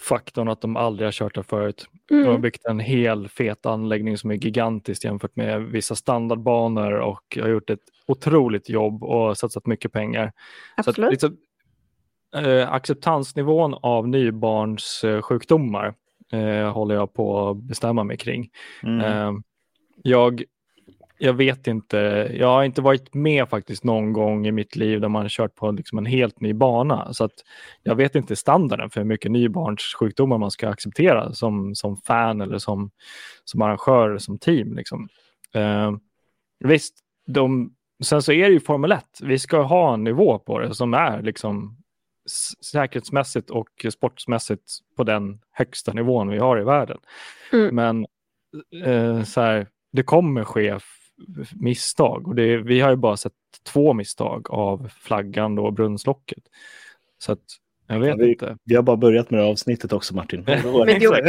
faktorn 0.00 0.48
att 0.48 0.60
de 0.60 0.76
aldrig 0.76 1.06
har 1.06 1.12
kört 1.12 1.34
där 1.34 1.42
förut. 1.42 1.86
Mm. 2.10 2.24
De 2.24 2.30
har 2.30 2.38
byggt 2.38 2.64
en 2.64 2.80
hel 2.80 3.28
fet 3.28 3.66
anläggning 3.66 4.18
som 4.18 4.30
är 4.30 4.34
gigantisk 4.34 5.04
jämfört 5.04 5.36
med 5.36 5.62
vissa 5.62 5.94
standardbanor 5.94 6.92
och 6.92 7.38
har 7.40 7.48
gjort 7.48 7.70
ett 7.70 7.80
otroligt 8.06 8.68
jobb 8.68 9.04
och 9.04 9.38
satsat 9.38 9.66
mycket 9.66 9.92
pengar. 9.92 10.32
Absolut. 10.76 10.96
Så 11.20 11.26
att, 11.26 11.32
liksom, 11.32 11.36
eh, 12.50 12.72
acceptansnivån 12.72 13.74
av 13.82 14.08
nybarnssjukdomar 14.08 15.94
eh, 16.32 16.72
håller 16.72 16.94
jag 16.94 17.14
på 17.14 17.48
att 17.48 17.56
bestämma 17.56 18.04
mig 18.04 18.16
kring. 18.16 18.50
Mm. 18.82 19.00
Eh, 19.00 19.32
jag 20.02 20.42
jag 21.22 21.32
vet 21.32 21.66
inte. 21.66 22.30
Jag 22.34 22.46
har 22.46 22.64
inte 22.64 22.82
varit 22.82 23.14
med 23.14 23.48
faktiskt 23.48 23.84
någon 23.84 24.12
gång 24.12 24.46
i 24.46 24.52
mitt 24.52 24.76
liv 24.76 25.00
där 25.00 25.08
man 25.08 25.28
kört 25.28 25.54
på 25.54 25.70
liksom 25.70 25.98
en 25.98 26.06
helt 26.06 26.40
ny 26.40 26.52
bana. 26.52 27.12
Så 27.12 27.24
att 27.24 27.32
jag 27.82 27.94
vet 27.94 28.14
inte 28.14 28.36
standarden 28.36 28.90
för 28.90 29.00
hur 29.00 29.06
mycket 29.06 29.30
nybarnssjukdomar 29.30 30.38
man 30.38 30.50
ska 30.50 30.68
acceptera 30.68 31.32
som, 31.32 31.74
som 31.74 31.96
fan 31.96 32.40
eller 32.40 32.58
som, 32.58 32.90
som 33.44 33.62
arrangör 33.62 34.18
som 34.18 34.38
team. 34.38 34.76
Liksom. 34.76 35.08
Eh, 35.54 35.92
visst, 36.64 36.94
de, 37.26 37.74
sen 38.02 38.22
så 38.22 38.32
är 38.32 38.46
det 38.48 38.52
ju 38.52 38.60
Formel 38.60 38.92
1. 38.92 39.04
Vi 39.22 39.38
ska 39.38 39.62
ha 39.62 39.94
en 39.94 40.04
nivå 40.04 40.38
på 40.38 40.58
det 40.58 40.74
som 40.74 40.94
är 40.94 41.22
liksom 41.22 41.76
säkerhetsmässigt 42.72 43.50
och 43.50 43.86
sportsmässigt 43.92 44.78
på 44.96 45.04
den 45.04 45.40
högsta 45.52 45.92
nivån 45.92 46.28
vi 46.28 46.38
har 46.38 46.60
i 46.60 46.64
världen. 46.64 46.98
Mm. 47.52 47.74
Men 47.74 48.06
eh, 48.84 49.22
så 49.22 49.40
här, 49.40 49.66
det 49.92 50.02
kommer 50.02 50.44
ske 50.44 50.78
misstag. 51.52 52.28
Och 52.28 52.34
det, 52.34 52.56
vi 52.56 52.80
har 52.80 52.90
ju 52.90 52.96
bara 52.96 53.16
sett 53.16 53.32
två 53.72 53.92
misstag 53.92 54.46
av 54.50 54.90
flaggan 55.00 55.58
och 55.58 55.72
brunnslocket. 55.72 56.42
Så 57.18 57.32
att, 57.32 57.40
jag 57.86 58.00
vet 58.00 58.08
ja, 58.08 58.16
vi, 58.16 58.30
inte. 58.30 58.56
Vi 58.64 58.74
har 58.74 58.82
bara 58.82 58.96
börjat 58.96 59.30
med 59.30 59.40
det 59.40 59.46
avsnittet 59.46 59.92
också 59.92 60.14
Martin. 60.14 60.44
men 60.46 60.62
det 60.86 61.04
är, 61.04 61.08
också, 61.08 61.22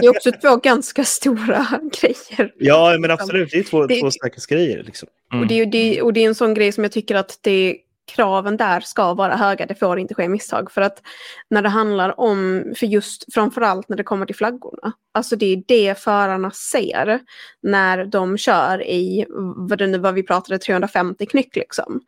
det 0.00 0.06
är 0.06 0.10
också 0.10 0.32
två 0.32 0.56
ganska 0.56 1.04
stora 1.04 1.66
grejer. 2.00 2.52
Ja, 2.58 2.96
men 3.00 3.10
absolut. 3.10 3.50
Det 3.50 3.58
är 3.58 3.62
två, 3.62 3.86
det, 3.86 4.00
två 4.00 4.10
säkerhetsgrejer. 4.10 4.82
Liksom. 4.82 5.08
Mm. 5.32 5.42
Och, 5.42 5.48
det, 5.48 5.64
det, 5.64 6.02
och 6.02 6.12
det 6.12 6.24
är 6.24 6.28
en 6.28 6.34
sån 6.34 6.54
grej 6.54 6.72
som 6.72 6.84
jag 6.84 6.92
tycker 6.92 7.14
att 7.14 7.38
det 7.42 7.76
kraven 8.06 8.56
där 8.56 8.80
ska 8.80 9.14
vara 9.14 9.36
höga, 9.36 9.66
det 9.66 9.74
får 9.74 9.98
inte 9.98 10.14
ske 10.14 10.28
misstag. 10.28 10.72
För 10.72 10.80
att 10.80 11.02
när 11.50 11.62
det 11.62 11.68
handlar 11.68 12.20
om, 12.20 12.64
för 12.76 12.86
just 12.86 13.34
framförallt 13.34 13.88
när 13.88 13.96
det 13.96 14.02
kommer 14.02 14.26
till 14.26 14.36
flaggorna, 14.36 14.92
alltså 15.14 15.36
det 15.36 15.46
är 15.46 15.62
det 15.66 15.98
förarna 15.98 16.50
ser 16.50 17.20
när 17.62 18.04
de 18.04 18.38
kör 18.38 18.82
i, 18.82 19.26
vad, 19.56 19.78
det 19.78 19.86
nu, 19.86 19.98
vad 19.98 20.14
vi 20.14 20.22
pratade, 20.22 20.58
350 20.58 21.26
knyck 21.26 21.56
liksom. 21.56 22.00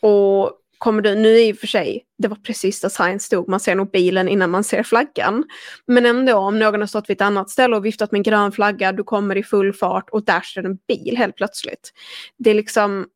Och 0.00 0.58
kommer 0.82 1.02
du, 1.02 1.14
nu 1.14 1.40
i 1.40 1.52
och 1.52 1.56
för 1.56 1.66
sig, 1.66 2.04
det 2.18 2.28
var 2.28 2.36
precis 2.36 2.80
där 2.80 2.88
Science 2.88 3.26
stod, 3.26 3.48
man 3.48 3.60
ser 3.60 3.74
nog 3.74 3.90
bilen 3.90 4.28
innan 4.28 4.50
man 4.50 4.64
ser 4.64 4.82
flaggan. 4.82 5.44
Men 5.86 6.06
ändå 6.06 6.36
om 6.36 6.58
någon 6.58 6.80
har 6.80 6.86
stått 6.86 7.10
vid 7.10 7.16
ett 7.16 7.20
annat 7.20 7.50
ställe 7.50 7.76
och 7.76 7.84
viftat 7.84 8.12
med 8.12 8.18
en 8.18 8.22
grön 8.22 8.52
flagga, 8.52 8.92
du 8.92 9.04
kommer 9.04 9.36
i 9.36 9.42
full 9.42 9.72
fart 9.72 10.10
och 10.10 10.24
där 10.24 10.40
står 10.40 10.64
en 10.64 10.78
bil 10.88 11.16
helt 11.16 11.36
plötsligt. 11.36 11.92
Det 12.38 12.50
är 12.50 12.54
liksom, 12.54 13.06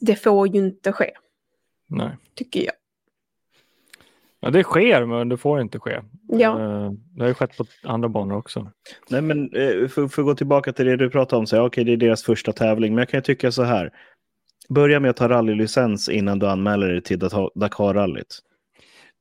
det 0.00 0.16
får 0.16 0.48
ju 0.48 0.58
inte 0.58 0.92
ske. 0.92 1.10
Nej. 1.86 2.16
Tycker 2.34 2.64
jag. 2.64 2.74
Ja, 4.40 4.50
det 4.50 4.62
sker, 4.62 5.04
men 5.04 5.28
det 5.28 5.36
får 5.36 5.60
inte 5.60 5.78
ske. 5.78 6.00
Ja. 6.28 6.60
Eh, 6.60 6.90
det 6.90 7.22
har 7.22 7.28
ju 7.28 7.34
skett 7.34 7.56
på 7.56 7.64
andra 7.82 8.08
banor 8.08 8.36
också. 8.36 8.70
Nej, 9.08 9.22
men 9.22 9.54
eh, 9.54 9.88
för, 9.88 10.08
för 10.08 10.22
att 10.22 10.26
gå 10.26 10.34
tillbaka 10.34 10.72
till 10.72 10.86
det 10.86 10.96
du 10.96 11.10
pratade 11.10 11.40
om, 11.40 11.46
så 11.46 11.66
okej, 11.66 11.84
det 11.84 11.92
är 11.92 11.96
deras 11.96 12.22
första 12.22 12.52
tävling, 12.52 12.94
men 12.94 12.98
jag 12.98 13.08
kan 13.08 13.18
ju 13.18 13.22
tycka 13.22 13.52
så 13.52 13.62
här. 13.62 13.92
Börja 14.68 15.00
med 15.00 15.10
att 15.10 15.16
ta 15.16 15.28
rallylicens 15.28 16.08
innan 16.08 16.38
du 16.38 16.46
anmäler 16.46 16.88
dig 16.88 17.02
till 17.02 17.18
Dakar-rallyt. 17.54 18.38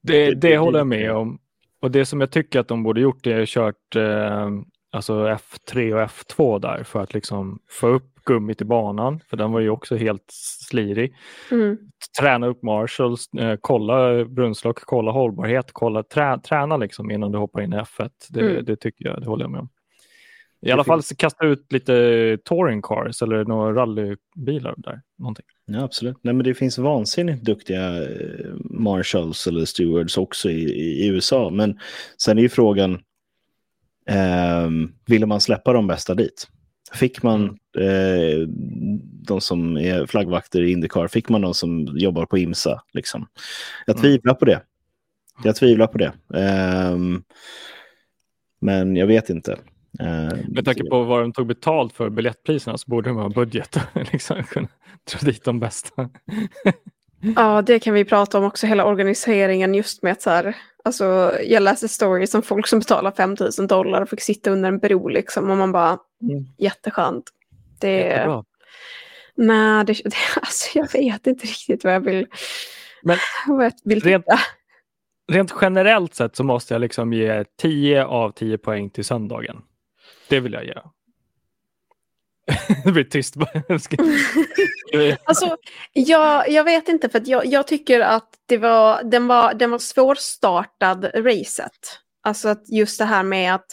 Det, 0.03 0.25
det, 0.25 0.35
det, 0.35 0.57
håller 0.57 0.79
jag 0.79 0.87
med 0.87 1.11
om. 1.11 1.39
Och 1.79 1.91
det 1.91 2.05
som 2.05 2.21
jag 2.21 2.31
tycker 2.31 2.59
att 2.59 2.67
de 2.67 2.83
borde 2.83 3.01
gjort 3.01 3.27
är 3.27 3.45
kört 3.45 3.95
eh, 3.95 4.49
alltså 4.91 5.13
F3 5.13 5.93
och 5.93 6.09
F2 6.09 6.59
där 6.59 6.83
för 6.83 6.99
att 6.99 7.13
liksom 7.13 7.59
få 7.69 7.87
upp 7.87 8.13
gummit 8.25 8.61
i 8.61 8.65
banan, 8.65 9.19
för 9.19 9.37
den 9.37 9.51
var 9.51 9.59
ju 9.59 9.69
också 9.69 9.95
helt 9.95 10.25
slirig. 10.69 11.15
Mm. 11.51 11.77
Träna 12.19 12.47
upp 12.47 12.63
Marshalls, 12.63 13.33
eh, 13.33 13.57
kolla 13.61 14.25
brunnslock, 14.25 14.79
kolla 14.79 15.11
hållbarhet, 15.11 15.65
kolla, 15.71 16.03
trä, 16.03 16.39
träna 16.39 16.77
liksom 16.77 17.11
innan 17.11 17.31
du 17.31 17.37
hoppar 17.37 17.61
in 17.61 17.73
i 17.73 17.77
F1. 17.77 18.09
Det, 18.29 18.39
mm. 18.39 18.65
det 18.65 18.75
tycker 18.75 19.05
jag, 19.05 19.21
det 19.21 19.27
håller 19.27 19.43
jag 19.43 19.51
med 19.51 19.59
om. 19.59 19.69
I 20.61 20.71
alla 20.71 20.83
fall 20.83 21.01
kasta 21.17 21.45
ut 21.45 21.73
lite 21.73 22.37
touring 22.43 22.81
cars 22.81 23.21
eller 23.21 23.45
några 23.45 23.73
rallybilar 23.73 24.73
där. 24.77 25.01
Någonting. 25.17 25.45
Ja, 25.65 25.83
absolut. 25.83 26.17
Nej, 26.21 26.33
men 26.33 26.43
det 26.43 26.53
finns 26.53 26.77
vansinnigt 26.77 27.43
duktiga 27.43 28.03
eh, 28.03 28.53
Marshalls 28.59 29.47
eller 29.47 29.65
Stewards 29.65 30.17
också 30.17 30.49
i, 30.49 30.63
i, 30.69 31.07
USA. 31.07 31.49
Men 31.49 31.79
sen 32.17 32.37
är 32.37 32.41
ju 32.41 32.49
frågan, 32.49 33.01
eh, 34.07 34.69
ville 35.05 35.25
man 35.25 35.41
släppa 35.41 35.73
de 35.73 35.87
bästa 35.87 36.15
dit? 36.15 36.47
Fick 36.93 37.23
man 37.23 37.57
mm. 37.77 37.89
eh, 37.89 38.47
de 39.27 39.41
som 39.41 39.77
är 39.77 40.05
flaggvakter 40.05 40.61
i 40.61 40.71
Indycar, 40.71 41.07
fick 41.07 41.29
man 41.29 41.41
de 41.41 41.53
som 41.53 41.87
jobbar 41.97 42.25
på 42.25 42.37
IMSA? 42.37 42.81
Liksom? 42.93 43.27
Jag 43.85 43.95
mm. 43.95 44.01
tvivlar 44.01 44.31
mm. 44.31 44.39
på 44.39 44.45
det. 44.45 44.61
Jag 45.43 45.55
tvivlar 45.55 45.87
på 45.87 45.97
det. 45.97 46.13
Um, 46.27 47.23
men 48.59 48.95
jag 48.95 49.07
vet 49.07 49.29
inte. 49.29 49.51
Uh, 50.01 50.47
Med 50.47 50.65
tanke 50.65 50.83
på 50.89 51.03
vad 51.03 51.21
de 51.21 51.33
tog 51.33 51.47
betalt 51.47 51.93
för 51.93 52.09
biljettpriserna 52.09 52.77
så 52.77 52.89
borde 52.89 53.09
de 53.09 53.17
ha 53.17 53.29
budget 53.29 53.79
liksom 54.11 54.43
kunna 54.43 54.67
dra 55.11 55.19
dit 55.21 55.43
de 55.43 55.59
bästa. 55.59 56.09
ja, 57.35 57.61
det 57.61 57.79
kan 57.79 57.93
vi 57.93 58.05
prata 58.05 58.37
om 58.37 58.43
också, 58.43 58.67
hela 58.67 58.85
organiseringen 58.85 59.73
just 59.73 60.03
med 60.03 60.11
att 60.11 60.21
så 60.21 60.29
här, 60.29 60.55
alltså 60.87 61.33
jag 61.43 61.63
läser 61.63 61.87
stories 61.87 62.35
om 62.35 62.41
folk 62.41 62.67
som 62.67 62.79
betalar 62.79 63.11
5000 63.11 63.67
dollar 63.67 64.01
och 64.01 64.09
fick 64.09 64.21
sitta 64.21 64.51
under 64.51 64.69
en 64.69 64.79
bro 64.79 65.07
liksom 65.07 65.51
och 65.51 65.57
man 65.57 65.71
bara, 65.71 65.97
Mm. 66.21 66.45
Jätteskönt. 66.57 67.29
Det, 67.79 67.97
Jättebra. 67.97 68.43
Nej, 69.35 69.85
det, 69.85 69.93
det, 70.03 70.15
alltså 70.35 70.79
jag 70.79 70.93
vet 70.93 71.27
inte 71.27 71.47
riktigt 71.47 71.83
vad 71.83 71.93
jag 71.93 71.99
vill, 71.99 72.27
Men 73.01 73.17
vad 73.47 73.65
jag 73.65 73.73
vill 73.83 74.01
rent, 74.01 74.25
rent 75.31 75.53
generellt 75.61 76.15
sett 76.15 76.35
så 76.35 76.43
måste 76.43 76.73
jag 76.73 76.81
liksom 76.81 77.13
ge 77.13 77.45
10 77.57 78.05
av 78.05 78.31
10 78.31 78.57
poäng 78.57 78.89
till 78.89 79.05
söndagen. 79.05 79.61
Det 80.29 80.39
vill 80.39 80.53
jag 80.53 80.65
ge. 80.65 80.75
det 82.83 82.91
blir 82.91 83.03
tyst. 83.03 83.35
alltså, 85.23 85.57
jag, 85.93 86.49
jag 86.49 86.63
vet 86.63 86.89
inte, 86.89 87.09
för 87.09 87.21
jag, 87.25 87.45
jag 87.45 87.67
tycker 87.67 87.99
att 87.99 88.29
det 88.45 88.57
var, 88.57 89.03
den, 89.03 89.27
var, 89.27 89.53
den 89.53 89.71
var 89.71 89.79
svårstartad 89.79 91.11
racet. 91.15 91.99
Alltså 92.23 92.49
att 92.49 92.69
just 92.69 92.99
det 92.99 93.05
här 93.05 93.23
med 93.23 93.55
att 93.55 93.65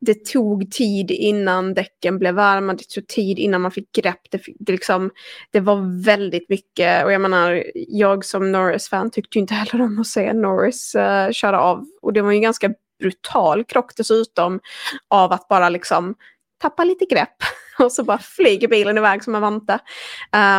det 0.00 0.26
tog 0.26 0.72
tid 0.72 1.10
innan 1.10 1.74
däcken 1.74 2.18
blev 2.18 2.34
varma, 2.34 2.72
det 2.72 2.88
tog 2.88 3.06
tid 3.06 3.38
innan 3.38 3.60
man 3.60 3.70
fick 3.70 3.92
grepp. 3.92 4.20
Det, 4.30 4.42
det, 4.58 4.72
liksom, 4.72 5.10
det 5.50 5.60
var 5.60 6.04
väldigt 6.04 6.48
mycket, 6.48 7.04
och 7.04 7.12
jag 7.12 7.20
menar, 7.20 7.64
jag 7.74 8.24
som 8.24 8.52
Norris-fan 8.52 9.10
tyckte 9.10 9.38
inte 9.38 9.54
heller 9.54 9.84
om 9.84 10.00
att 10.00 10.06
se 10.06 10.32
Norris 10.32 10.94
uh, 10.94 11.32
köra 11.32 11.60
av. 11.60 11.86
Och 12.02 12.12
det 12.12 12.22
var 12.22 12.30
ju 12.30 12.36
en 12.36 12.42
ganska 12.42 12.74
brutal 12.98 13.64
krock 13.64 13.92
dessutom 13.96 14.60
av 15.08 15.32
att 15.32 15.48
bara 15.48 15.68
liksom 15.68 16.14
tappa 16.60 16.84
lite 16.84 17.04
grepp 17.04 17.36
och 17.78 17.92
så 17.92 18.04
bara 18.04 18.18
flyger 18.18 18.68
bilen 18.68 18.98
iväg 18.98 19.24
som 19.24 19.34
en 19.34 19.42
vante. 19.42 19.78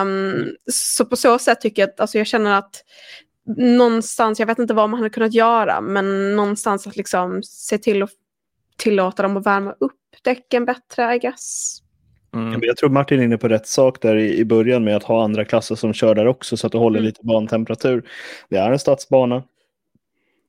Um, 0.02 0.56
så 0.72 1.06
på 1.06 1.16
så 1.16 1.40
sätt 1.40 1.62
tycker 1.62 1.82
jag 1.82 1.90
att, 1.90 2.00
alltså 2.00 2.18
jag 2.18 2.28
känner 2.28 2.58
att 2.58 2.84
någonstans, 3.58 4.40
jag 4.40 4.48
vet 4.48 4.60
inte 4.60 4.74
vad 4.74 4.90
man 4.90 5.00
hade 5.00 5.10
kunnat 5.10 5.34
göra, 5.34 5.82
men 5.82 6.36
någonstans 6.36 6.88
att 6.88 6.96
liksom 6.96 7.44
se 7.44 7.78
till 7.78 8.04
att 8.04 8.10
tillåta 8.78 9.24
dem 9.24 9.38
att 9.38 9.46
värma 9.46 9.76
upp 9.80 10.00
däcken 10.24 10.66
bättre, 10.66 11.16
I 11.16 11.20
guess. 11.20 11.80
Mm. 12.34 12.60
Jag 12.64 12.78
tror 12.78 12.90
Martin 12.90 13.20
är 13.20 13.24
inne 13.24 13.38
på 13.38 13.48
rätt 13.48 13.68
sak 13.68 14.02
där 14.02 14.16
i, 14.16 14.38
i 14.38 14.46
början 14.46 14.84
med 14.84 14.96
att 14.96 15.04
ha 15.04 15.24
andra 15.24 15.46
klasser 15.46 15.76
som 15.76 15.94
kör 15.94 16.16
där 16.16 16.28
också 16.28 16.58
så 16.58 16.68
att 16.68 16.72
du 16.72 16.78
håller 16.78 17.00
mm. 17.00 17.06
lite 17.06 17.20
bantemperatur. 17.24 18.10
Det 18.50 18.58
är 18.58 18.72
en 18.72 18.80
stadsbana. 18.80 19.44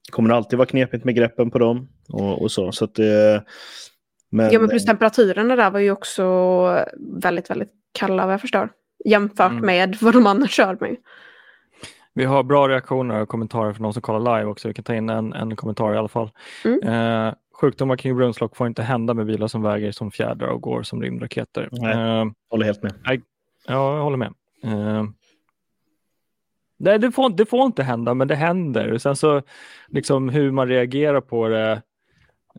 Det 0.07 0.11
kommer 0.11 0.35
alltid 0.35 0.59
vara 0.59 0.67
knepigt 0.67 1.05
med 1.05 1.15
greppen 1.15 1.51
på 1.51 1.59
dem 1.59 1.89
och, 2.09 2.43
och 2.43 2.53
så. 2.53 2.73
så 2.73 2.85
att 2.85 2.95
det, 2.95 3.45
men, 4.35 4.53
ja, 4.53 4.59
men 4.59 4.69
plus 4.69 4.85
temperaturerna 4.85 5.57
där 5.57 5.71
var 5.71 5.81
ju 5.81 5.91
också 5.91 6.25
väldigt, 7.23 7.51
väldigt 7.51 7.73
kalla 7.93 8.25
vad 8.25 8.33
jag 8.33 8.41
förstår. 8.41 8.69
Jämfört 9.05 9.51
mm. 9.51 9.67
med 9.67 9.97
vad 10.01 10.15
de 10.15 10.27
andra 10.27 10.49
kör 10.49 10.77
med. 10.81 10.97
Vi 12.15 12.25
har 12.25 12.43
bra 12.43 12.69
reaktioner 12.69 13.21
och 13.21 13.29
kommentarer 13.29 13.73
från 13.73 13.83
de 13.83 13.93
som 13.93 14.03
kollar 14.03 14.39
live 14.39 14.51
också. 14.51 14.69
Vi 14.69 14.75
kan 14.75 14.85
ta 14.85 14.95
in 14.95 15.09
en, 15.09 15.33
en 15.33 15.57
kommentar 15.57 15.95
i 15.95 15.97
alla 15.97 16.09
fall. 16.09 16.31
Mm. 16.65 16.83
Eh, 16.83 17.35
sjukdomar 17.61 17.97
kring 17.97 18.17
brunnslock 18.17 18.57
får 18.57 18.67
inte 18.67 18.83
hända 18.83 19.15
med 19.15 19.27
bilar 19.27 19.47
som 19.47 19.63
väger 19.63 19.93
som 19.93 20.11
fjädrar 20.11 20.49
och 20.49 20.61
går 20.61 20.83
som 20.83 21.03
rymdraketer. 21.03 21.69
Nej, 21.73 22.21
eh, 22.21 22.27
håller 22.51 22.65
helt 22.67 22.83
med. 22.83 22.93
I, 22.93 23.21
ja, 23.67 23.97
jag 23.97 24.03
håller 24.03 24.17
med. 24.17 24.35
Eh, 24.65 25.05
nej, 26.79 26.99
det 26.99 27.13
får, 27.13 27.31
det 27.31 27.47
får 27.47 27.67
inte 27.67 27.83
hända, 27.83 28.15
men 28.15 28.29
det 28.29 28.35
händer. 28.35 28.99
Sen 28.99 29.17
så 29.17 29.43
liksom 29.89 30.29
hur 30.29 30.51
man 30.51 30.69
reagerar 30.69 31.21
på 31.21 31.49
det. 31.49 31.83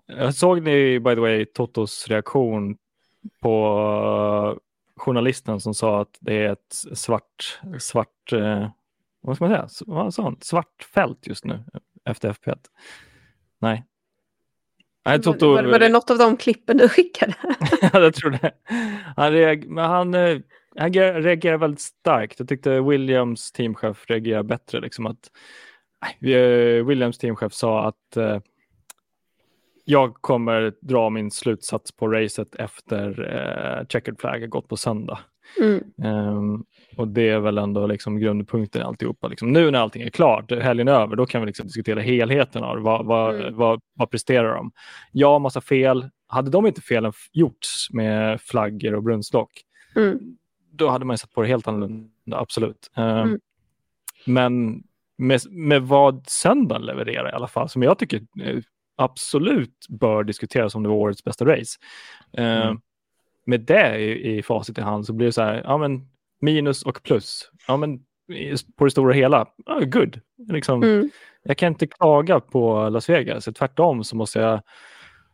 Jag 0.06 0.36
såg 0.36 0.62
ni 0.62 1.00
by 1.00 1.16
the 1.16 1.22
way 1.22 1.46
Totos 1.46 2.08
reaktion 2.08 2.78
på 3.42 4.60
journalisten 4.96 5.60
som 5.60 5.74
sa 5.74 6.02
att 6.02 6.18
det 6.20 6.38
är 6.38 6.52
ett 6.52 6.98
svart, 6.98 7.60
svart 7.80 8.34
eh, 8.34 8.70
vad 9.22 9.36
ska 9.36 9.46
man 9.46 9.54
säga, 9.54 9.68
vad 9.86 10.14
sa 10.14 10.24
han? 10.24 10.38
svart 10.42 10.84
fält 10.94 11.28
just 11.28 11.46
nu 11.46 11.64
efter 12.06 12.34
FP1. 12.34 12.58
Nej, 13.60 13.84
Nej, 15.06 15.22
Toto... 15.22 15.54
var, 15.54 15.64
var, 15.64 15.80
det 15.80 15.90
något 15.90 16.10
av 16.10 16.18
de 16.18 16.38
klippen 16.38 16.78
du 16.78 16.90
skickade? 16.90 17.34
ja, 17.82 17.90
jag 17.94 18.14
tror 18.14 18.30
det. 18.32 18.52
Han, 19.16 19.32
reager... 19.32 19.68
Men 19.68 19.86
han, 19.86 20.14
eh, 20.14 20.40
han 20.78 20.94
reagerar 20.94 21.58
väldigt 21.58 21.82
starkt. 21.82 22.40
Jag 22.40 22.48
tyckte 22.50 22.82
Williams 22.82 23.52
teamchef 23.52 24.06
reagerade 24.08 24.44
bättre. 24.44 24.80
Liksom 24.80 25.06
att, 25.06 25.32
eh, 26.22 26.86
Williams 26.86 27.18
teamchef 27.18 27.54
sa 27.54 27.88
att 27.88 28.18
eh, 28.18 28.40
jag 29.86 30.14
kommer 30.14 30.74
dra 30.82 31.10
min 31.10 31.32
slutsats 31.32 31.92
på 31.92 32.08
racet 32.08 32.56
efter 32.56 33.10
eh, 33.22 33.88
checkered 33.88 34.20
flag 34.20 34.40
har 34.40 34.48
gått 34.48 34.68
på 34.68 34.78
söndag. 34.78 35.20
Mm. 35.62 35.84
Um, 36.38 36.66
och 36.98 37.08
det 37.08 37.30
är 37.30 37.40
väl 37.40 37.58
ändå 37.58 37.88
liksom 37.88 38.20
grundpunkten 38.20 38.82
i 38.82 38.86
alltihopa. 38.86 39.28
Liksom, 39.28 39.54
nu 39.54 39.72
när 39.72 39.80
allting 39.80 40.02
är 40.02 40.10
klart, 40.10 40.52
helgen 40.52 40.88
är 40.88 40.92
över, 40.92 41.16
då 41.16 41.26
kan 41.26 41.42
vi 41.42 41.48
liksom 41.48 41.66
diskutera 41.66 42.02
helheten 42.02 42.64
av 42.64 42.78
vad, 42.78 43.06
vad, 43.06 43.36
mm. 43.36 43.56
vad, 43.56 43.82
vad 43.94 44.10
presterar 44.10 44.56
de? 44.56 44.72
Ja, 45.12 45.40
massa 45.40 45.62
fel. 45.62 46.10
Hade 46.28 46.52
de 46.52 46.66
inte 46.66 46.82
felen 46.82 47.14
gjorts 47.34 47.88
med 47.92 48.42
flaggor 48.42 48.96
och 48.96 49.04
brunnslock, 49.04 49.52
mm. 49.96 50.20
då 50.72 50.90
hade 50.90 51.06
man 51.06 51.18
sett 51.18 51.34
på 51.34 51.42
det 51.42 51.48
helt 51.48 51.68
annorlunda, 51.68 52.38
absolut. 52.38 52.92
Um, 52.98 53.40
men 54.26 54.84
med, 55.18 55.42
med 55.50 55.82
vad 55.82 56.24
söndagen 56.28 56.86
levererar 56.86 57.30
i 57.30 57.34
alla 57.34 57.48
fall, 57.48 57.70
som 57.70 57.84
jag 57.84 58.00
tycker 58.00 58.22
eh, 58.42 58.60
absolut 58.96 59.86
bör 59.90 60.24
diskuteras 60.24 60.76
om 60.76 60.84
det 60.84 60.90
var 60.90 60.96
årets 60.96 61.24
bästa 61.24 61.46
race. 61.46 61.80
Eh, 62.38 62.66
mm. 62.66 62.80
med 63.46 63.62
det 63.62 63.98
i, 63.98 64.38
i 64.38 64.44
facit 64.44 64.78
i 64.78 64.82
hand 64.82 65.06
så 65.06 65.14
blir 65.14 65.28
det 65.28 65.34
så 65.34 65.42
här, 65.42 65.62
ja 65.64 65.78
men 65.78 66.08
minus 66.42 66.84
och 66.84 67.04
plus. 67.04 67.52
Ja 67.68 67.78
men 67.78 68.00
på 68.76 68.86
det 68.86 68.92
stora 68.92 69.14
hela, 69.14 69.48
oh, 69.66 69.86
good. 69.86 70.20
Liksom, 70.50 70.84
mm. 70.84 71.10
Jag 71.44 71.58
kan 71.58 71.68
inte 71.68 71.88
klaga 71.88 72.40
på 72.40 72.90
Las 72.90 73.10
Vegas, 73.10 73.46
tvärtom 73.46 74.04
så 74.04 74.16
måste 74.16 74.40
jag 74.40 74.62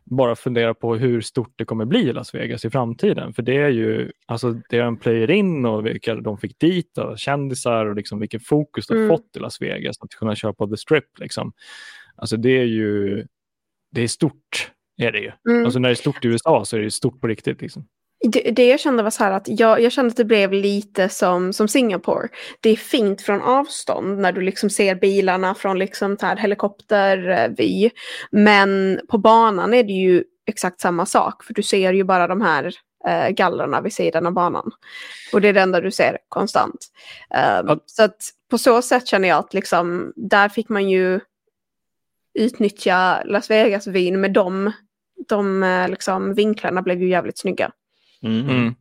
bara 0.03 0.35
fundera 0.35 0.73
på 0.73 0.95
hur 0.95 1.21
stort 1.21 1.53
det 1.55 1.65
kommer 1.65 1.85
bli 1.85 1.99
i 1.99 2.13
Las 2.13 2.35
Vegas 2.35 2.65
i 2.65 2.69
framtiden. 2.69 3.33
För 3.33 3.43
det 3.43 3.57
är 3.57 3.69
ju 3.69 4.11
alltså 4.25 4.55
det 4.69 4.77
en 4.77 4.97
player 4.97 5.31
in 5.31 5.65
och 5.65 5.85
vilka 5.85 6.15
de 6.15 6.37
fick 6.37 6.59
dit 6.59 6.97
och 6.97 7.19
kändisar 7.19 7.85
och 7.85 7.95
liksom 7.95 8.19
vilken 8.19 8.39
fokus 8.39 8.87
de 8.87 8.93
mm. 8.93 9.09
fått 9.09 9.35
i 9.35 9.39
Las 9.39 9.61
Vegas 9.61 9.97
att 10.01 10.09
kunna 10.09 10.35
köpa 10.35 10.67
The 10.67 10.77
Strip. 10.77 11.19
Liksom. 11.19 11.53
Alltså 12.15 12.37
det 12.37 12.49
är 12.49 12.65
ju 12.65 13.25
det 13.91 14.01
är 14.01 14.07
stort. 14.07 14.71
Är 14.97 15.11
det 15.11 15.19
ju. 15.19 15.31
Mm. 15.49 15.65
Alltså 15.65 15.79
när 15.79 15.89
det 15.89 15.93
är 15.93 15.95
stort 15.95 16.25
i 16.25 16.27
USA 16.27 16.65
så 16.65 16.77
är 16.77 16.81
det 16.81 16.91
stort 16.91 17.21
på 17.21 17.27
riktigt. 17.27 17.61
Liksom. 17.61 17.85
Det, 18.27 18.51
det 18.51 18.67
jag 18.67 18.79
kände 18.79 19.03
var 19.03 19.09
så 19.09 19.23
här 19.23 19.31
att 19.31 19.47
jag, 19.47 19.81
jag 19.81 19.91
kände 19.91 20.09
att 20.09 20.17
det 20.17 20.25
blev 20.25 20.53
lite 20.53 21.09
som, 21.09 21.53
som 21.53 21.67
Singapore. 21.67 22.27
Det 22.59 22.69
är 22.69 22.75
fint 22.75 23.21
från 23.21 23.41
avstånd 23.41 24.19
när 24.19 24.31
du 24.31 24.41
liksom 24.41 24.69
ser 24.69 24.95
bilarna 24.95 25.55
från 25.55 25.79
liksom 25.79 26.17
här 26.21 26.35
helikoptervy. 26.35 27.89
Men 28.31 28.99
på 29.09 29.17
banan 29.17 29.73
är 29.73 29.83
det 29.83 29.93
ju 29.93 30.23
exakt 30.47 30.81
samma 30.81 31.05
sak 31.05 31.43
för 31.43 31.53
du 31.53 31.63
ser 31.63 31.93
ju 31.93 32.03
bara 32.03 32.27
de 32.27 32.41
här 32.41 32.73
eh, 33.07 33.29
gallrarna 33.29 33.81
vid 33.81 33.93
sidan 33.93 34.25
av 34.25 34.33
banan. 34.33 34.71
Och 35.33 35.41
det 35.41 35.47
är 35.47 35.53
det 35.53 35.61
enda 35.61 35.81
du 35.81 35.91
ser 35.91 36.17
konstant. 36.29 36.87
Um, 37.29 37.67
ja. 37.67 37.79
Så 37.85 38.03
att 38.03 38.17
på 38.49 38.57
så 38.57 38.81
sätt 38.81 39.07
känner 39.07 39.27
jag 39.27 39.37
att 39.37 39.53
liksom, 39.53 40.13
där 40.15 40.49
fick 40.49 40.69
man 40.69 40.89
ju 40.89 41.19
utnyttja 42.33 43.23
Las 43.25 43.49
Vegas-vin 43.49 44.21
med 44.21 44.33
dem. 44.33 44.71
De 45.27 45.63
eh, 45.63 45.89
liksom, 45.89 46.33
vinklarna 46.33 46.81
blev 46.81 47.01
ju 47.01 47.09
jävligt 47.09 47.37
snygga. 47.37 47.71
Mm. 48.23 48.49
Mm. 48.49 48.75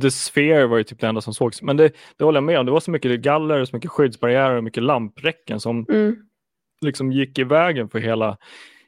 The 0.00 0.10
Sphere 0.10 0.66
var 0.66 0.76
ju 0.76 0.84
typ 0.84 1.00
det 1.00 1.06
enda 1.06 1.20
som 1.20 1.34
sågs. 1.34 1.62
Men 1.62 1.76
det, 1.76 1.92
det 2.16 2.24
håller 2.24 2.36
jag 2.36 2.44
med 2.44 2.58
om. 2.58 2.66
Det 2.66 2.72
var 2.72 2.80
så 2.80 2.90
mycket 2.90 3.20
galler, 3.20 3.64
så 3.64 3.76
mycket 3.76 3.90
skyddsbarriärer 3.90 4.56
och 4.56 4.64
mycket 4.64 4.82
lampräcken 4.82 5.60
som 5.60 5.86
mm. 5.88 6.16
liksom 6.80 7.12
gick 7.12 7.38
i 7.38 7.44
vägen 7.44 7.88
för 7.88 7.98
hela, 7.98 8.36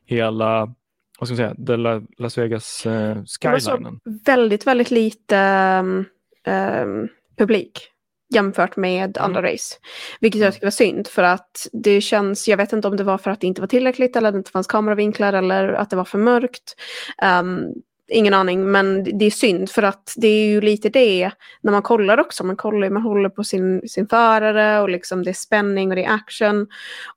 hela 0.04 0.74
vad 1.18 1.28
ska 1.28 1.42
man 1.42 1.54
säga, 1.57 1.76
La, 1.76 2.02
Las 2.18 2.38
Vegas 2.38 2.87
eh, 2.87 3.24
skylinen. 3.24 3.62
Det 4.04 4.11
var 4.11 4.18
så 4.18 4.20
väldigt, 4.24 4.66
väldigt 4.66 4.90
lite 4.90 5.37
um, 5.81 6.04
um, 6.46 7.09
publik 7.37 7.90
jämfört 8.34 8.76
med 8.76 9.16
mm. 9.16 9.24
andra 9.24 9.52
race. 9.52 9.76
Vilket 10.20 10.38
jag 10.38 10.46
mm. 10.46 10.52
tycker 10.52 10.66
var 10.66 10.70
synd 10.70 11.06
för 11.06 11.22
att 11.22 11.66
det 11.72 12.00
känns, 12.00 12.48
jag 12.48 12.56
vet 12.56 12.72
inte 12.72 12.88
om 12.88 12.96
det 12.96 13.04
var 13.04 13.18
för 13.18 13.30
att 13.30 13.40
det 13.40 13.46
inte 13.46 13.60
var 13.60 13.68
tillräckligt 13.68 14.16
eller 14.16 14.28
att 14.28 14.34
det 14.34 14.38
inte 14.38 14.50
fanns 14.50 14.66
kameravinklar 14.66 15.32
eller 15.32 15.72
att 15.72 15.90
det 15.90 15.96
var 15.96 16.04
för 16.04 16.18
mörkt. 16.18 16.74
Um, 17.22 17.72
ingen 18.08 18.34
aning, 18.34 18.70
men 18.70 19.18
det 19.18 19.24
är 19.24 19.30
synd 19.30 19.70
för 19.70 19.82
att 19.82 20.14
det 20.16 20.28
är 20.28 20.46
ju 20.46 20.60
lite 20.60 20.88
det 20.88 21.30
när 21.60 21.72
man 21.72 21.82
kollar 21.82 22.20
också. 22.20 22.44
Man 22.44 22.56
kollar, 22.56 22.90
man 22.90 23.02
håller 23.02 23.28
på 23.28 23.44
sin, 23.44 23.88
sin 23.88 24.06
förare 24.08 24.80
och 24.80 24.88
liksom 24.88 25.22
det 25.22 25.30
är 25.30 25.34
spänning 25.34 25.90
och 25.90 25.96
det 25.96 26.04
är 26.04 26.14
action. 26.14 26.66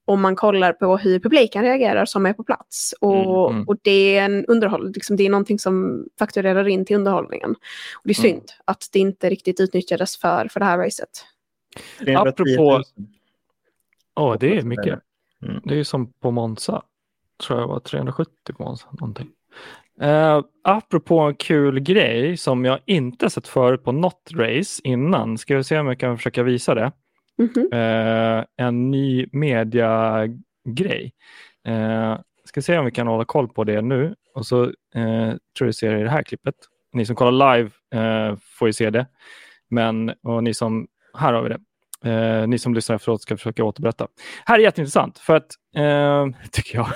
Och 0.06 0.20
man 0.20 0.36
kollar 0.36 0.74
på 0.74 0.98
hur 0.98 1.20
publiken 1.20 1.64
reagerar 1.64 2.06
som 2.06 2.26
är 2.26 2.34
på 2.34 2.44
plats. 2.44 2.94
Och, 3.02 3.50
mm, 3.50 3.56
mm. 3.56 3.68
och 3.68 3.78
det 3.82 4.18
är 4.18 4.26
en 4.26 4.46
underhåll, 4.46 4.92
liksom, 4.92 5.16
det 5.16 5.26
är 5.26 5.30
någonting 5.30 5.60
som 5.60 6.06
fakturerar 6.20 6.68
in 6.68 6.86
till 6.86 6.96
underhållningen. 6.96 7.50
Och 7.96 8.04
det 8.04 8.12
är 8.12 8.20
mm. 8.20 8.32
synd 8.32 8.52
mm. 8.52 8.64
att 8.66 8.90
det 8.92 9.00
inte 9.00 9.30
riktigt 9.30 9.60
utnyttjades 9.60 10.18
för, 10.18 10.48
för 10.48 10.60
det 10.60 10.66
här 10.66 10.78
racet. 10.78 11.26
Apropå... 12.16 12.84
Åh, 14.16 14.34
oh, 14.34 14.38
det 14.40 14.58
är 14.58 14.64
mycket. 14.64 15.00
Mm. 15.42 15.62
Det 15.64 15.74
är 15.74 15.78
ju 15.78 15.84
som 15.84 16.14
på 16.14 16.32
Monza. 16.32 16.84
Tror 17.48 17.60
jag 17.60 17.68
var 17.68 17.80
370 17.80 18.34
på 18.58 18.64
Monza. 18.64 18.88
Någonting. 18.92 19.30
Uh, 20.04 20.42
apropå 20.64 21.20
en 21.20 21.36
kul 21.36 21.80
grej 21.80 22.38
som 22.38 22.66
jag 22.66 22.80
inte 22.86 23.30
sett 23.30 23.48
förut 23.48 23.84
på 23.84 23.92
något 23.92 24.30
race 24.34 24.82
innan. 24.84 25.38
Ska 25.38 25.58
vi 25.58 25.64
se 25.64 25.80
om 25.80 25.88
jag 25.88 26.00
kan 26.00 26.18
försöka 26.18 26.44
visa 26.44 26.76
det. 26.76 26.92
Mm 27.40 27.52
-hmm. 27.54 28.40
uh, 28.40 28.46
en 28.58 28.92
ny 28.92 29.26
mediagrej. 29.32 31.14
Uh, 31.68 32.18
ska 32.46 32.62
se 32.62 32.78
om 32.78 32.86
vi 32.86 32.92
kan 32.92 33.08
hålla 33.08 33.26
koll 33.26 33.48
på 33.48 33.64
det 33.64 33.82
nu. 33.82 34.16
Och 34.36 34.46
så 34.46 34.64
uh, 34.66 35.34
tror 35.58 35.68
jag 35.68 35.76
ser 35.76 35.98
i 35.98 36.04
det 36.04 36.10
här 36.10 36.24
klippet. 36.24 36.56
Ni 36.94 37.06
som 37.06 37.16
kollar 37.16 37.56
live 37.56 37.70
uh, 37.96 38.38
får 38.60 38.68
ju 38.68 38.74
se 38.74 38.90
det. 38.90 39.08
Men 39.70 40.10
och 40.24 40.44
ni 40.44 40.54
som, 40.54 40.88
här 41.18 41.34
har 41.34 41.42
vi 41.44 41.50
det. 41.50 41.60
Uh, 42.06 42.48
ni 42.48 42.60
som 42.60 42.74
lyssnar 42.74 42.96
efteråt 42.96 43.22
ska 43.22 43.38
försöka 43.38 43.64
återberätta. 43.64 44.08
Här 44.46 44.60
är 44.60 44.64
jätteintressant 44.64 45.20
för 45.20 45.36
att, 45.36 45.52
uh, 45.78 46.36
tycker 46.52 46.78
jag, 46.78 46.88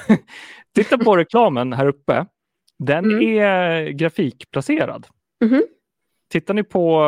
titta 0.76 0.98
på 0.98 1.18
reklamen 1.18 1.74
här 1.74 1.88
uppe. 1.88 2.26
Den 2.80 3.06
mm. 3.06 3.38
är 3.38 3.90
grafikplacerad. 3.90 5.08
Mm. 5.46 5.64
Tittar 6.32 6.54
ni 6.54 6.64
på 6.64 7.04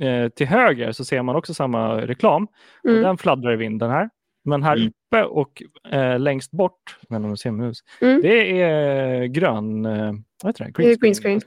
eh, 0.00 0.28
till 0.28 0.46
höger 0.46 0.92
så 0.92 1.04
ser 1.04 1.22
man 1.22 1.36
också 1.36 1.54
samma 1.54 2.00
reklam. 2.00 2.46
Mm. 2.84 2.96
Och 2.96 3.02
den 3.02 3.18
fladdrar 3.18 3.52
i 3.52 3.56
vinden 3.56 3.90
här. 3.90 4.10
Men 4.44 4.62
här 4.62 4.76
mm. 4.76 4.88
uppe 4.88 5.24
och 5.24 5.62
eh, 5.92 6.18
längst 6.18 6.50
bort, 6.50 6.98
ser 7.38 7.50
mus, 7.50 7.78
mm. 8.00 8.22
det 8.22 8.62
är 8.62 9.24
grön, 9.24 9.86
eh, 9.86 10.12
vad 10.42 10.50
heter 10.50 10.64
det? 10.64 10.70
Green, 10.70 10.96
green 11.00 11.14
screen. 11.14 11.40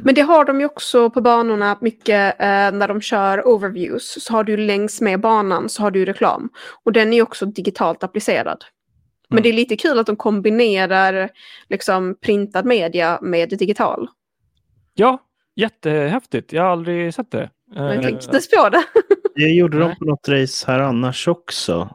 Men 0.00 0.14
det 0.14 0.20
har 0.20 0.44
de 0.44 0.60
ju 0.60 0.66
också 0.66 1.10
på 1.10 1.20
banorna 1.20 1.78
mycket 1.80 2.40
eh, 2.40 2.72
när 2.72 2.88
de 2.88 3.00
kör 3.00 3.48
overviews. 3.48 4.24
Så 4.24 4.32
har 4.32 4.44
du 4.44 4.56
längs 4.56 5.00
med 5.00 5.20
banan 5.20 5.68
så 5.68 5.82
har 5.82 5.90
du 5.90 6.04
reklam. 6.04 6.48
Och 6.84 6.92
den 6.92 7.12
är 7.12 7.22
också 7.22 7.46
digitalt 7.46 8.04
applicerad. 8.04 8.64
Men 9.28 9.42
det 9.42 9.48
är 9.48 9.52
lite 9.52 9.76
kul 9.76 9.98
att 9.98 10.06
de 10.06 10.16
kombinerar 10.16 11.30
liksom 11.68 12.16
printad 12.20 12.66
media 12.66 13.18
med 13.22 13.48
digital. 13.48 14.08
Ja, 14.94 15.18
jättehäftigt. 15.56 16.52
Jag 16.52 16.62
har 16.62 16.70
aldrig 16.70 17.14
sett 17.14 17.30
det. 17.30 17.50
Jag 17.74 18.02
tänkte 18.02 18.26
inte 18.26 18.40
på 18.56 18.68
det. 18.68 18.82
Det 19.34 19.48
gjorde 19.48 19.78
de 19.78 19.96
på 19.96 20.04
något 20.04 20.28
race 20.28 20.72
här 20.72 20.80
annars 20.80 21.28
också. 21.28 21.94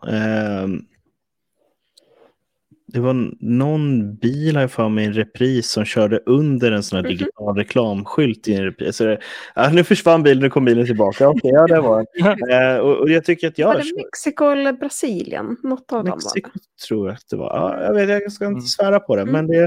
Det 2.94 3.00
var 3.00 3.32
någon 3.40 4.16
bil 4.16 4.58
här 4.58 4.68
för 4.68 4.90
mig 4.90 5.06
en 5.06 5.14
repris 5.14 5.70
som 5.70 5.86
körde 5.86 6.20
under 6.26 6.72
en 6.72 6.84
sån 6.84 6.98
här 6.98 7.06
mm 7.06 7.16
-hmm. 7.16 7.20
digital 7.20 7.56
reklamskylt 7.56 8.48
i 8.48 8.54
en 8.54 8.64
repris. 8.64 8.96
Så 8.96 9.04
det, 9.04 9.20
ja, 9.56 9.70
nu 9.70 9.84
försvann 9.84 10.24
bilen, 10.24 10.44
nu 10.44 10.50
kom 10.50 10.66
bilen 10.66 10.86
tillbaka. 10.86 11.30
Okej, 11.30 11.40
okay, 11.40 11.52
ja 11.52 11.68
det 11.68 11.82
var 11.82 12.00
eh, 12.76 12.78
och, 12.78 12.98
och, 12.98 13.10
jag 13.10 13.26
tycker 13.26 13.48
att 13.48 13.58
jag... 13.58 13.68
Var 13.68 13.76
det 13.76 14.04
Mexiko 14.04 14.46
eller 14.46 14.74
Brasilien? 14.74 15.58
Något 15.64 15.94
av 15.94 16.06
Mexiko 16.06 16.50
dem 16.50 16.52
var 16.54 16.88
tror 16.88 17.08
jag 17.08 17.16
att 17.16 17.30
det 17.30 17.36
var. 17.36 17.56
Ja, 17.58 17.84
jag, 17.84 17.94
vet, 17.94 18.10
jag 18.10 18.32
ska 18.32 18.46
inte 18.46 18.54
mm. 18.54 18.62
svära 18.62 19.00
på 19.00 19.16
det, 19.16 19.22
mm. 19.22 19.34
men, 19.34 19.48
det 19.48 19.64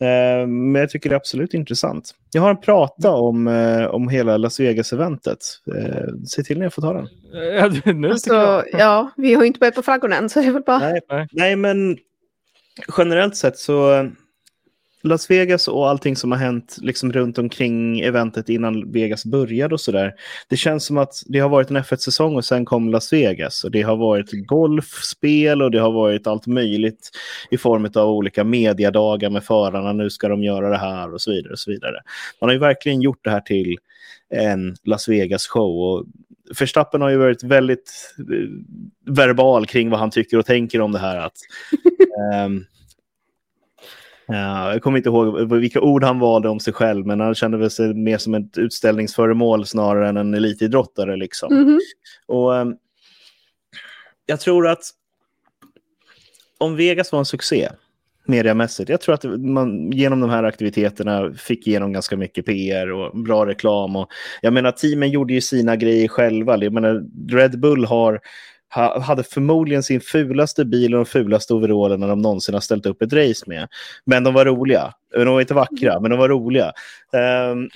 eh, 0.00 0.46
men 0.46 0.74
jag 0.74 0.90
tycker 0.90 1.10
det 1.10 1.14
är 1.14 1.16
absolut 1.16 1.54
intressant. 1.54 2.14
Jag 2.32 2.42
har 2.42 2.50
en 2.50 2.60
prata 2.60 3.10
om, 3.10 3.48
eh, 3.48 3.86
om 3.86 4.08
hela 4.08 4.36
Las 4.36 4.60
Vegas-eventet. 4.60 5.38
Eh, 5.76 6.14
se 6.26 6.42
till 6.42 6.58
när 6.58 6.64
jag 6.64 6.72
får 6.72 6.82
ta 6.82 6.92
den. 6.92 8.00
nu 8.00 8.10
alltså, 8.10 8.64
ja, 8.72 9.10
vi 9.16 9.34
har 9.34 9.42
ju 9.42 9.46
inte 9.46 9.58
börjat 9.58 9.74
på 9.74 9.82
flaggorna 9.82 10.16
än, 10.16 10.28
så 10.28 10.40
det 10.40 10.46
är 10.46 10.52
väl 10.52 10.62
bara... 10.62 10.78
Nej, 10.78 11.00
nej 11.32 11.56
men 11.56 11.98
generellt 12.96 13.36
sett 13.36 13.58
så 13.58 14.10
Las 15.02 15.30
Vegas 15.30 15.68
och 15.68 15.88
allting 15.88 16.16
som 16.16 16.32
har 16.32 16.38
hänt 16.38 16.76
liksom 16.80 17.12
runt 17.12 17.38
omkring 17.38 18.00
eventet 18.00 18.48
innan 18.48 18.92
Vegas 18.92 19.24
började 19.24 19.74
och 19.74 19.80
sådär. 19.80 20.14
Det 20.48 20.56
känns 20.56 20.84
som 20.84 20.98
att 20.98 21.22
det 21.26 21.38
har 21.38 21.48
varit 21.48 21.70
en 21.70 21.76
F1-säsong 21.76 22.36
och 22.36 22.44
sen 22.44 22.64
kom 22.64 22.88
Las 22.88 23.12
Vegas. 23.12 23.64
Och 23.64 23.70
det 23.70 23.82
har 23.82 23.96
varit 23.96 24.46
golfspel 24.46 25.62
och 25.62 25.70
det 25.70 25.78
har 25.78 25.92
varit 25.92 26.26
allt 26.26 26.46
möjligt 26.46 27.10
i 27.50 27.58
form 27.58 27.88
av 27.94 28.08
olika 28.08 28.44
mediadagar 28.44 29.30
med 29.30 29.44
förarna. 29.44 29.92
Nu 29.92 30.10
ska 30.10 30.28
de 30.28 30.42
göra 30.42 30.70
det 30.70 30.78
här 30.78 31.14
och 31.14 31.20
så 31.20 31.30
vidare. 31.30 31.52
och 31.52 31.58
så 31.58 31.70
vidare. 31.70 32.00
Man 32.40 32.48
har 32.48 32.52
ju 32.52 32.60
verkligen 32.60 33.02
gjort 33.02 33.24
det 33.24 33.30
här 33.30 33.40
till 33.40 33.76
en 34.30 34.76
Las 34.84 35.08
Vegas-show. 35.08 35.92
Och 35.92 36.06
Verstappen 36.58 37.00
har 37.00 37.08
ju 37.08 37.16
varit 37.16 37.42
väldigt 37.42 38.14
eh, 38.18 39.14
verbal 39.14 39.66
kring 39.66 39.90
vad 39.90 40.00
han 40.00 40.10
tycker 40.10 40.38
och 40.38 40.46
tänker 40.46 40.80
om 40.80 40.92
det 40.92 40.98
här. 40.98 41.16
Att, 41.16 41.36
um, 42.46 42.64
Ja, 44.26 44.72
jag 44.72 44.82
kommer 44.82 44.98
inte 44.98 45.08
ihåg 45.08 45.52
vilka 45.52 45.80
ord 45.80 46.04
han 46.04 46.18
valde 46.18 46.48
om 46.48 46.60
sig 46.60 46.72
själv, 46.72 47.06
men 47.06 47.20
han 47.20 47.34
kände 47.34 47.58
väl 47.58 47.70
sig 47.70 47.94
mer 47.94 48.18
som 48.18 48.34
ett 48.34 48.58
utställningsföremål 48.58 49.66
snarare 49.66 50.08
än 50.08 50.16
en 50.16 50.34
elitidrottare. 50.34 51.16
Liksom. 51.16 51.52
Mm 51.52 51.68
-hmm. 51.68 51.78
Och, 52.26 52.52
um, 52.52 52.76
jag 54.26 54.40
tror 54.40 54.68
att 54.68 54.90
om 56.58 56.76
Vegas 56.76 57.12
var 57.12 57.18
en 57.18 57.24
succé 57.24 57.68
mediamässigt, 58.26 58.88
jag 58.88 59.00
tror 59.00 59.14
att 59.14 59.24
man 59.40 59.90
genom 59.90 60.20
de 60.20 60.30
här 60.30 60.44
aktiviteterna 60.44 61.32
fick 61.34 61.66
igenom 61.66 61.92
ganska 61.92 62.16
mycket 62.16 62.46
PR 62.46 62.92
och 62.92 63.22
bra 63.22 63.46
reklam. 63.46 63.96
Och, 63.96 64.08
jag 64.40 64.52
menar, 64.52 64.70
teamen 64.70 65.10
gjorde 65.10 65.34
ju 65.34 65.40
sina 65.40 65.76
grejer 65.76 66.08
själva. 66.08 66.56
Jag 66.56 66.72
menar, 66.72 67.04
Red 67.30 67.60
Bull 67.60 67.84
har 67.84 68.20
hade 68.80 69.22
förmodligen 69.24 69.82
sin 69.82 70.00
fulaste 70.00 70.64
bil 70.64 70.94
och 70.94 70.98
de 70.98 71.06
fulaste 71.06 71.54
overallerna 71.54 72.06
de 72.06 72.22
någonsin 72.22 72.54
har 72.54 72.60
ställt 72.60 72.86
upp 72.86 73.02
ett 73.02 73.12
race 73.12 73.44
med. 73.46 73.68
Men 74.04 74.24
de 74.24 74.34
var 74.34 74.44
roliga. 74.44 74.94
De 75.14 75.26
var 75.26 75.40
inte 75.40 75.54
vackra, 75.54 76.00
men 76.00 76.10
de 76.10 76.18
var 76.18 76.28
roliga. 76.28 76.72
Um, 77.52 77.70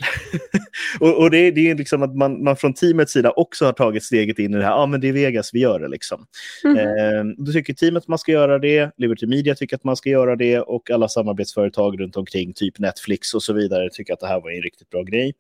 och, 1.01 1.19
och 1.19 1.31
det, 1.31 1.51
det, 1.51 1.71
är 1.71 1.75
liksom 1.75 2.03
att 2.03 2.17
man, 2.17 2.45
man 2.45 2.57
från 2.57 2.75
teamets 2.75 3.13
sida 3.13 3.31
också 3.31 3.65
har 3.65 3.73
tagit 3.73 4.05
steget 4.05 4.39
in 4.39 4.55
i 4.55 4.57
det 4.57 4.65
här. 4.65 4.71
Ja, 4.71 4.77
ah, 4.77 4.87
men 4.87 5.01
det 5.01 5.09
är 5.09 5.13
Vegas, 5.13 5.55
vi 5.55 5.61
gör 5.61 5.81
det 5.81 5.89
liksom. 5.89 6.27
Mm. 6.65 7.19
Um, 7.19 7.45
då 7.45 7.53
tycker 7.53 7.75
teamet 7.75 8.03
att 8.03 8.09
man 8.09 8.19
ska 8.19 8.33
göra 8.33 8.59
det. 8.59 8.91
Liberty 8.97 9.27
Media 9.27 9.55
tycker 9.55 9.77
att 9.77 9.85
man 9.85 9.97
ska 9.97 10.11
göra 10.11 10.37
det 10.37 10.61
och 10.61 10.91
alla 10.91 11.09
samarbetsföretag 11.09 12.01
runt 12.01 12.17
omkring, 12.17 12.53
typ 12.53 12.79
Netflix 12.79 13.35
och 13.35 13.43
så 13.43 13.53
vidare, 13.53 13.89
tycker 13.93 14.13
att 14.13 14.21
det 14.21 14.27
här 14.27 14.41
var 14.41 14.51
en 14.51 14.63
riktigt 14.63 14.91
bra 14.91 15.03
grej. 15.03 15.35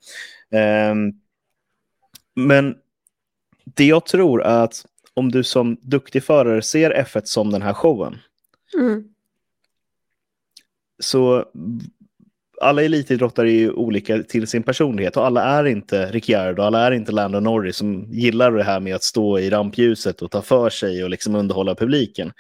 Um, 0.91 1.13
men 2.37 2.75
det 3.65 3.85
jag 3.85 4.07
tror 4.07 4.43
att 4.43 4.85
om 5.19 5.31
du 5.31 5.45
som 5.45 5.77
duktig 5.83 6.25
förare 6.25 6.63
ser 6.63 6.91
F1 6.91 7.23
som 7.25 7.51
den 7.51 7.63
här 7.63 7.73
showen. 7.73 8.19
Mm. 8.79 9.05
Så 10.99 11.45
alla 12.61 12.83
elitidrottare 12.83 13.51
är 13.51 13.55
ju 13.55 13.71
olika 13.71 14.23
till 14.23 14.47
sin 14.47 14.63
personlighet 14.63 15.17
och 15.17 15.27
alla 15.27 15.43
är 15.43 15.65
inte 15.65 16.07
Ricciardo, 16.07 16.63
alla 16.63 16.87
är 16.87 16.91
inte 16.91 17.13
Lando 17.13 17.41
Norris 17.41 17.77
som 17.77 18.05
gillar 18.13 18.53
det 18.53 18.65
här 18.65 18.81
med 18.81 18.95
att 18.95 19.03
stå 19.03 19.39
i 19.39 19.51
rampljuset 19.51 20.23
och 20.23 20.31
ta 20.31 20.43
för 20.43 20.71
sig 20.71 21.05
och 21.05 21.11
liksom 21.11 21.35
underhålla 21.35 21.75
publiken. 21.75 22.33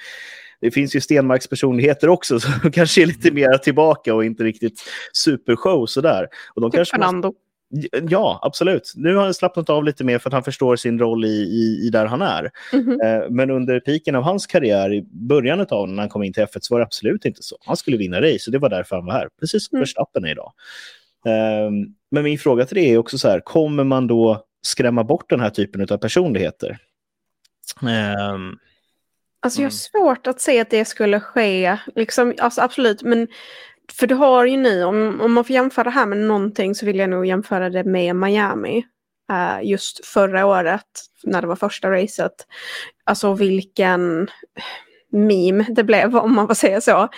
Det 0.60 0.70
finns 0.70 0.96
ju 0.96 1.00
Stenmarks 1.00 1.46
personligheter 1.46 2.08
också 2.08 2.40
som 2.62 2.72
kanske 2.72 3.02
är 3.02 3.06
lite 3.06 3.30
mer 3.30 3.58
tillbaka 3.58 4.14
och 4.14 4.24
inte 4.24 4.44
riktigt 4.44 4.82
supershow 5.12 5.86
sådär. 5.86 6.28
Och 6.54 6.60
de 6.60 6.70
typ 6.70 6.78
kanske 6.78 6.96
Fernando. 6.96 7.28
Måste... 7.28 7.47
Ja, 8.08 8.38
absolut. 8.42 8.92
Nu 8.96 9.14
har 9.16 9.24
han 9.24 9.34
slappnat 9.34 9.70
av 9.70 9.84
lite 9.84 10.04
mer 10.04 10.18
för 10.18 10.28
att 10.28 10.34
han 10.34 10.44
förstår 10.44 10.76
sin 10.76 10.98
roll 10.98 11.24
i, 11.24 11.28
i, 11.28 11.86
i 11.86 11.90
där 11.90 12.06
han 12.06 12.22
är. 12.22 12.50
Mm 12.72 12.86
-hmm. 12.86 13.30
Men 13.30 13.50
under 13.50 13.80
piken 13.80 14.14
av 14.14 14.22
hans 14.22 14.46
karriär, 14.46 14.92
i 14.92 15.02
början 15.10 15.66
av 15.70 15.88
när 15.88 16.02
han 16.02 16.08
kom 16.08 16.22
in 16.22 16.32
till 16.32 16.42
F1, 16.42 16.58
så 16.60 16.74
var 16.74 16.80
det 16.80 16.86
absolut 16.86 17.24
inte 17.24 17.42
så. 17.42 17.56
Han 17.66 17.76
skulle 17.76 17.96
vinna 17.96 18.20
race 18.20 18.42
och 18.46 18.52
det 18.52 18.58
var 18.58 18.68
därför 18.68 18.96
han 18.96 19.06
var 19.06 19.12
här. 19.12 19.28
Precis 19.40 19.68
som 19.68 19.76
mm. 19.76 19.82
Verstappen 19.82 20.24
är 20.24 20.30
idag. 20.30 20.52
Ehm, 21.26 21.94
men 22.10 22.24
min 22.24 22.38
fråga 22.38 22.64
till 22.64 22.76
dig 22.76 22.92
är 22.92 22.98
också 22.98 23.18
så 23.18 23.28
här, 23.28 23.40
kommer 23.40 23.84
man 23.84 24.06
då 24.06 24.44
skrämma 24.62 25.04
bort 25.04 25.30
den 25.30 25.40
här 25.40 25.50
typen 25.50 25.86
av 25.90 25.96
personligheter? 25.96 26.78
Um, 27.82 28.58
alltså 29.40 29.60
jag 29.60 29.66
har 29.66 29.70
svårt 29.70 30.26
att 30.26 30.40
se 30.40 30.60
att 30.60 30.70
det 30.70 30.84
skulle 30.84 31.20
ske, 31.20 31.78
liksom, 31.94 32.34
alltså 32.38 32.60
absolut, 32.60 33.02
men 33.02 33.28
för 33.98 34.06
du 34.06 34.14
har 34.14 34.46
ju 34.46 34.56
nu, 34.56 34.84
om, 34.84 35.20
om 35.20 35.32
man 35.32 35.44
får 35.44 35.54
jämföra 35.54 35.84
det 35.84 35.90
här 35.90 36.06
med 36.06 36.18
någonting 36.18 36.74
så 36.74 36.86
vill 36.86 36.98
jag 36.98 37.10
nog 37.10 37.26
jämföra 37.26 37.70
det 37.70 37.84
med 37.84 38.16
Miami. 38.16 38.84
Uh, 39.32 39.68
just 39.68 40.06
förra 40.06 40.46
året, 40.46 40.84
när 41.22 41.40
det 41.40 41.46
var 41.46 41.56
första 41.56 41.90
racet. 41.90 42.32
Alltså 43.04 43.34
vilken 43.34 44.30
meme 45.12 45.66
det 45.68 45.84
blev, 45.84 46.16
om 46.16 46.34
man 46.34 46.46
får 46.46 46.54
säga 46.54 46.80
så. 46.80 47.08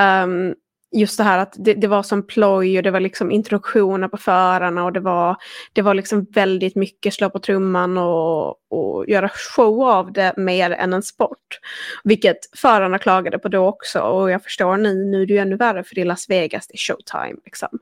Um, 0.00 0.54
just 0.96 1.18
det 1.18 1.24
här 1.24 1.38
att 1.38 1.54
det, 1.58 1.74
det, 1.74 1.86
var 1.86 2.02
som 2.02 2.26
ploj 2.26 2.76
och 2.76 2.82
det 2.82 2.90
var 2.90 3.00
liksom 3.00 3.30
introduktioner 3.30 4.08
på 4.08 4.16
förarna 4.16 4.84
och 4.84 4.92
det 4.92 5.00
var, 5.00 5.36
det 5.72 5.82
var 5.82 5.94
liksom 5.94 6.26
väldigt 6.30 6.76
mycket 6.76 7.14
slå 7.14 7.30
på 7.30 7.38
trumman 7.38 7.98
och, 7.98 8.48
och 8.70 9.08
göra 9.08 9.28
show 9.28 9.82
av 9.82 10.12
det 10.12 10.34
mer 10.36 10.70
än 10.70 10.92
en 10.92 11.02
sport. 11.02 11.60
Vilket 12.04 12.38
förarna 12.56 12.98
klagade 12.98 13.38
på 13.38 13.48
då 13.48 13.66
också 13.66 14.00
och 14.00 14.30
jag 14.30 14.42
förstår 14.42 14.76
nu, 14.76 15.04
nu 15.04 15.22
är 15.22 15.26
det 15.26 15.32
ju 15.32 15.38
ännu 15.38 15.56
värre 15.56 15.84
för 15.84 15.94
det 15.94 16.00
är 16.00 16.04
Las 16.04 16.30
Vegas, 16.30 16.66
det 16.66 16.74
är 16.74 16.78
showtime 16.78 17.40
liksom. 17.44 17.78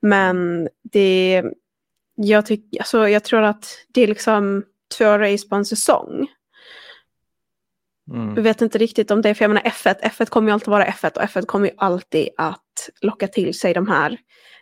Men 0.00 0.68
det, 0.82 1.42
jag, 2.14 2.46
tyck, 2.46 2.76
alltså, 2.78 3.08
jag 3.08 3.24
tror 3.24 3.42
att 3.42 3.64
det 3.88 4.02
är 4.02 4.06
liksom 4.06 4.64
två 4.98 5.18
race 5.18 5.48
på 5.48 5.56
en 5.56 5.64
säsong. 5.64 6.28
Mm. 8.10 8.34
Jag 8.36 8.42
vet 8.42 8.62
inte 8.62 8.78
riktigt 8.78 9.10
om 9.10 9.22
det, 9.22 9.34
för 9.34 9.44
jag 9.44 9.48
menar 9.48 9.62
F1, 9.62 9.94
F1 10.02 10.26
kommer 10.26 10.48
ju 10.48 10.52
alltid 10.52 10.68
vara 10.68 10.84
F1 10.84 11.16
och 11.16 11.22
F1 11.22 11.46
kommer 11.46 11.66
ju 11.66 11.72
alltid 11.76 12.28
att 12.36 12.90
locka 13.00 13.28
till 13.28 13.54
sig 13.58 13.74
de 13.74 13.88
här 13.88 14.18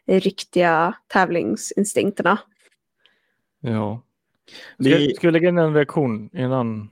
riktiga 0.07 0.95
tävlingsinstinkterna. 1.07 2.39
Ja. 3.61 4.03
Ska, 4.81 4.97
vi... 4.97 5.15
ska 5.15 5.29
vi 5.29 5.33
lägga 5.33 5.49
in 5.49 5.59
en 5.59 5.75
reaktion 5.75 6.31
innan? 6.33 6.91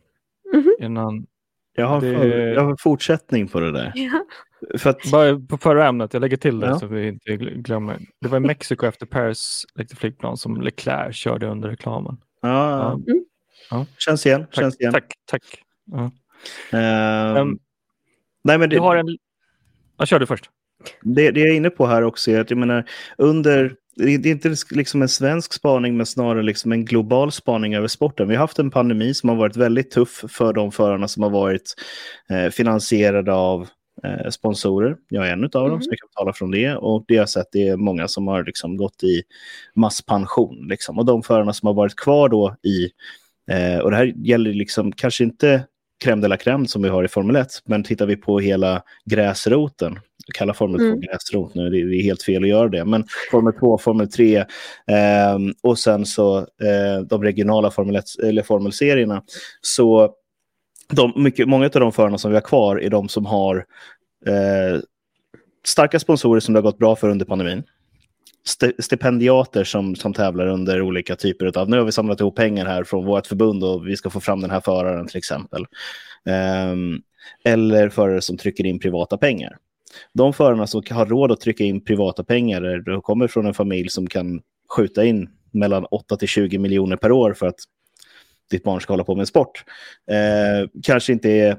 Mm 0.54 0.64
-hmm. 0.64 0.84
innan 0.84 1.26
jag, 1.74 1.86
har 1.86 2.00
det... 2.00 2.16
för, 2.16 2.26
jag 2.26 2.62
har 2.62 2.70
en 2.70 2.76
fortsättning 2.76 3.48
på 3.48 3.60
det 3.60 3.72
där. 3.72 3.92
Ja. 3.94 4.24
För 4.78 4.90
att... 4.90 5.10
Bara 5.10 5.40
på 5.40 5.58
förra 5.58 5.88
ämnet, 5.88 6.12
jag 6.12 6.20
lägger 6.20 6.36
till 6.36 6.60
det 6.60 6.66
ja. 6.66 6.78
så 6.78 6.86
vi 6.86 7.08
inte 7.08 7.36
glömmer. 7.36 8.00
Det 8.20 8.28
var 8.28 8.36
i 8.36 8.40
Mexiko 8.40 8.86
efter 8.86 9.06
Paris 9.06 9.66
lekte 9.74 9.96
flygplan 9.96 10.36
som 10.36 10.60
Leclerc 10.60 11.16
körde 11.16 11.46
under 11.46 11.68
reklamen. 11.68 12.16
Ja, 12.40 12.70
ja. 12.70 12.92
Mm. 12.92 13.24
ja. 13.70 13.86
Känns 13.98 14.26
igen. 14.26 14.46
Tack, 14.46 14.54
känns 14.54 14.80
igen. 14.80 14.92
tack. 14.92 15.12
tack. 15.26 15.42
Ja. 15.84 16.10
Um, 16.72 17.58
nej, 18.44 18.58
men 18.58 18.70
det, 18.70 18.78
har 18.78 18.96
en... 18.96 19.18
Ja, 19.98 20.06
kör 20.06 20.18
du 20.18 20.26
först. 20.26 20.50
Det, 21.02 21.30
det 21.30 21.40
jag 21.40 21.48
är 21.48 21.54
inne 21.54 21.70
på 21.70 21.86
här 21.86 22.02
också 22.02 22.30
är 22.30 22.40
att 22.40 22.50
jag 22.50 22.58
menar, 22.58 22.88
under 23.18 23.76
det 23.96 24.12
är 24.12 24.26
inte 24.26 24.54
liksom 24.70 25.02
en 25.02 25.08
svensk 25.08 25.52
spaning, 25.52 25.96
men 25.96 26.06
snarare 26.06 26.42
liksom 26.42 26.72
en 26.72 26.84
global 26.84 27.32
spaning 27.32 27.74
över 27.74 27.88
sporten. 27.88 28.28
Vi 28.28 28.34
har 28.34 28.40
haft 28.40 28.58
en 28.58 28.70
pandemi 28.70 29.14
som 29.14 29.28
har 29.28 29.36
varit 29.36 29.56
väldigt 29.56 29.90
tuff 29.90 30.24
för 30.28 30.52
de 30.52 30.72
förarna 30.72 31.08
som 31.08 31.22
har 31.22 31.30
varit 31.30 31.74
eh, 32.30 32.50
finansierade 32.50 33.32
av 33.32 33.68
eh, 34.04 34.30
sponsorer. 34.30 34.96
Jag 35.08 35.28
är 35.28 35.32
en 35.32 35.44
av 35.44 35.50
dem, 35.50 35.66
mm. 35.66 35.82
så 35.82 35.90
jag 35.90 35.98
kan 35.98 36.08
tala 36.16 36.32
från 36.32 36.50
det. 36.50 36.76
Och 36.76 37.04
det 37.08 37.14
jag 37.14 37.22
har 37.22 37.26
sett 37.26 37.54
är 37.54 37.76
många 37.76 38.08
som 38.08 38.26
har 38.26 38.44
liksom 38.44 38.76
gått 38.76 39.02
i 39.02 39.22
masspension. 39.74 40.68
Liksom. 40.68 40.98
Och 40.98 41.04
de 41.04 41.22
förarna 41.22 41.52
som 41.52 41.66
har 41.66 41.74
varit 41.74 41.96
kvar 41.96 42.28
då 42.28 42.56
i, 42.62 42.90
eh, 43.50 43.78
och 43.78 43.90
det 43.90 43.96
här 43.96 44.12
gäller 44.16 44.52
liksom 44.52 44.92
kanske 44.92 45.24
inte 45.24 45.64
crème 46.04 46.20
de 46.20 46.28
la 46.28 46.36
crème 46.36 46.66
som 46.66 46.82
vi 46.82 46.88
har 46.88 47.04
i 47.04 47.08
Formel 47.08 47.36
1. 47.36 47.48
Men 47.64 47.84
tittar 47.84 48.06
vi 48.06 48.16
på 48.16 48.38
hela 48.40 48.82
gräsroten, 49.04 49.98
kalla 50.34 50.54
Formel 50.54 50.80
2 50.80 50.86
mm. 50.86 51.00
gräsrot 51.00 51.54
nu, 51.54 51.70
det 51.70 51.78
är 51.78 52.02
helt 52.02 52.22
fel 52.22 52.42
att 52.42 52.48
göra 52.48 52.68
det, 52.68 52.84
men 52.84 53.04
Formel 53.30 53.52
2, 53.52 53.78
Formel 53.78 54.08
3 54.08 54.36
eh, 54.36 54.44
och 55.62 55.78
sen 55.78 56.06
så 56.06 56.38
eh, 56.38 57.00
de 57.08 57.22
regionala 57.22 57.70
Formel 57.70 57.96
1, 57.96 58.04
eller 58.22 58.42
Formelserierna. 58.42 59.22
Så 59.60 60.10
de, 60.88 61.12
mycket, 61.16 61.48
många 61.48 61.64
av 61.64 61.70
de 61.70 61.92
förarna 61.92 62.18
som 62.18 62.30
vi 62.30 62.36
har 62.36 62.42
kvar 62.42 62.76
är 62.76 62.90
de 62.90 63.08
som 63.08 63.26
har 63.26 63.56
eh, 64.26 64.80
starka 65.66 65.98
sponsorer 65.98 66.40
som 66.40 66.54
det 66.54 66.60
har 66.60 66.62
gått 66.62 66.78
bra 66.78 66.96
för 66.96 67.08
under 67.08 67.24
pandemin 67.24 67.62
stipendiater 68.78 69.64
som, 69.64 69.96
som 69.96 70.14
tävlar 70.14 70.46
under 70.46 70.82
olika 70.82 71.16
typer 71.16 71.58
av... 71.58 71.70
Nu 71.70 71.78
har 71.78 71.84
vi 71.84 71.92
samlat 71.92 72.20
ihop 72.20 72.36
pengar 72.36 72.66
här 72.66 72.84
från 72.84 73.04
vårt 73.04 73.26
förbund 73.26 73.64
och 73.64 73.88
vi 73.88 73.96
ska 73.96 74.10
få 74.10 74.20
fram 74.20 74.40
den 74.40 74.50
här 74.50 74.60
föraren 74.60 75.06
till 75.06 75.18
exempel. 75.18 75.66
Um, 76.72 77.02
eller 77.44 77.88
förare 77.88 78.20
som 78.20 78.36
trycker 78.36 78.66
in 78.66 78.78
privata 78.78 79.18
pengar. 79.18 79.56
De 80.12 80.32
förarna 80.32 80.66
som 80.66 80.82
har 80.90 81.06
råd 81.06 81.32
att 81.32 81.40
trycka 81.40 81.64
in 81.64 81.84
privata 81.84 82.24
pengar 82.24 82.82
de 82.86 83.02
kommer 83.02 83.28
från 83.28 83.46
en 83.46 83.54
familj 83.54 83.88
som 83.88 84.06
kan 84.06 84.40
skjuta 84.68 85.04
in 85.04 85.28
mellan 85.50 85.84
8 85.84 86.16
till 86.16 86.28
20 86.28 86.58
miljoner 86.58 86.96
per 86.96 87.12
år 87.12 87.34
för 87.34 87.46
att 87.46 87.60
ditt 88.50 88.64
barn 88.64 88.80
ska 88.80 88.92
hålla 88.92 89.04
på 89.04 89.14
med 89.14 89.28
sport. 89.28 89.64
Eh, 90.10 90.68
kanske 90.82 91.12
inte 91.12 91.30
är 91.30 91.56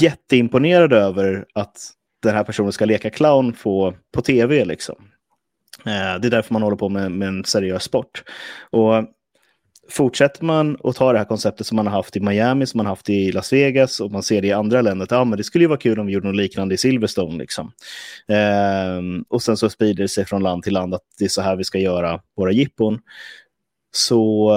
jätteimponerad 0.00 0.92
över 0.92 1.46
att 1.54 1.76
den 2.22 2.34
här 2.34 2.44
personen 2.44 2.72
ska 2.72 2.84
leka 2.84 3.10
clown 3.10 3.52
på, 3.52 3.94
på 4.12 4.22
tv. 4.22 4.64
Liksom. 4.64 4.96
Eh, 5.86 6.20
det 6.20 6.28
är 6.28 6.30
därför 6.30 6.52
man 6.52 6.62
håller 6.62 6.76
på 6.76 6.88
med, 6.88 7.12
med 7.12 7.28
en 7.28 7.44
seriös 7.44 7.82
sport. 7.82 8.22
Och 8.70 9.04
fortsätter 9.88 10.44
man 10.44 10.76
att 10.84 10.96
ta 10.96 11.12
det 11.12 11.18
här 11.18 11.24
konceptet 11.24 11.66
som 11.66 11.76
man 11.76 11.86
har 11.86 11.94
haft 11.94 12.16
i 12.16 12.20
Miami, 12.20 12.66
som 12.66 12.78
man 12.78 12.86
har 12.86 12.92
haft 12.92 13.10
i 13.10 13.32
Las 13.32 13.52
Vegas 13.52 14.00
och 14.00 14.10
man 14.10 14.22
ser 14.22 14.42
det 14.42 14.48
i 14.48 14.52
andra 14.52 14.82
länder, 14.82 15.04
att 15.04 15.10
ja, 15.10 15.24
men 15.24 15.36
det 15.36 15.44
skulle 15.44 15.64
ju 15.64 15.68
vara 15.68 15.78
kul 15.78 16.00
om 16.00 16.06
vi 16.06 16.12
gjorde 16.12 16.26
något 16.26 16.36
liknande 16.36 16.74
i 16.74 16.78
Silverstone. 16.78 17.38
Liksom. 17.38 17.72
Eh, 18.28 19.24
och 19.28 19.42
sen 19.42 19.56
så 19.56 19.70
sprider 19.70 20.02
det 20.02 20.08
sig 20.08 20.26
från 20.26 20.42
land 20.42 20.62
till 20.62 20.72
land 20.72 20.94
att 20.94 21.02
det 21.18 21.24
är 21.24 21.28
så 21.28 21.42
här 21.42 21.56
vi 21.56 21.64
ska 21.64 21.78
göra 21.78 22.20
våra 22.36 22.52
jippon. 22.52 22.98
Så, 23.94 24.52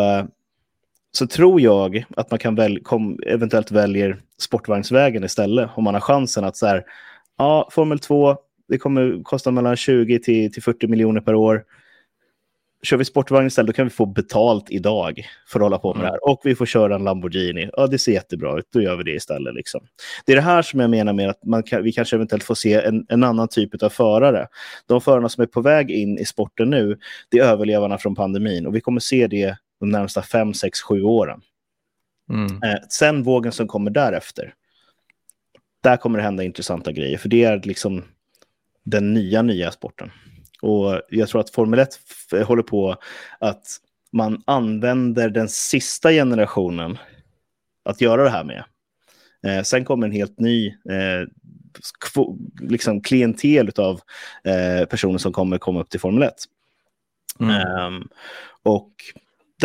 så 1.11 1.28
tror 1.28 1.61
jag 1.61 2.05
att 2.18 2.32
man 2.32 2.39
kan 2.39 2.55
väl, 2.55 2.80
kom, 2.84 3.20
eventuellt 3.26 3.72
väljer 3.72 4.22
sportvagnsvägen 4.39 5.24
istället 5.24 5.70
om 5.76 5.84
man 5.84 5.93
har 5.93 6.01
chansen 6.01 6.43
att 6.43 6.57
så 6.57 6.68
här, 6.68 6.84
ja, 7.38 7.69
Formel 7.71 7.99
2, 7.99 8.38
det 8.67 8.77
kommer 8.77 9.23
kosta 9.23 9.51
mellan 9.51 9.75
20 9.75 10.19
till, 10.19 10.53
till 10.53 10.63
40 10.63 10.88
miljoner 10.88 11.21
per 11.21 11.36
år. 11.36 11.63
kör 12.83 12.97
vi 12.97 13.05
sportvagn 13.05 13.47
istället, 13.47 13.67
då 13.67 13.73
kan 13.73 13.86
vi 13.86 13.89
få 13.89 14.05
betalt 14.05 14.65
idag 14.69 15.25
för 15.47 15.59
att 15.59 15.63
hålla 15.63 15.77
på 15.77 15.93
med 15.93 15.99
mm. 15.99 16.05
det 16.05 16.11
här. 16.11 16.29
Och 16.29 16.41
vi 16.43 16.55
får 16.55 16.65
köra 16.65 16.95
en 16.95 17.03
Lamborghini. 17.03 17.69
Ja, 17.73 17.88
det 17.88 17.97
ser 17.97 18.11
jättebra 18.11 18.59
ut. 18.59 18.67
Då 18.69 18.81
gör 18.81 18.95
vi 18.95 19.03
det 19.03 19.11
istället. 19.11 19.55
Liksom. 19.55 19.81
Det 20.25 20.31
är 20.31 20.36
det 20.36 20.41
här 20.41 20.61
som 20.61 20.79
jag 20.79 20.89
menar 20.89 21.13
med 21.13 21.29
att 21.29 21.45
man 21.45 21.63
kan, 21.63 21.83
vi 21.83 21.91
kanske 21.91 22.15
eventuellt 22.15 22.43
får 22.43 22.55
se 22.55 22.73
en, 22.73 23.05
en 23.09 23.23
annan 23.23 23.47
typ 23.47 23.83
av 23.83 23.89
förare. 23.89 24.47
De 24.86 25.01
förarna 25.01 25.29
som 25.29 25.41
är 25.41 25.47
på 25.47 25.61
väg 25.61 25.91
in 25.91 26.17
i 26.17 26.25
sporten 26.25 26.69
nu, 26.69 26.97
det 27.29 27.39
är 27.39 27.43
överlevarna 27.43 27.97
från 27.97 28.15
pandemin. 28.15 28.67
Och 28.67 28.75
vi 28.75 28.81
kommer 28.81 28.99
se 28.99 29.27
det 29.27 29.57
de 29.79 29.89
närmsta 29.89 30.21
fem, 30.21 30.53
sex, 30.53 30.81
sju 30.81 31.03
åren. 31.03 31.41
Mm. 32.29 32.63
Eh, 32.63 32.79
sen 32.89 33.23
vågen 33.23 33.51
som 33.51 33.67
kommer 33.67 33.91
därefter, 33.91 34.53
där 35.86 35.97
kommer 35.97 36.19
det 36.19 36.23
hända 36.23 36.43
intressanta 36.43 36.91
grejer. 36.91 37.17
För 37.17 37.29
det 37.29 37.43
är 37.43 37.61
liksom 37.63 38.03
den 38.83 39.13
nya, 39.13 39.41
nya 39.41 39.71
sporten. 39.71 40.11
Och 40.61 41.01
jag 41.09 41.29
tror 41.29 41.41
att 41.41 41.49
Formel 41.49 41.79
1 41.79 41.99
håller 42.45 42.63
på 42.63 42.95
att 43.39 43.63
man 44.11 44.43
använder 44.45 45.29
den 45.29 45.49
sista 45.49 46.11
generationen 46.11 46.97
att 47.83 48.01
göra 48.01 48.23
det 48.23 48.29
här 48.29 48.43
med. 48.43 48.63
Eh, 49.43 49.63
sen 49.63 49.86
kommer 49.86 50.07
en 50.07 50.13
helt 50.13 50.39
ny 50.39 50.67
eh, 50.67 51.27
liksom 52.61 53.01
klientel 53.01 53.71
av 53.77 54.01
eh, 54.43 54.86
personer 54.86 55.17
som 55.17 55.33
kommer 55.33 55.57
komma 55.57 55.81
upp 55.81 55.89
till 55.89 55.99
Formel 55.99 56.23
1. 56.23 56.33
Mm. 57.39 57.86
Um, 57.86 58.07
och 58.63 58.91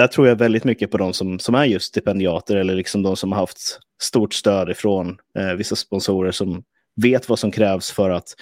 där 0.01 0.07
tror 0.07 0.28
jag 0.28 0.36
väldigt 0.36 0.64
mycket 0.64 0.90
på 0.90 0.98
de 0.98 1.12
som, 1.12 1.38
som 1.38 1.55
är 1.55 1.64
just 1.64 1.86
stipendiater 1.86 2.57
eller 2.57 2.74
liksom 2.74 3.03
de 3.03 3.16
som 3.16 3.32
har 3.32 3.38
haft 3.38 3.78
stort 4.03 4.34
stöd 4.34 4.70
ifrån 4.70 5.18
eh, 5.38 5.53
vissa 5.53 5.76
sponsorer 5.76 6.30
som 6.32 6.62
vet 6.96 7.28
vad 7.28 7.38
som 7.38 7.51
krävs 7.51 7.90
för 7.90 8.11
att 8.11 8.34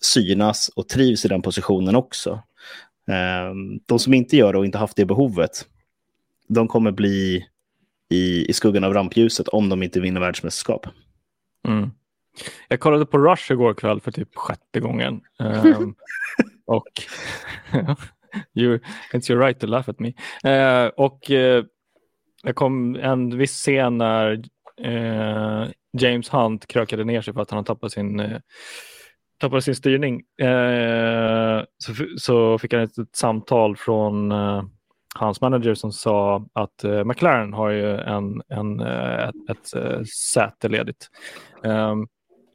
synas 0.00 0.68
och 0.68 0.88
trivs 0.88 1.24
i 1.24 1.28
den 1.28 1.42
positionen 1.42 1.96
också. 1.96 2.42
Ehm, 3.10 3.78
de 3.86 3.98
som 3.98 4.14
inte 4.14 4.36
gör 4.36 4.52
det 4.52 4.58
och 4.58 4.64
inte 4.64 4.78
haft 4.78 4.96
det 4.96 5.04
behovet, 5.04 5.66
de 6.48 6.68
kommer 6.68 6.90
bli 6.90 7.46
i, 8.10 8.50
i 8.50 8.52
skuggan 8.52 8.84
av 8.84 8.94
rampljuset 8.94 9.48
om 9.48 9.68
de 9.68 9.82
inte 9.82 10.00
vinner 10.00 10.20
världsmästerskap. 10.20 10.86
Mm. 11.68 11.90
Jag 12.68 12.80
kollade 12.80 13.06
på 13.06 13.18
Rush 13.18 13.52
igår 13.52 13.74
kväll 13.74 14.00
för 14.00 14.10
typ 14.10 14.36
sjätte 14.36 14.80
gången. 14.80 15.20
Um, 15.38 15.94
och 16.66 16.88
you, 18.54 18.78
it's 19.12 19.30
your 19.30 19.42
right 19.46 19.60
to 19.60 19.66
laugh 19.66 19.88
at 19.88 20.00
me. 20.00 20.08
Uh, 20.44 20.86
och 20.96 21.30
uh, 21.30 21.64
det 22.42 22.52
kom 22.52 22.96
en 22.96 23.38
viss 23.38 23.52
scen 23.52 23.98
när 23.98 24.32
uh, 24.86 25.66
James 25.98 26.28
Hunt 26.28 26.66
krökade 26.66 27.04
ner 27.04 27.20
sig 27.20 27.34
för 27.34 27.40
att 27.40 27.50
han 27.50 27.56
har 27.56 27.64
tappat 27.64 27.92
sin 27.92 28.40
tappade 29.38 29.62
sin 29.62 29.74
styrning 29.74 30.22
eh, 30.40 31.64
så, 31.78 31.92
så 32.16 32.58
fick 32.58 32.72
han 32.72 32.82
ett, 32.82 32.98
ett 32.98 33.16
samtal 33.16 33.76
från 33.76 34.32
eh, 34.32 34.62
hans 35.14 35.40
manager 35.40 35.74
som 35.74 35.92
sa 35.92 36.46
att 36.52 36.84
eh, 36.84 37.04
McLaren 37.04 37.52
har 37.52 37.70
ju 37.70 37.96
en, 37.96 38.42
en, 38.48 38.80
ett, 38.80 39.34
ett, 39.50 39.74
ett 39.74 40.08
säte 40.08 40.68
ledigt. 40.68 41.08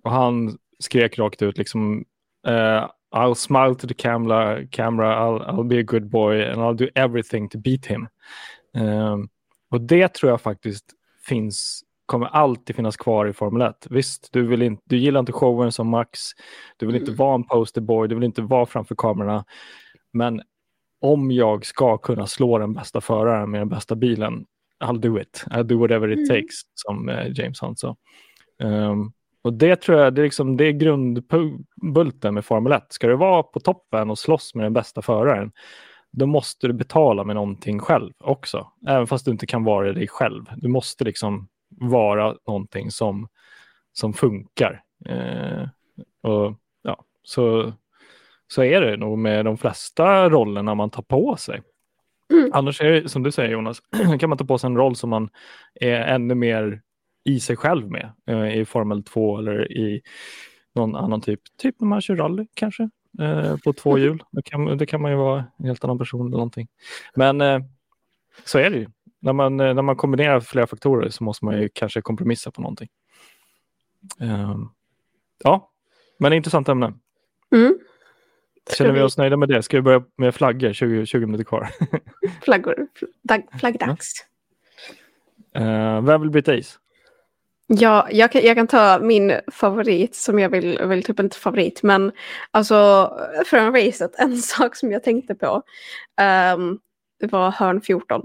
Och 0.04 0.12
han 0.12 0.58
skrek 0.80 1.20
rakt 1.20 1.42
ut 1.42 1.58
liksom 1.58 2.06
uh, 2.48 2.90
I'll 3.12 3.36
smile 3.36 3.76
to 3.76 3.88
the 3.88 3.94
camera, 3.94 4.68
camera 4.72 5.16
I'll, 5.16 5.42
I'll 5.42 5.68
be 5.68 5.80
a 5.80 5.84
good 5.84 6.10
boy 6.10 6.42
and 6.42 6.62
I'll 6.62 6.76
do 6.76 6.88
everything 6.96 7.50
to 7.50 7.58
beat 7.58 7.86
him. 7.86 8.08
Um, 8.74 9.30
och 9.72 9.82
det 9.82 10.14
tror 10.14 10.32
jag 10.32 10.42
faktiskt 10.42 10.86
finns 11.28 11.84
kommer 12.10 12.28
alltid 12.28 12.76
finnas 12.76 12.98
kvar 12.98 13.26
i 13.26 13.34
Formel 13.34 13.62
1. 13.62 13.88
Visst, 13.90 14.30
du, 14.32 14.48
vill 14.48 14.62
inte, 14.62 14.84
du 14.86 14.98
gillar 14.98 15.20
inte 15.20 15.32
showen 15.32 15.72
som 15.72 15.90
Max, 15.90 16.20
du 16.78 16.86
vill 16.86 16.96
inte 16.96 17.12
mm. 17.12 17.18
vara 17.18 17.36
en 17.36 17.44
posterboy, 17.44 18.08
du 18.08 18.16
vill 18.16 18.24
inte 18.24 18.42
vara 18.42 18.66
framför 18.66 18.96
kamerorna. 18.96 19.46
Men 20.14 20.42
om 21.02 21.32
jag 21.32 21.66
ska 21.66 21.98
kunna 21.98 22.28
slå 22.28 22.58
den 22.58 22.74
bästa 22.74 23.02
föraren 23.02 23.52
med 23.52 23.62
den 23.62 23.70
bästa 23.70 23.96
bilen, 23.96 24.46
I'll 24.84 25.00
do 25.00 25.20
it. 25.20 25.46
I'll 25.48 25.64
do 25.64 25.80
whatever 25.80 26.12
it 26.12 26.18
mm. 26.18 26.28
takes, 26.28 26.56
som 26.74 27.10
eh, 27.10 27.28
James 27.34 27.62
Hunt 27.62 27.80
sa. 27.80 27.96
Um, 28.64 29.14
och 29.42 29.54
det 29.54 29.76
tror 29.76 30.00
jag 30.00 30.14
det 30.14 30.22
är, 30.22 30.24
liksom, 30.24 30.58
det 30.58 30.66
är 30.66 30.72
grundbulten 30.72 32.34
med 32.34 32.46
Formel 32.46 32.72
1. 32.72 32.86
Ska 32.90 33.08
du 33.08 33.16
vara 33.16 33.44
på 33.44 33.60
toppen 33.60 34.10
och 34.10 34.20
slåss 34.20 34.56
med 34.56 34.66
den 34.66 34.74
bästa 34.74 35.02
föraren, 35.02 35.52
då 36.12 36.26
måste 36.26 36.68
du 36.68 36.74
betala 36.74 37.24
med 37.24 37.36
någonting 37.36 37.80
själv 37.80 38.14
också. 38.20 38.68
Även 38.88 39.08
fast 39.08 39.26
du 39.26 39.32
inte 39.32 39.48
kan 39.48 39.64
vara 39.64 39.94
dig 39.94 40.08
själv. 40.08 40.46
Du 40.56 40.68
måste 40.68 41.04
liksom 41.04 41.48
vara 41.70 42.36
någonting 42.48 42.92
som, 42.92 43.28
som 43.94 44.14
funkar. 44.14 44.84
Eh, 45.06 45.68
och 46.22 46.54
ja, 46.82 47.04
så, 47.24 47.74
så 48.48 48.64
är 48.64 48.82
det 48.82 48.98
nog 48.98 49.18
med 49.18 49.46
de 49.46 49.58
flesta 49.58 50.30
rollerna 50.30 50.76
man 50.76 50.90
tar 50.90 51.04
på 51.04 51.36
sig. 51.36 51.62
Mm. 52.34 52.52
Annars 52.54 52.82
är 52.82 52.92
det 52.92 53.10
som 53.10 53.24
du 53.24 53.32
säger 53.32 53.50
Jonas, 53.50 53.80
kan 54.20 54.30
man 54.30 54.38
ta 54.38 54.46
på 54.46 54.58
sig 54.58 54.68
en 54.68 54.78
roll 54.78 54.96
som 54.96 55.10
man 55.10 55.30
är 55.74 56.02
ännu 56.02 56.36
mer 56.36 56.82
i 57.30 57.40
sig 57.40 57.56
själv 57.56 57.92
med 57.92 58.12
eh, 58.28 58.58
i 58.60 58.66
Formel 58.66 59.04
2 59.04 59.38
eller 59.38 59.72
i 59.72 60.02
någon 60.76 60.96
annan 60.96 61.22
typ, 61.22 61.40
typ 61.58 61.76
när 61.80 61.88
man 61.88 62.02
kör 62.02 62.16
rally 62.16 62.48
kanske 62.54 62.90
eh, 63.20 63.58
på 63.58 63.74
två 63.74 63.92
mm. 63.92 64.04
hjul. 64.04 64.24
Det 64.32 64.42
kan, 64.42 64.78
det 64.78 64.86
kan 64.86 65.02
man 65.02 65.12
ju 65.12 65.18
vara 65.18 65.46
en 65.58 65.66
helt 65.66 65.84
annan 65.84 65.98
person 65.98 66.22
eller 66.22 66.38
någonting. 66.38 66.68
Men 67.16 67.42
eh, 67.42 67.60
så 68.46 68.60
är 68.60 68.70
det 68.70 68.78
ju 68.78 68.88
när 69.22 69.34
man, 69.34 69.58
när 69.58 69.82
man 69.82 69.96
kombinerar 69.96 70.40
flera 70.40 70.68
faktorer 70.68 71.10
så 71.10 71.24
måste 71.24 71.46
man 71.46 71.62
ju 71.62 71.70
kanske 71.74 72.02
kompromissa 72.02 72.52
på 72.52 72.62
någonting. 72.62 72.90
Ja, 75.44 75.72
men 76.20 76.34
intressant 76.34 76.70
ämne. 76.70 76.94
Mm. 77.56 77.80
Känner 78.78 78.92
vi 78.92 79.02
oss 79.02 79.18
nöjda 79.18 79.38
med 79.38 79.50
det? 79.50 79.64
Ska 79.64 79.78
vi 79.78 79.82
börja 79.82 80.04
med 80.18 80.36
flaggor? 80.36 80.74
20, 80.74 81.06
20 81.06 81.26
minuter 81.26 81.44
kvar. 81.44 81.70
Flaggor. 82.42 82.88
Dag, 83.24 83.44
flaggdags. 83.60 84.26
Uh, 85.58 86.02
vem 86.02 86.22
vill 86.22 86.30
byta 86.30 86.56
is? 86.56 86.80
Ja, 87.72 88.08
jag 88.12 88.32
kan, 88.32 88.42
jag 88.42 88.58
kan 88.58 88.68
ta 88.68 89.00
min 89.00 89.40
favorit 89.52 90.16
som 90.16 90.40
jag 90.40 90.50
vill, 90.50 90.80
vill 90.86 91.04
typ 91.04 91.20
inte 91.20 91.38
favorit, 91.38 91.84
men 91.84 92.12
alltså 92.52 93.12
från 93.46 93.76
racet, 93.76 94.16
en 94.18 94.38
sak 94.42 94.76
som 94.76 94.92
jag 94.92 95.04
tänkte 95.04 95.36
på 95.36 95.64
um, 96.56 96.80
var 97.32 97.52
hörn 97.52 97.82
14. 97.82 98.22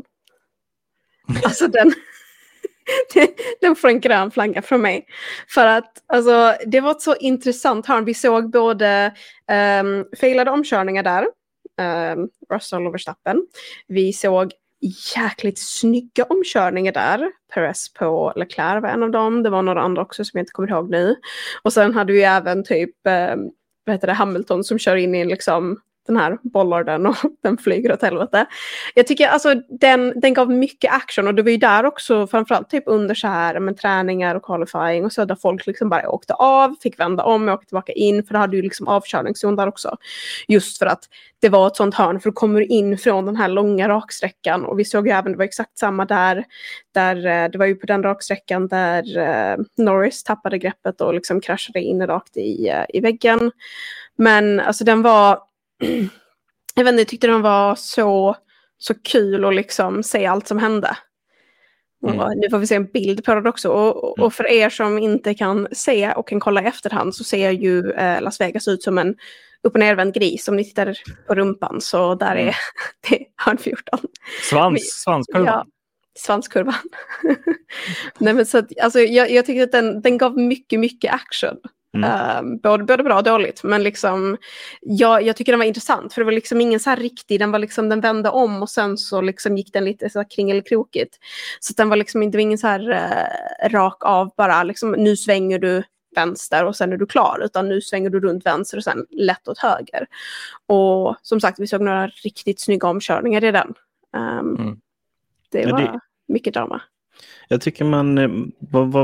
Alltså 1.44 1.68
den, 1.68 1.92
den 3.60 3.76
får 3.76 3.88
en 3.88 4.00
grön 4.00 4.30
flagga 4.30 4.62
från 4.62 4.82
mig. 4.82 5.06
För 5.48 5.66
att 5.66 6.02
alltså, 6.06 6.54
det 6.66 6.80
var 6.80 6.90
ett 6.90 7.02
så 7.02 7.16
intressant 7.16 7.86
hörn. 7.86 8.04
Vi 8.04 8.14
såg 8.14 8.50
både 8.50 9.14
um, 9.80 10.06
failade 10.20 10.50
omkörningar 10.50 11.02
där, 11.02 11.26
um, 12.12 12.28
Russell 12.50 12.86
och 12.86 12.94
Verstappen. 12.94 13.46
Vi 13.86 14.12
såg 14.12 14.52
jäkligt 15.16 15.58
snygga 15.58 16.24
omkörningar 16.24 16.92
där. 16.92 17.30
Perez 17.54 17.92
på 17.92 18.32
Leclerc 18.36 18.82
var 18.82 18.88
en 18.88 19.02
av 19.02 19.10
dem. 19.10 19.42
Det 19.42 19.50
var 19.50 19.62
några 19.62 19.82
andra 19.82 20.02
också 20.02 20.24
som 20.24 20.38
jag 20.38 20.42
inte 20.42 20.52
kommer 20.52 20.70
ihåg 20.70 20.90
nu. 20.90 21.16
Och 21.62 21.72
sen 21.72 21.94
hade 21.94 22.12
vi 22.12 22.22
även 22.22 22.64
typ 22.64 23.06
eh, 23.06 23.36
vad 23.84 23.94
heter 23.94 24.06
det, 24.06 24.12
Hamilton 24.12 24.64
som 24.64 24.78
kör 24.78 24.96
in 24.96 25.14
i 25.14 25.18
en 25.18 25.28
liksom 25.28 25.80
den 26.06 26.16
här 26.16 26.38
bollarden 26.42 27.06
och 27.06 27.16
den 27.42 27.58
flyger 27.58 27.92
åt 27.92 28.02
helvete. 28.02 28.46
Jag 28.94 29.06
tycker 29.06 29.28
alltså 29.28 29.54
den, 29.68 30.20
den 30.20 30.34
gav 30.34 30.50
mycket 30.50 30.92
action 30.92 31.26
och 31.26 31.34
det 31.34 31.42
var 31.42 31.50
ju 31.50 31.56
där 31.56 31.84
också 31.84 32.26
framförallt 32.26 32.70
typ 32.70 32.84
under 32.86 33.14
så 33.14 33.28
här 33.28 33.60
med 33.60 33.76
träningar 33.76 34.34
och 34.34 34.42
qualifying 34.42 35.04
och 35.04 35.12
så 35.12 35.24
där 35.24 35.36
folk 35.42 35.66
liksom 35.66 35.88
bara 35.88 36.10
åkte 36.10 36.34
av, 36.34 36.74
fick 36.82 37.00
vända 37.00 37.24
om 37.24 37.48
och 37.48 37.54
åkte 37.54 37.66
tillbaka 37.66 37.92
in 37.92 38.24
för 38.24 38.32
det 38.32 38.38
hade 38.38 38.56
ju 38.56 38.62
liksom 38.62 38.88
avkörningszon 38.88 39.56
där 39.56 39.66
också. 39.66 39.96
Just 40.48 40.78
för 40.78 40.86
att 40.86 41.04
det 41.40 41.48
var 41.48 41.66
ett 41.66 41.76
sånt 41.76 41.94
hörn 41.94 42.20
för 42.20 42.28
att 42.28 42.34
kommer 42.34 42.72
in 42.72 42.98
från 42.98 43.26
den 43.26 43.36
här 43.36 43.48
långa 43.48 43.88
raksträckan 43.88 44.64
och 44.64 44.78
vi 44.78 44.84
såg 44.84 45.06
ju 45.06 45.12
även, 45.12 45.32
det 45.32 45.38
var 45.38 45.44
exakt 45.44 45.78
samma 45.78 46.04
där, 46.04 46.44
där 46.94 47.16
eh, 47.16 47.50
det 47.50 47.58
var 47.58 47.66
ju 47.66 47.74
på 47.74 47.86
den 47.86 48.02
raksträckan 48.02 48.68
där 48.68 49.18
eh, 49.18 49.56
Norris 49.76 50.24
tappade 50.24 50.58
greppet 50.58 51.00
och 51.00 51.14
liksom 51.14 51.40
kraschade 51.40 51.80
in 51.80 52.06
rakt 52.06 52.36
i, 52.36 52.68
eh, 52.68 52.84
i 52.88 53.00
väggen. 53.00 53.50
Men 54.16 54.60
alltså 54.60 54.84
den 54.84 55.02
var 55.02 55.38
jag 56.74 56.84
vet 56.84 56.92
inte, 56.92 57.00
jag 57.00 57.08
tyckte 57.08 57.26
den 57.26 57.42
var 57.42 57.74
så, 57.74 58.36
så 58.78 58.94
kul 58.94 59.44
att 59.44 59.54
liksom 59.54 60.02
se 60.02 60.26
allt 60.26 60.48
som 60.48 60.58
hände. 60.58 60.96
Mm. 62.06 62.38
Nu 62.38 62.50
får 62.50 62.58
vi 62.58 62.66
se 62.66 62.74
en 62.74 62.86
bild 62.86 63.24
på 63.24 63.34
det 63.34 63.48
också. 63.48 63.68
Och, 63.68 64.18
och, 64.18 64.34
för 64.34 64.46
er 64.46 64.70
som 64.70 64.98
inte 64.98 65.34
kan 65.34 65.68
se 65.72 66.12
och 66.12 66.28
kan 66.28 66.40
kolla 66.40 66.62
i 66.62 66.66
efterhand 66.66 67.14
så 67.14 67.24
ser 67.24 67.50
ju 67.50 67.90
eh, 67.90 68.22
Las 68.22 68.40
Vegas 68.40 68.68
ut 68.68 68.82
som 68.82 68.98
en 68.98 69.14
upp 69.62 69.74
och 69.74 69.80
nervänd 69.80 70.14
gris. 70.14 70.48
Om 70.48 70.56
ni 70.56 70.64
tittar 70.64 70.98
på 71.26 71.34
rumpan 71.34 71.80
så 71.80 72.14
där 72.14 72.36
mm. 72.36 72.48
är 72.48 72.54
det 73.08 73.26
hörn 73.36 73.58
14. 73.58 73.98
Svans, 74.50 75.02
svanskurvan. 75.02 75.46
Ja, 75.46 75.66
svanskurvan. 76.18 76.74
Nej, 78.18 78.34
men 78.34 78.46
så 78.46 78.58
att, 78.58 78.78
alltså, 78.80 79.00
jag, 79.00 79.30
jag 79.30 79.46
tyckte 79.46 79.62
att 79.62 79.72
den, 79.72 80.02
den 80.02 80.18
gav 80.18 80.38
mycket, 80.38 80.80
mycket 80.80 81.14
action. 81.14 81.56
Mm. 81.94 82.10
Uh, 82.10 82.60
både, 82.62 82.84
både 82.84 83.02
bra 83.02 83.16
och 83.16 83.24
dåligt. 83.24 83.62
Men 83.62 83.82
liksom, 83.82 84.36
ja, 84.80 85.20
jag 85.20 85.36
tycker 85.36 85.52
den 85.52 85.58
var 85.58 85.66
intressant. 85.66 86.12
För 86.12 86.20
det 86.20 86.24
var 86.24 86.32
liksom 86.32 86.60
ingen 86.60 86.80
så 86.80 86.90
här 86.90 86.96
riktig, 86.96 87.40
den 87.40 87.52
var 87.52 87.58
liksom, 87.58 87.88
den 87.88 88.00
vände 88.00 88.30
om 88.30 88.62
och 88.62 88.70
sen 88.70 88.96
så 88.96 89.20
liksom 89.20 89.56
gick 89.56 89.72
den 89.72 89.84
lite 89.84 90.10
så 90.10 90.18
här 90.18 90.30
kringelkrokigt. 90.30 91.16
Så 91.60 91.72
den 91.76 91.88
var 91.88 91.96
liksom 91.96 92.22
inte 92.22 92.40
ingen 92.40 92.58
så 92.58 92.66
här 92.66 92.90
uh, 92.90 93.70
rak 93.70 94.04
av 94.04 94.30
bara, 94.36 94.62
liksom, 94.62 94.92
nu 94.92 95.16
svänger 95.16 95.58
du 95.58 95.82
vänster 96.14 96.64
och 96.64 96.76
sen 96.76 96.92
är 96.92 96.96
du 96.96 97.06
klar. 97.06 97.40
Utan 97.44 97.68
nu 97.68 97.80
svänger 97.80 98.10
du 98.10 98.20
runt 98.20 98.46
vänster 98.46 98.76
och 98.76 98.84
sen 98.84 99.06
lätt 99.10 99.48
åt 99.48 99.58
höger. 99.58 100.06
Och 100.66 101.16
som 101.22 101.40
sagt, 101.40 101.58
vi 101.58 101.66
såg 101.66 101.80
några 101.80 102.06
riktigt 102.06 102.60
snygga 102.60 102.88
omkörningar 102.88 103.44
i 103.44 103.50
den. 103.52 103.74
Um, 104.16 104.56
mm. 104.56 104.80
Det 105.50 105.72
var 105.72 105.80
det... 105.80 106.00
mycket 106.28 106.54
drama. 106.54 106.82
Jag 107.48 107.60
tycker 107.60 107.84
man, 107.84 108.18
eh, 108.18 108.28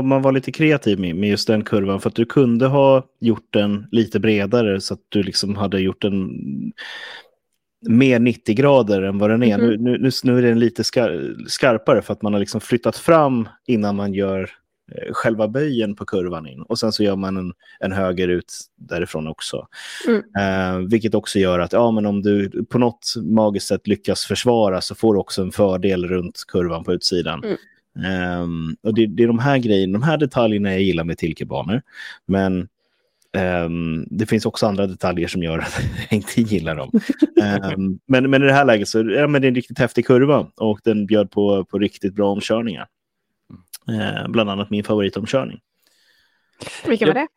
man 0.01 0.21
var 0.21 0.31
lite 0.31 0.51
kreativ 0.51 0.99
med 0.99 1.29
just 1.29 1.47
den 1.47 1.63
kurvan 1.63 2.01
för 2.01 2.09
att 2.09 2.15
du 2.15 2.25
kunde 2.25 2.67
ha 2.67 3.05
gjort 3.19 3.47
den 3.49 3.87
lite 3.91 4.19
bredare 4.19 4.81
så 4.81 4.93
att 4.93 5.01
du 5.09 5.23
liksom 5.23 5.55
hade 5.55 5.79
gjort 5.79 6.01
den 6.01 6.31
mer 7.89 8.19
90 8.19 8.55
grader 8.55 9.01
än 9.01 9.17
vad 9.17 9.29
den 9.29 9.43
är. 9.43 9.59
Mm. 9.59 9.83
Nu, 9.83 9.97
nu, 9.97 10.09
nu 10.23 10.37
är 10.37 10.41
den 10.41 10.59
lite 10.59 10.83
skar, 10.83 11.35
skarpare 11.47 12.01
för 12.01 12.13
att 12.13 12.21
man 12.21 12.33
har 12.33 12.39
liksom 12.39 12.61
flyttat 12.61 12.97
fram 12.97 13.49
innan 13.67 13.95
man 13.95 14.13
gör 14.13 14.49
eh, 14.91 15.13
själva 15.13 15.47
böjen 15.47 15.95
på 15.95 16.05
kurvan 16.05 16.47
in. 16.47 16.61
Och 16.61 16.79
sen 16.79 16.91
så 16.91 17.03
gör 17.03 17.15
man 17.15 17.37
en, 17.37 17.53
en 17.79 17.91
höger 17.91 18.27
ut 18.27 18.53
därifrån 18.77 19.27
också. 19.27 19.67
Mm. 20.07 20.21
Eh, 20.39 20.87
vilket 20.89 21.15
också 21.15 21.39
gör 21.39 21.59
att 21.59 21.73
ja, 21.73 21.91
men 21.91 22.05
om 22.05 22.21
du 22.21 22.65
på 22.65 22.79
något 22.79 23.13
magiskt 23.23 23.67
sätt 23.67 23.87
lyckas 23.87 24.25
försvara 24.25 24.81
så 24.81 24.95
får 24.95 25.13
du 25.13 25.19
också 25.19 25.41
en 25.41 25.51
fördel 25.51 26.07
runt 26.07 26.43
kurvan 26.47 26.83
på 26.83 26.93
utsidan. 26.93 27.43
Mm. 27.43 27.57
Um, 27.95 28.77
och 28.83 28.93
det, 28.93 29.07
det, 29.07 29.23
är 29.23 29.27
de 29.27 29.39
här 29.39 29.57
grejerna, 29.57 29.99
de 29.99 30.03
här 30.03 30.17
detaljerna 30.17 30.71
jag 30.71 30.81
gillar 30.81 31.03
med 31.03 31.17
Tilkebanor. 31.17 31.81
Men 32.25 32.67
um, 33.65 34.07
det 34.09 34.25
finns 34.25 34.45
också 34.45 34.67
andra 34.67 34.87
detaljer 34.87 35.27
som 35.27 35.43
gör 35.43 35.59
att 35.59 35.81
jag 36.09 36.17
inte 36.17 36.41
gillar 36.41 36.75
dem. 36.75 36.91
Um, 37.75 37.99
men, 38.05 38.29
men 38.29 38.43
i 38.43 38.45
det 38.45 38.53
här 38.53 38.65
läget 38.65 38.87
så 38.87 38.99
ja, 38.99 39.27
men 39.27 39.41
det 39.41 39.45
är 39.45 39.49
en 39.49 39.55
riktigt 39.55 39.79
häftig 39.79 40.05
kurva 40.05 40.47
och 40.55 40.79
den 40.83 41.05
bjöd 41.05 41.31
på, 41.31 41.65
på 41.65 41.79
riktigt 41.79 42.13
bra 42.13 42.31
omkörningar. 42.31 42.87
Uh, 43.89 44.27
bland 44.27 44.49
annat 44.49 44.69
min 44.69 44.83
favoritomkörning. 44.83 45.59
Vilken 46.87 47.07
var 47.07 47.15
det? 47.15 47.27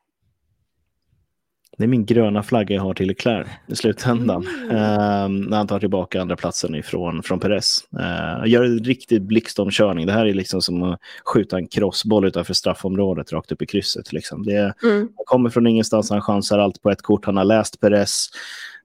Det 1.79 1.85
är 1.85 1.89
min 1.89 2.05
gröna 2.05 2.43
flagga 2.43 2.75
jag 2.75 2.83
har 2.83 2.95
till 2.95 3.09
Leclerc 3.09 3.47
i 3.67 3.77
slutändan. 3.77 4.47
Mm. 4.47 4.71
Uh, 4.71 5.49
när 5.49 5.57
han 5.57 5.67
tar 5.67 5.81
tillbaka 5.81 6.21
andra 6.21 6.37
platsen 6.37 6.75
ifrån 6.75 7.23
från 7.23 7.41
Perez. 7.41 7.85
Uh, 7.95 8.49
gör 8.49 8.65
en 8.65 8.79
riktig 8.79 9.23
blixtomkörning. 9.23 10.07
Det 10.07 10.13
här 10.13 10.27
är 10.27 10.35
liksom 10.35 10.63
som 10.63 10.83
att 10.83 11.01
skjuta 11.25 11.57
en 11.57 11.67
crossboll 11.67 12.25
utanför 12.25 12.55
straffområdet 12.55 13.33
rakt 13.33 13.53
upp 13.53 13.63
i 13.63 13.67
krysset. 13.67 14.13
Liksom. 14.13 14.43
Det 14.43 14.75
mm. 14.83 15.09
Kommer 15.27 15.51
från 15.51 15.67
ingenstans, 15.67 16.11
han 16.11 16.23
chansar 16.23 16.59
allt 16.59 16.83
på 16.83 16.91
ett 16.91 17.03
kort. 17.03 17.25
Han 17.25 17.37
har 17.37 17.45
läst 17.45 17.81
Perez. 17.81 18.31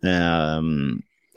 Uh, 0.06 0.62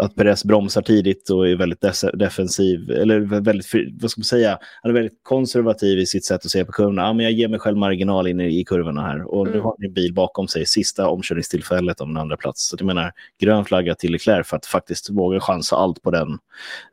att 0.03 0.14
Perez 0.14 0.44
bromsar 0.44 0.82
tidigt 0.82 1.30
och 1.30 1.48
är 1.48 1.57
väldigt 1.57 1.84
defensiv, 2.14 2.90
eller 2.90 3.20
väldigt, 3.20 3.66
vad 4.00 4.11
ska 4.11 4.18
man 4.18 4.24
säga, 4.24 4.59
han 4.82 4.90
är 4.90 4.94
väldigt 4.94 5.20
konservativ 5.22 5.98
i 5.98 6.07
sitt 6.07 6.24
sätt 6.24 6.44
att 6.44 6.50
se 6.50 6.64
på 6.64 6.72
kurvorna. 6.72 7.03
Ja, 7.03 7.12
men 7.12 7.24
jag 7.24 7.32
ger 7.32 7.48
mig 7.48 7.59
själv 7.59 7.76
marginal 7.76 8.26
in 8.26 8.40
i, 8.40 8.61
i 8.61 8.64
kurvorna 8.64 9.03
här 9.03 9.34
och 9.34 9.46
mm. 9.46 9.59
nu 9.59 9.61
har 9.62 9.76
ni 9.78 9.86
en 9.86 9.94
bil 9.94 10.14
bakom 10.14 10.48
sig, 10.48 10.66
sista 10.66 11.09
omkörningstillfället 11.09 12.00
om 12.00 12.11
en 12.11 12.16
andra 12.16 12.36
plats. 12.36 12.68
Så 12.68 12.76
jag 12.78 12.86
menar, 12.86 13.12
grön 13.40 13.64
flagga 13.64 13.94
till 13.94 14.12
Leclerc 14.12 14.46
för 14.46 14.57
att 14.57 14.66
faktiskt 14.66 15.11
våga 15.11 15.40
chansa 15.40 15.76
allt 15.76 16.03
på 16.03 16.11
den 16.11 16.38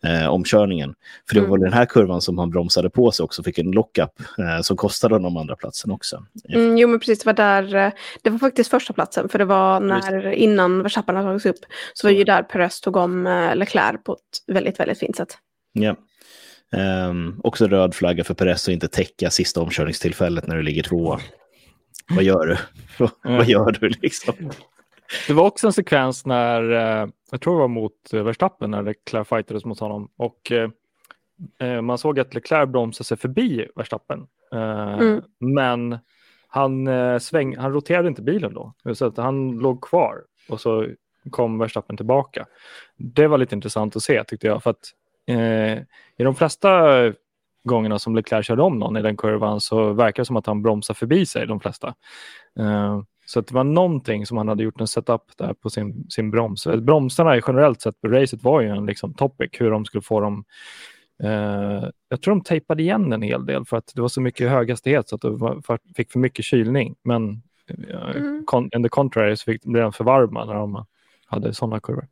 eh, 0.03 0.29
omkörningen. 0.29 0.93
För 1.27 1.35
det 1.35 1.41
var 1.41 1.57
mm. 1.57 1.61
den 1.61 1.73
här 1.73 1.85
kurvan 1.85 2.21
som 2.21 2.37
han 2.37 2.49
bromsade 2.49 2.89
på 2.89 3.11
sig 3.11 3.23
också, 3.23 3.43
fick 3.43 3.57
en 3.57 3.71
lockup 3.71 4.11
eh, 4.39 4.61
som 4.61 4.77
kostade 4.77 5.15
honom 5.15 5.37
andra 5.37 5.55
platsen 5.55 5.91
också. 5.91 6.25
Mm, 6.49 6.77
jo, 6.77 6.87
men 6.87 6.99
precis, 6.99 7.19
det 7.19 7.25
var 7.25 7.33
där, 7.33 7.75
eh, 7.75 7.91
det 8.21 8.29
var 8.29 8.37
faktiskt 8.37 8.69
första 8.69 8.93
platsen 8.93 9.29
för 9.29 9.39
det 9.39 9.45
var 9.45 9.79
när, 9.79 10.27
innan 10.31 10.83
Verstappen 10.83 11.15
hade 11.15 11.27
tagits 11.27 11.45
upp, 11.45 11.65
så, 11.93 12.07
var 12.07 12.11
det 12.11 12.17
ju 12.17 12.23
där 12.23 12.43
Perez 12.43 12.81
tog 12.81 12.97
om 12.99 13.27
eh, 13.27 13.55
Leclerc 13.55 14.03
på 14.03 14.13
ett 14.13 14.53
väldigt, 14.53 14.79
väldigt 14.79 14.99
fint 14.99 15.15
sätt. 15.15 15.37
Ja. 15.73 15.95
Um, 17.09 17.41
också 17.43 17.67
röd 17.67 17.95
flagga 17.95 18.23
för 18.23 18.33
Perez 18.33 18.67
att 18.67 18.73
inte 18.73 18.87
täcka 18.87 19.29
sista 19.29 19.61
omkörningstillfället 19.61 20.47
när 20.47 20.55
du 20.55 20.61
ligger 20.61 20.83
tvåa. 20.83 21.19
Vad 22.09 22.23
gör 22.23 22.47
du? 22.47 22.57
Vad 23.23 23.45
gör 23.47 23.71
du 23.71 23.89
liksom? 23.89 24.33
Det 25.27 25.33
var 25.33 25.45
också 25.45 25.67
en 25.67 25.73
sekvens 25.73 26.25
när, 26.25 26.71
eh, 26.71 27.09
jag 27.31 27.41
tror 27.41 27.53
det 27.53 27.59
var 27.59 27.67
mot 27.67 27.93
Verstappen, 28.11 28.71
när 28.71 28.83
Leclerc 28.83 29.27
fightades 29.27 29.65
mot 29.65 29.79
honom. 29.79 30.11
Och 30.17 30.51
eh, 30.51 30.69
eh 31.59 31.81
man 31.81 31.97
såg 31.97 32.19
att 32.19 32.33
Leclerc 32.33 32.69
bromsade 32.69 33.05
sig 33.05 33.17
förbi 33.17 33.67
Verstappen. 33.75 34.27
Eh, 34.53 34.93
mm. 34.93 35.21
Men 35.39 35.99
han, 36.47 36.87
eh, 36.87 37.17
sväng, 37.17 37.57
han 37.57 37.73
roterade 37.73 38.07
inte 38.07 38.21
bilen 38.21 38.53
då. 38.53 38.73
Så 38.93 39.05
att 39.05 39.17
han 39.17 39.51
låg 39.51 39.81
kvar. 39.81 40.23
Och 40.49 40.61
så 40.61 40.87
kom 41.29 41.59
Verstappen 41.59 41.97
tillbaka. 41.97 42.45
Det 42.97 43.27
var 43.27 43.37
lite 43.37 43.55
intressant 43.55 43.95
att 43.95 44.03
se 44.03 44.23
tyckte 44.23 44.47
jag. 44.47 44.63
För 44.63 44.69
att 44.69 44.91
eh, 45.27 45.77
i 46.17 46.23
de 46.23 46.35
flesta 46.35 46.89
gångerna 47.63 47.99
som 47.99 48.15
Leclerc 48.15 48.45
körde 48.45 48.61
om 48.61 48.79
någon 48.79 48.97
i 48.97 49.01
den 49.01 49.17
kurvan 49.17 49.61
så 49.61 49.93
verkar 49.93 50.23
det 50.23 50.27
som 50.27 50.37
att 50.37 50.45
han 50.45 50.61
bromsar 50.61 50.93
förbi 50.93 51.25
sig 51.25 51.47
de 51.47 51.59
flesta. 51.59 51.93
Eh, 52.59 53.01
så 53.25 53.41
det 53.41 53.51
var 53.51 53.63
någonting 53.63 54.25
som 54.25 54.37
han 54.37 54.47
hade 54.47 54.63
gjort 54.63 54.81
en 54.81 54.87
setup 54.87 55.21
där 55.37 55.53
på 55.53 55.69
sin, 55.69 56.09
sin 56.09 56.31
broms. 56.31 56.67
Bromsarna 56.67 57.35
generellt 57.47 57.81
sett 57.81 58.01
på 58.01 58.07
racet 58.07 58.43
var 58.43 58.61
ju 58.61 58.69
en 58.69 58.85
liksom, 58.85 59.13
topic, 59.13 59.49
hur 59.53 59.71
de 59.71 59.85
skulle 59.85 60.01
få 60.01 60.19
dem 60.19 60.45
Uh, 61.23 61.89
jag 62.09 62.21
tror 62.21 62.35
de 62.35 62.41
tejpade 62.41 62.83
igen 62.83 63.13
en 63.13 63.21
hel 63.21 63.45
del 63.45 63.65
för 63.65 63.77
att 63.77 63.91
det 63.95 64.01
var 64.01 64.07
så 64.07 64.21
mycket 64.21 64.49
höghastighet 64.49 65.09
så 65.09 65.15
att 65.15 65.21
de 65.21 65.63
fick 65.95 66.11
för 66.11 66.19
mycket 66.19 66.45
kylning. 66.45 66.95
Men 67.03 67.41
uh, 67.89 68.15
mm. 68.15 68.69
in 68.75 68.83
the 68.83 68.89
contrary 68.89 69.35
så 69.35 69.43
fick, 69.43 69.65
blev 69.65 69.83
de 69.83 69.93
för 69.93 70.03
varma 70.03 70.45
när 70.45 70.53
de 70.53 70.85
hade 71.29 71.53
sådana 71.53 71.79
kurvor. 71.79 72.07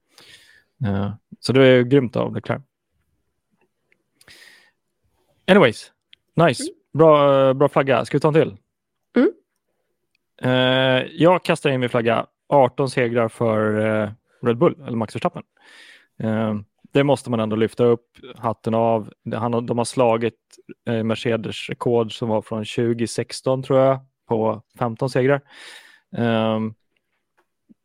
Uh, 0.86 1.12
så 1.40 1.54
det 1.54 1.66
är 1.66 1.84
grymt 1.84 2.16
av 2.16 2.36
Leclerc. 2.36 2.62
Anyways, 5.48 5.92
nice. 6.36 6.64
Mm. 6.64 6.74
Bra, 6.94 7.54
bra 7.54 7.70
flagga. 7.70 8.06
Ska 8.06 8.18
vi 8.18 8.22
ta 8.22 8.28
en 8.28 8.34
till? 8.34 8.58
Mm. 9.16 9.32
Uh, 10.46 11.08
jag 11.12 11.44
kastar 11.44 11.70
in 11.70 11.80
min 11.80 11.90
flagga. 11.90 12.26
18 12.50 12.90
segrar 12.90 13.28
för 13.28 13.78
uh, 13.78 14.10
Red 14.42 14.58
Bull, 14.58 14.82
eller 14.88 14.98
Max 14.98 15.16
Verstappen. 15.16 15.44
det 16.92 17.04
måste 17.04 17.30
man 17.30 17.40
ändå 17.40 17.56
lyfta 17.56 17.84
upp 17.84 18.08
hatten 18.36 18.74
av. 18.74 19.14
Han, 19.34 19.66
de 19.66 19.78
har 19.78 19.86
slagit 19.86 20.40
Mercedes 21.04 21.70
rekord 21.70 22.18
som 22.18 22.30
var 22.30 22.42
från 22.42 22.66
2016 22.66 23.64
tror 23.64 23.80
jag 23.80 24.00
på 24.28 24.62
15 24.80 25.10
segrar. 25.10 25.42
Um, 26.12 26.76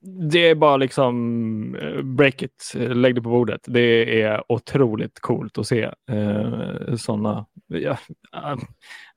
det 0.03 0.49
är 0.49 0.55
bara 0.55 0.77
liksom 0.77 1.75
eh, 1.75 2.03
break 2.03 2.43
it, 2.43 2.73
lägg 2.75 3.15
det 3.15 3.23
på 3.23 3.29
bordet. 3.29 3.61
Det 3.67 4.23
är 4.23 4.53
otroligt 4.53 5.21
coolt 5.21 5.59
att 5.59 5.67
se 5.67 5.83
eh, 6.11 6.97
sådana. 6.97 7.47
Ja, 7.67 7.99
uh, 8.37 8.57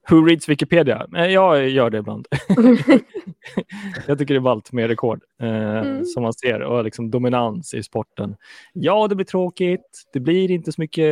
who 0.09 0.25
reads 0.25 0.49
Wikipedia? 0.49 1.07
Eh, 1.17 1.25
jag 1.25 1.69
gör 1.69 1.89
det 1.89 1.97
ibland. 1.97 2.27
jag 4.07 4.17
tycker 4.17 4.33
det 4.33 4.37
är 4.37 4.39
ballt 4.39 4.71
med 4.71 4.87
rekord 4.87 5.23
eh, 5.41 5.77
mm. 5.77 6.05
som 6.05 6.23
man 6.23 6.33
ser 6.33 6.61
och 6.61 6.83
liksom 6.83 7.11
dominans 7.11 7.73
i 7.73 7.83
sporten. 7.83 8.35
Ja, 8.73 9.07
det 9.07 9.15
blir 9.15 9.25
tråkigt. 9.25 10.03
Det 10.13 10.19
blir 10.19 10.51
inte 10.51 10.71
så 10.71 10.81
mycket. 10.81 11.05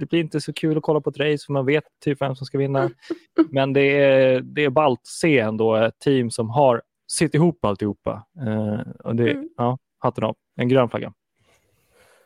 Det 0.00 0.08
blir 0.10 0.20
inte 0.20 0.40
så 0.40 0.52
kul 0.52 0.76
att 0.76 0.82
kolla 0.82 1.00
på 1.00 1.10
ett 1.10 1.18
race 1.18 1.46
för 1.46 1.52
man 1.52 1.66
vet 1.66 1.84
typ 2.04 2.22
vem 2.22 2.36
som 2.36 2.46
ska 2.46 2.58
vinna. 2.58 2.90
Men 3.50 3.72
det 3.72 4.02
är, 4.02 4.40
det 4.40 4.64
är 4.64 4.70
ballt 4.70 5.00
att 5.00 5.06
se 5.06 5.38
ändå 5.38 5.74
ett 5.74 5.98
team 5.98 6.30
som 6.30 6.50
har 6.50 6.82
sitt 7.10 7.34
ihop 7.34 7.64
alltihopa. 7.64 8.26
Eh, 8.46 8.80
och 9.04 9.16
det, 9.16 9.30
mm. 9.30 9.48
ja, 9.56 9.78
hatten 9.98 10.24
av. 10.24 10.36
En 10.56 10.68
grön 10.68 10.88
flagga. 10.88 11.12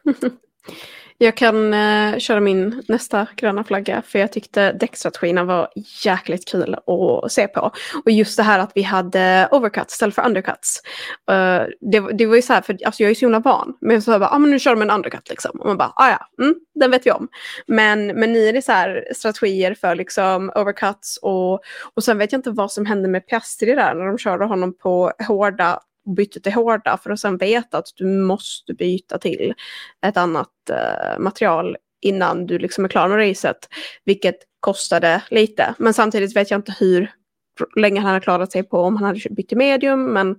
Jag 1.18 1.36
kan 1.36 1.74
eh, 1.74 2.18
köra 2.18 2.40
min 2.40 2.82
nästa 2.88 3.26
gröna 3.36 3.64
flagga 3.64 4.02
för 4.06 4.18
jag 4.18 4.32
tyckte 4.32 4.72
däckstrategierna 4.72 5.44
var 5.44 5.68
jäkligt 6.04 6.48
kul 6.48 6.74
att 6.74 7.32
se 7.32 7.48
på. 7.48 7.72
Och 8.04 8.10
just 8.10 8.36
det 8.36 8.42
här 8.42 8.58
att 8.58 8.72
vi 8.74 8.82
hade 8.82 9.48
overcuts 9.50 9.94
istället 9.94 10.14
för 10.14 10.26
undercuts. 10.26 10.82
Uh, 11.30 11.66
det, 11.80 12.16
det, 12.18 12.26
var 12.26 12.36
ju 12.36 12.42
så 12.42 12.52
här, 12.52 12.62
för 12.62 12.78
alltså 12.86 13.02
jag 13.02 13.10
är 13.10 13.14
så 13.14 13.20
himla 13.20 13.40
van. 13.40 13.76
Men 13.80 14.02
så 14.02 14.18
bara, 14.18 14.30
ah, 14.30 14.38
men 14.38 14.50
nu 14.50 14.58
kör 14.58 14.70
de 14.70 14.82
en 14.82 14.90
undercut 14.90 15.30
liksom. 15.30 15.60
Och 15.60 15.66
man 15.66 15.76
bara, 15.76 15.92
ah 15.96 16.10
ja, 16.10 16.44
mm, 16.44 16.54
den 16.74 16.90
vet 16.90 17.06
vi 17.06 17.10
om. 17.10 17.28
Men, 17.66 18.06
men 18.06 18.32
ni 18.32 18.48
är 18.48 18.52
det 18.52 18.62
så 18.62 18.72
här 18.72 19.04
strategier 19.14 19.74
för 19.74 19.94
liksom 19.94 20.52
overcuts 20.54 21.16
och, 21.22 21.60
och 21.94 22.04
sen 22.04 22.18
vet 22.18 22.32
jag 22.32 22.38
inte 22.38 22.50
vad 22.50 22.72
som 22.72 22.86
hände 22.86 23.08
med 23.08 23.26
Piastri 23.26 23.74
där 23.74 23.94
när 23.94 24.06
de 24.06 24.18
körde 24.18 24.44
honom 24.44 24.76
på 24.78 25.12
hårda 25.28 25.80
bytte 26.16 26.40
till 26.40 26.52
hårda 26.52 26.98
för 27.02 27.11
att 27.11 27.20
sen 27.20 27.36
veta 27.36 27.78
att 27.78 27.88
du 27.96 28.07
måste 28.07 28.74
byta 28.74 29.18
till 29.18 29.55
ett 30.07 30.16
annat 30.16 30.70
eh, 30.70 31.18
material 31.18 31.76
innan 32.02 32.46
du 32.46 32.59
liksom 32.59 32.84
är 32.84 32.88
klar 32.88 33.09
med 33.09 33.30
racet. 33.30 33.68
Vilket 34.05 34.36
kostade 34.61 35.22
lite. 35.30 35.74
Men 35.78 35.94
samtidigt 35.94 36.36
vet 36.36 36.50
jag 36.50 36.59
inte 36.59 36.74
hur 36.78 37.11
länge 37.76 38.00
han 38.00 38.12
har 38.12 38.20
klarat 38.20 38.52
sig 38.52 38.62
på 38.62 38.78
om 38.78 38.96
han 38.96 39.05
hade 39.05 39.20
bytt 39.30 39.48
till 39.48 39.59
medium. 39.59 40.12
Men 40.12 40.36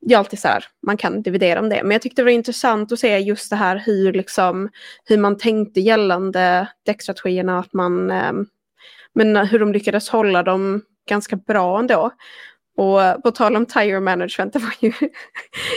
det 0.00 0.14
är 0.14 0.18
alltid 0.18 0.38
så 0.38 0.48
här, 0.48 0.64
man 0.86 0.96
kan 0.96 1.22
dividera 1.22 1.60
om 1.60 1.68
det. 1.68 1.82
Men 1.82 1.90
jag 1.90 2.02
tyckte 2.02 2.22
det 2.22 2.24
var 2.24 2.32
intressant 2.32 2.92
att 2.92 2.98
se 2.98 3.18
just 3.18 3.50
det 3.50 3.56
här 3.56 3.82
hur, 3.86 4.12
liksom, 4.12 4.68
hur 5.04 5.18
man 5.18 5.38
tänkte 5.38 5.80
gällande 5.80 6.68
däckstrategierna. 6.86 7.58
Att 7.58 7.72
man, 7.72 8.10
eh, 8.10 8.32
men 9.14 9.36
hur 9.36 9.58
de 9.58 9.72
lyckades 9.72 10.08
hålla 10.08 10.42
dem 10.42 10.82
ganska 11.08 11.36
bra 11.36 11.78
ändå. 11.78 12.10
Och 12.80 13.22
på 13.22 13.30
tal 13.30 13.56
om 13.56 13.66
tire 13.66 14.00
management, 14.00 14.52
det 14.52 14.58
var 14.58 14.74
ju, 14.80 14.92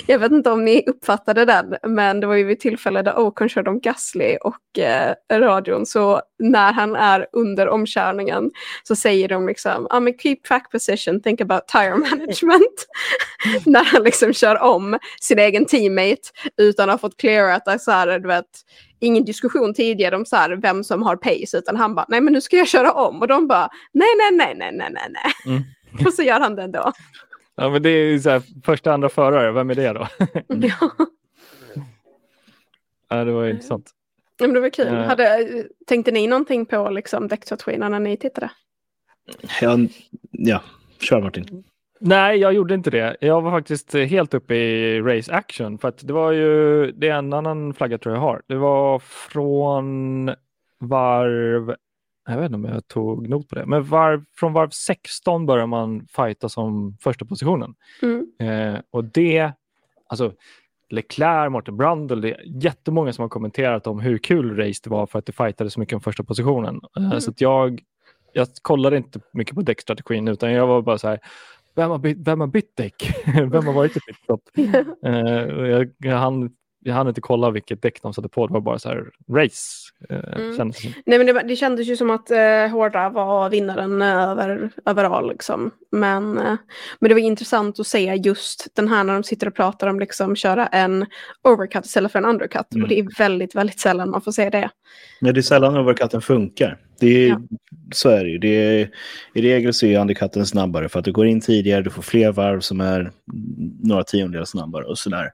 jag 0.07 0.19
vet 0.19 0.31
inte 0.31 0.51
om 0.51 0.65
ni 0.65 0.83
uppfattade 0.87 1.45
den, 1.45 1.75
men 1.83 2.19
det 2.19 2.27
var 2.27 2.35
ju 2.35 2.43
vid 2.43 2.59
tillfälle 2.59 3.01
där 3.01 3.19
Ocon 3.19 3.49
körde 3.49 3.69
om 3.69 3.79
Gasly 3.79 4.37
och 4.37 4.79
eh, 4.79 5.15
radion, 5.31 5.85
så 5.85 6.21
när 6.39 6.73
han 6.73 6.95
är 6.95 7.27
under 7.31 7.67
omkörningen 7.67 8.51
så 8.83 8.95
säger 8.95 9.27
de 9.27 9.47
liksom, 9.47 9.87
ah, 9.89 9.99
men 9.99 10.17
keep 10.17 10.37
track 10.47 10.71
position, 10.71 11.21
think 11.21 11.41
about 11.41 11.67
tire 11.67 11.95
management. 12.09 12.87
när 13.65 13.83
han 13.83 14.03
liksom 14.03 14.33
kör 14.33 14.61
om 14.61 14.99
sin 15.21 15.39
egen 15.39 15.65
teammate 15.65 16.21
utan 16.57 16.89
att 16.89 16.93
ha 16.93 17.09
fått 17.09 17.17
clearat, 17.17 17.81
så 17.81 17.91
här, 17.91 18.19
du 18.19 18.27
vet, 18.27 18.45
ingen 18.99 19.25
diskussion 19.25 19.73
tidigare 19.73 20.15
om 20.15 20.25
så 20.25 20.35
här, 20.35 20.55
vem 20.55 20.83
som 20.83 21.03
har 21.03 21.15
pace, 21.15 21.57
utan 21.57 21.75
han 21.75 21.95
bara, 21.95 22.05
nej 22.09 22.21
men 22.21 22.33
nu 22.33 22.41
ska 22.41 22.57
jag 22.57 22.67
köra 22.67 22.91
om. 22.91 23.21
Och 23.21 23.27
de 23.27 23.47
bara, 23.47 23.69
nej, 23.91 24.07
nej, 24.17 24.31
nej, 24.31 24.55
nej, 24.55 24.71
nej, 24.71 24.89
nej, 24.91 25.07
nej. 25.09 25.53
Mm. 25.55 25.63
Och 26.05 26.13
så 26.13 26.23
gör 26.23 26.39
han 26.39 26.55
det 26.55 26.63
ändå. 26.63 26.91
Ja, 27.55 27.69
men 27.69 27.81
det 27.83 27.89
är 27.89 28.05
ju 28.05 28.19
så 28.19 28.29
här, 28.29 28.41
första, 28.65 28.93
andra 28.93 29.09
förare, 29.09 29.51
vem 29.51 29.69
är 29.69 29.75
det 29.75 29.93
då? 29.93 30.07
ja. 30.67 30.91
ja, 33.09 33.23
det 33.23 33.31
var 33.31 33.47
intressant. 33.47 33.91
Ja, 34.37 34.47
men 34.47 34.53
det 34.53 34.59
var 34.59 34.69
kul. 34.69 34.87
Uh, 34.87 34.93
Hade, 34.93 35.47
tänkte 35.87 36.11
ni 36.11 36.27
någonting 36.27 36.65
på 36.65 36.89
liksom, 36.89 37.27
däckstrategierna 37.27 37.89
när 37.89 37.99
ni 37.99 38.17
tittade? 38.17 38.51
Ja, 39.61 39.77
ja, 40.31 40.61
kör 40.99 41.21
Martin. 41.21 41.63
Nej, 41.99 42.37
jag 42.37 42.53
gjorde 42.53 42.73
inte 42.73 42.89
det. 42.89 43.17
Jag 43.19 43.41
var 43.41 43.51
faktiskt 43.51 43.93
helt 43.93 44.33
uppe 44.33 44.55
i 44.55 45.01
race 45.01 45.33
action 45.33 45.77
för 45.77 45.87
att 45.87 46.07
det 46.07 46.13
var 46.13 46.31
ju, 46.31 46.91
det 46.91 47.09
är 47.09 47.15
en 47.15 47.33
annan 47.33 47.73
flagga 47.73 47.97
tror 47.97 48.15
jag 48.15 48.21
har. 48.21 48.41
Det 48.47 48.55
var 48.55 48.99
från 48.99 50.25
varv, 50.79 51.75
jag 52.25 52.37
vet 52.37 52.45
inte 52.45 52.55
om 52.55 52.65
jag 52.65 52.87
tog 52.87 53.29
not 53.29 53.49
på 53.49 53.55
det, 53.55 53.65
men 53.65 53.83
varv, 53.83 54.23
från 54.35 54.53
varv 54.53 54.69
16 54.69 55.45
börjar 55.45 55.67
man 55.67 56.07
fighta 56.07 56.49
som 56.49 56.97
första 57.01 57.25
positionen. 57.25 57.75
Mm. 58.01 58.27
Eh, 58.39 58.81
och 58.91 59.03
det, 59.03 59.51
alltså 60.07 60.33
Leclerc, 60.89 61.51
Martin 61.51 61.77
Brundle, 61.77 62.21
det 62.21 62.31
är 62.31 62.63
jättemånga 62.63 63.13
som 63.13 63.21
har 63.21 63.29
kommenterat 63.29 63.87
om 63.87 63.99
hur 63.99 64.17
kul 64.17 64.57
race 64.57 64.79
det 64.83 64.89
var 64.89 65.07
för 65.07 65.19
att 65.19 65.25
det 65.25 65.31
fightade 65.31 65.69
så 65.69 65.79
mycket 65.79 65.95
om 65.95 66.01
första 66.01 66.23
positionen. 66.23 66.81
Eh, 66.97 67.05
mm. 67.05 67.21
Så 67.21 67.31
att 67.31 67.41
jag, 67.41 67.81
jag 68.33 68.47
kollade 68.61 68.97
inte 68.97 69.19
mycket 69.31 69.55
på 69.55 69.61
däckstrategin 69.61 70.27
utan 70.27 70.51
jag 70.51 70.67
var 70.67 70.81
bara 70.81 70.97
så 70.97 71.07
här, 71.07 71.19
vem 71.75 71.89
har 71.89 71.97
bytt, 71.97 72.17
vem 72.27 72.39
har 72.39 72.47
bytt 72.47 72.75
däck? 72.75 73.13
vem 73.25 73.65
har 73.65 73.73
varit 73.73 73.97
i 73.97 73.99
pitstop? 73.99 74.41
uh, 74.57 75.67
jag, 75.69 75.91
jag, 75.97 76.17
hann, 76.17 76.51
jag 76.83 76.93
hann 76.93 77.07
inte 77.07 77.21
kolla 77.21 77.49
vilket 77.49 77.81
däck 77.81 78.01
de 78.01 78.13
satte 78.13 78.29
på, 78.29 78.47
det 78.47 78.53
var 78.53 78.61
bara 78.61 78.79
så 78.79 78.89
här 78.89 79.05
race. 79.29 79.89
Uh, 80.11 80.41
mm. 80.41 80.57
kändes 80.57 80.83
Nej, 81.05 81.17
men 81.17 81.25
det, 81.27 81.43
det 81.47 81.55
kändes 81.55 81.87
ju 81.87 81.97
som 81.97 82.09
att 82.09 82.31
uh, 82.31 82.71
Hårda 82.71 83.09
var 83.09 83.49
vinnaren 83.49 84.01
över, 84.01 84.69
överall. 84.85 85.29
Liksom. 85.29 85.71
Men, 85.91 86.37
uh, 86.37 86.55
men 86.99 87.09
det 87.09 87.13
var 87.13 87.21
intressant 87.21 87.79
att 87.79 87.87
se 87.87 88.15
just 88.15 88.67
den 88.73 88.87
här 88.87 89.03
när 89.03 89.13
de 89.13 89.23
sitter 89.23 89.47
och 89.47 89.55
pratar 89.55 89.87
om 89.87 89.99
liksom 89.99 90.35
köra 90.35 90.67
en 90.67 91.05
overcut 91.43 91.85
istället 91.85 92.11
för 92.11 92.19
en 92.19 92.25
undercut. 92.25 92.73
Mm. 92.73 92.83
Och 92.83 92.89
det 92.89 92.99
är 92.99 93.17
väldigt, 93.17 93.55
väldigt 93.55 93.79
sällan 93.79 94.09
man 94.09 94.21
får 94.21 94.31
se 94.31 94.49
det. 94.49 94.69
Nej, 95.21 95.33
det 95.33 95.39
är 95.39 95.41
sällan 95.41 95.77
overcutten 95.77 96.21
funkar. 96.21 96.79
Det 96.99 97.25
är, 97.25 97.29
ja. 97.29 97.41
Så 97.93 98.09
är 98.09 98.23
det 98.23 98.29
ju. 98.29 98.37
Det 98.37 98.47
är, 98.47 98.89
I 99.33 99.41
regel 99.41 99.73
så 99.73 99.85
är 99.85 99.99
undercutten 99.99 100.45
snabbare 100.45 100.89
för 100.89 100.99
att 100.99 101.05
du 101.05 101.11
går 101.11 101.27
in 101.27 101.41
tidigare, 101.41 101.81
du 101.81 101.89
får 101.89 102.01
fler 102.01 102.31
varv 102.31 102.59
som 102.59 102.81
är 102.81 103.11
några 103.83 104.03
tiondelar 104.03 104.45
snabbare 104.45 104.83
och 104.83 104.97
sådär. 104.97 105.31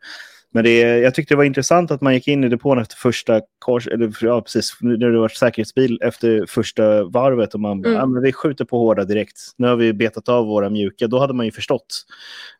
Men 0.52 0.64
det 0.64 0.80
jag 0.80 1.16
tyckte 1.16 1.34
det 1.34 1.38
var 1.38 1.43
intressant 1.43 1.91
att 1.91 2.02
man 2.02 2.14
gick 2.14 2.28
in 2.28 2.43
i 2.43 2.50
depån 2.50 2.80
efter 2.80 2.95
första 2.95 3.41
kors, 3.60 3.88
eller 3.88 4.16
ja, 4.22 4.41
precis, 4.41 4.78
när 4.82 5.12
det 5.12 5.20
var 5.20 5.30
säkerhetsbil 5.30 6.00
efter 6.02 6.45
första 6.45 7.04
varvet 7.04 7.54
och 7.54 7.60
man 7.60 7.86
mm. 7.86 7.93
ja, 7.93 8.06
men 8.06 8.24
vi 8.24 8.34
skjuter 8.34 8.66
på 8.66 8.80
hårda 8.80 9.06
direkt. 9.06 9.39
Nu 9.58 9.68
har 9.68 9.76
vi 9.76 9.93
betat 9.93 10.30
av 10.30 10.45
våra 10.45 10.70
mjuka. 10.70 11.08
Då 11.08 11.20
hade 11.20 11.34
man 11.34 11.45
ju 11.45 11.52
förstått 11.52 12.06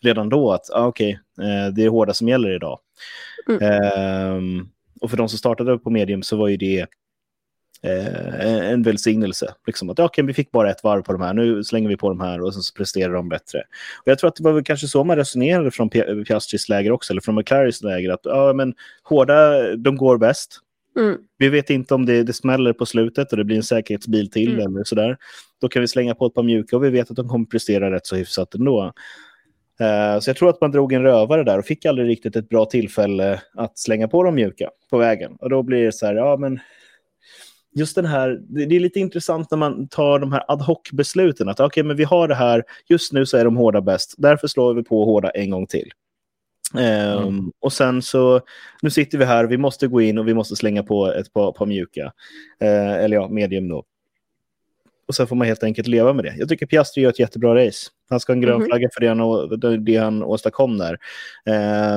redan 0.02 0.30
då 0.30 0.52
att 0.52 0.70
ah, 0.74 0.86
okej, 0.86 1.20
okay, 1.38 1.50
eh, 1.50 1.68
det 1.68 1.84
är 1.84 1.90
hårda 1.90 2.14
som 2.14 2.28
gäller 2.28 2.56
idag. 2.56 2.80
Mm. 3.50 3.62
Eh, 3.62 4.64
och 5.02 5.10
för 5.10 5.18
de 5.18 5.30
som 5.30 5.38
startade 5.38 5.78
på 5.78 5.90
medium 5.90 6.24
så 6.24 6.38
var 6.38 6.48
ju 6.48 6.58
det 6.58 6.86
eh, 7.84 8.72
en 8.72 8.84
välsignelse. 8.84 9.54
Liksom 9.68 9.90
att 9.90 10.00
okay, 10.00 10.26
vi 10.26 10.34
fick 10.34 10.52
bara 10.52 10.72
ett 10.72 10.84
varv 10.84 11.02
på 11.02 11.12
de 11.12 11.22
här, 11.22 11.34
nu 11.34 11.64
slänger 11.64 11.90
vi 11.90 11.98
på 11.98 12.10
de 12.10 12.20
här 12.20 12.42
och 12.42 12.54
så 12.54 12.74
presterar 12.74 13.14
de 13.14 13.30
bättre. 13.30 13.60
Och 14.02 14.08
jag 14.08 14.20
tror 14.20 14.28
att 14.28 14.36
det 14.36 14.44
var 14.44 14.62
kanske 14.62 14.88
så 14.88 15.04
man 15.04 15.18
resonerade 15.18 15.72
från 15.72 15.90
Piastris 16.28 16.70
läger 16.70 16.92
också, 16.92 17.14
eller 17.14 17.22
från 17.22 17.36
McLarens 17.36 17.84
läger, 17.84 18.10
att 18.10 18.22
ja, 18.24 18.54
men 18.54 18.74
hårda, 19.04 19.76
de 19.76 19.98
går 19.98 20.18
bäst. 20.18 20.60
Mm. 21.00 21.18
Vi 21.38 21.50
vet 21.50 21.70
inte 21.70 21.94
om 21.94 22.06
det, 22.06 22.24
det 22.24 22.34
smäller 22.34 22.74
på 22.74 22.86
slutet 22.86 23.32
och 23.32 23.38
det 23.38 23.44
blir 23.44 23.58
en 23.58 23.64
säkerhetsbil 23.64 24.32
till 24.32 24.54
mm. 24.54 24.76
eller 24.76 24.84
sådär. 24.84 25.18
Då 25.62 25.70
kan 25.70 25.82
vi 25.82 25.88
slänga 25.88 26.16
på 26.16 26.26
ett 26.26 26.34
par 26.34 26.44
mjuka 26.44 26.76
och 26.76 26.84
vi 26.84 26.90
vet 26.90 27.10
att 27.10 27.16
de 27.16 27.30
kommer 27.30 27.46
prestera 27.46 27.92
rätt 27.92 28.06
så 28.06 28.16
hyfsat 28.16 28.56
ändå. 28.56 28.94
Uh, 29.82 30.20
så 30.20 30.30
jag 30.30 30.38
tror 30.38 30.50
att 30.50 30.62
man 30.62 30.72
drog 30.72 30.94
en 30.94 31.04
rövare 31.04 31.44
där 31.44 31.60
och 31.60 31.66
fick 31.66 31.86
aldrig 31.86 32.08
riktigt 32.08 32.36
ett 32.36 32.50
bra 32.50 32.66
tillfälle 32.66 33.42
att 33.54 33.78
slänga 33.78 34.08
på 34.08 34.24
de 34.24 34.36
mjuka 34.36 34.70
på 34.90 34.98
vägen. 34.98 35.32
Och 35.40 35.50
då 35.50 35.64
blir 35.64 35.86
det 35.86 35.92
så 35.92 36.06
här, 36.06 36.16
ja 36.16 36.38
men 36.38 36.60
just 37.76 37.96
den 37.96 38.06
här, 38.06 38.40
det 38.42 38.76
är 38.76 38.80
lite 38.80 39.00
intressant 39.00 39.52
när 39.52 39.58
man 39.58 39.88
tar 39.88 40.20
de 40.20 40.32
här 40.32 40.44
ad 40.48 40.64
hoc-besluten. 40.64 41.50
Att 41.50 41.60
okay, 41.60 41.84
men 41.84 41.98
vi 41.98 42.04
har 42.04 42.28
det 42.28 42.36
här, 42.36 42.64
just 42.88 43.14
nu 43.14 43.26
så 43.26 43.38
är 43.38 43.46
de 43.46 43.58
hårda 43.58 43.82
bäst, 43.82 44.16
därför 44.18 44.48
slår 44.48 44.74
vi 44.74 44.84
på 44.84 45.06
hårda 45.06 45.30
en 45.30 45.50
gång 45.50 45.68
till. 45.68 45.92
Um, 46.74 46.82
mm. 46.84 47.52
Och 47.60 47.74
sen 47.74 48.02
så, 48.02 48.42
nu 48.82 48.90
sitter 48.90 49.18
vi 49.18 49.26
här, 49.26 49.46
vi 49.46 49.58
måste 49.58 49.88
gå 49.88 50.02
in 50.02 50.18
och 50.18 50.28
vi 50.28 50.34
måste 50.34 50.56
slänga 50.56 50.84
på 50.84 51.08
ett 51.08 51.34
par, 51.34 51.52
par 51.52 51.66
mjuka. 51.66 52.14
Uh, 52.64 52.94
eller 52.94 53.16
ja, 53.16 53.28
medium 53.28 53.68
då. 53.68 53.84
Och 55.08 55.16
sen 55.16 55.28
får 55.28 55.36
man 55.36 55.48
helt 55.48 55.64
enkelt 55.64 55.88
leva 55.88 56.14
med 56.14 56.26
det. 56.26 56.36
Jag 56.38 56.50
tycker 56.50 56.66
Piastri 56.66 57.04
gör 57.04 57.10
ett 57.10 57.20
jättebra 57.20 57.66
race. 57.66 57.90
Han 58.10 58.20
ska 58.20 58.32
ha 58.32 58.36
en 58.36 58.42
grön 58.42 58.56
mm. 58.56 58.68
flagga 58.68 58.90
för 58.94 59.02
det 59.02 59.08
han, 59.08 59.86
det 59.86 59.96
han 59.96 60.24
åstadkom 60.24 60.78
där. 60.78 60.98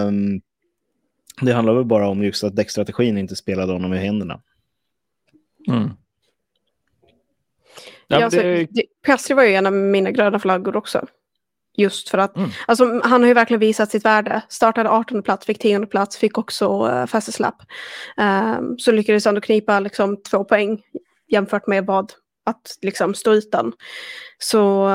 Um, 0.07 0.41
det 1.41 1.53
handlar 1.53 1.75
väl 1.75 1.85
bara 1.85 2.09
om 2.09 2.25
just 2.25 2.45
att 2.45 2.57
däckstrategin 2.57 3.19
inte 3.19 3.37
spelade 3.37 3.73
honom 3.73 3.95
i 3.95 3.99
händerna. 3.99 4.41
Mm. 5.69 5.91
Ja, 8.07 8.21
ja, 8.21 8.29
det... 8.29 8.67
Piastri 9.07 9.35
var 9.35 9.43
ju 9.43 9.55
en 9.55 9.67
av 9.67 9.73
mina 9.73 10.11
gröna 10.11 10.39
flaggor 10.39 10.77
också. 10.77 11.07
Just 11.77 12.09
för 12.09 12.19
att, 12.19 12.37
mm. 12.37 12.51
alltså, 12.67 13.01
han 13.05 13.21
har 13.21 13.29
ju 13.29 13.35
verkligen 13.35 13.61
visat 13.61 13.91
sitt 13.91 14.05
värde. 14.05 14.43
Startade 14.49 14.91
18 14.91 15.23
plats, 15.23 15.47
fick 15.47 15.59
10 15.59 15.87
plats, 15.87 16.17
fick 16.17 16.39
också 16.39 16.87
uh, 16.87 17.07
fastest 17.07 17.41
lap. 17.41 17.55
Um, 18.17 18.79
så 18.79 18.93
lyckades 18.93 19.25
han 19.25 19.41
knipa 19.41 19.81
liksom, 19.81 20.23
två 20.23 20.45
poäng 20.45 20.83
jämfört 21.29 21.67
med 21.67 21.87
vad 21.87 22.13
att 22.47 22.79
liksom, 22.83 23.15
stå 23.15 23.33
utan. 23.33 23.73
Så 24.39 24.89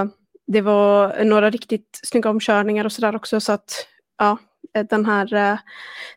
det 0.47 0.61
var 0.61 1.23
några 1.23 1.49
riktigt 1.49 1.99
snygga 2.03 2.29
omkörningar 2.29 2.85
och 2.85 2.91
sådär 2.91 3.15
också. 3.15 3.39
Så 3.39 3.51
att, 3.51 3.87
ja, 4.17 4.37
Eh, 4.37 4.46
den 4.83 5.05
här 5.05 5.33
uh, 5.33 5.59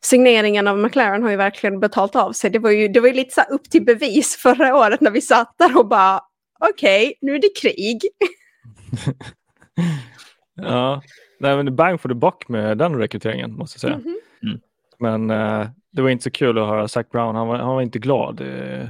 signeringen 0.01 0.69
av 0.69 0.79
McLaren 0.79 1.23
har 1.23 1.31
ju 1.31 1.37
verkligen 1.37 1.81
betalt 1.81 2.17
av 2.17 2.33
sig. 2.33 2.51
Det 2.51 2.59
var 2.59 2.71
ju, 2.71 2.89
det 2.89 3.01
var 3.01 3.09
ju 3.09 3.15
lite 3.15 3.35
så 3.35 3.55
upp 3.55 3.71
till 3.71 3.85
bevis 3.85 4.37
förra 4.37 4.77
året 4.77 5.01
när 5.01 5.11
vi 5.11 5.21
satt 5.21 5.55
där 5.59 5.79
och 5.79 5.89
bara 5.89 6.21
okej, 6.61 7.07
okay, 7.07 7.15
nu 7.21 7.35
är 7.35 7.39
det 7.39 7.61
krig. 7.61 8.01
ja, 10.55 11.03
Nej, 11.41 11.57
men 11.57 11.77
bang 11.77 12.01
for 12.01 12.09
the 12.09 12.15
buck 12.15 12.49
med 12.49 12.79
den 12.79 12.99
rekryteringen 12.99 13.53
måste 13.53 13.77
jag 13.77 13.81
säga. 13.81 13.95
Mm 13.95 14.07
-hmm. 14.07 14.49
mm. 14.49 14.61
Men 14.99 15.31
uh, 15.31 15.69
det 15.93 16.03
var 16.03 16.11
inte 16.11 16.25
så 16.25 16.31
kul 16.31 16.59
att 16.59 16.67
höra 16.67 16.89
Zac 16.89 17.09
Brown, 17.09 17.35
han 17.35 17.49
var, 17.49 17.59
han 17.59 17.75
var 17.75 17.83
inte 17.83 17.99
glad 17.99 18.41
uh, 18.41 18.89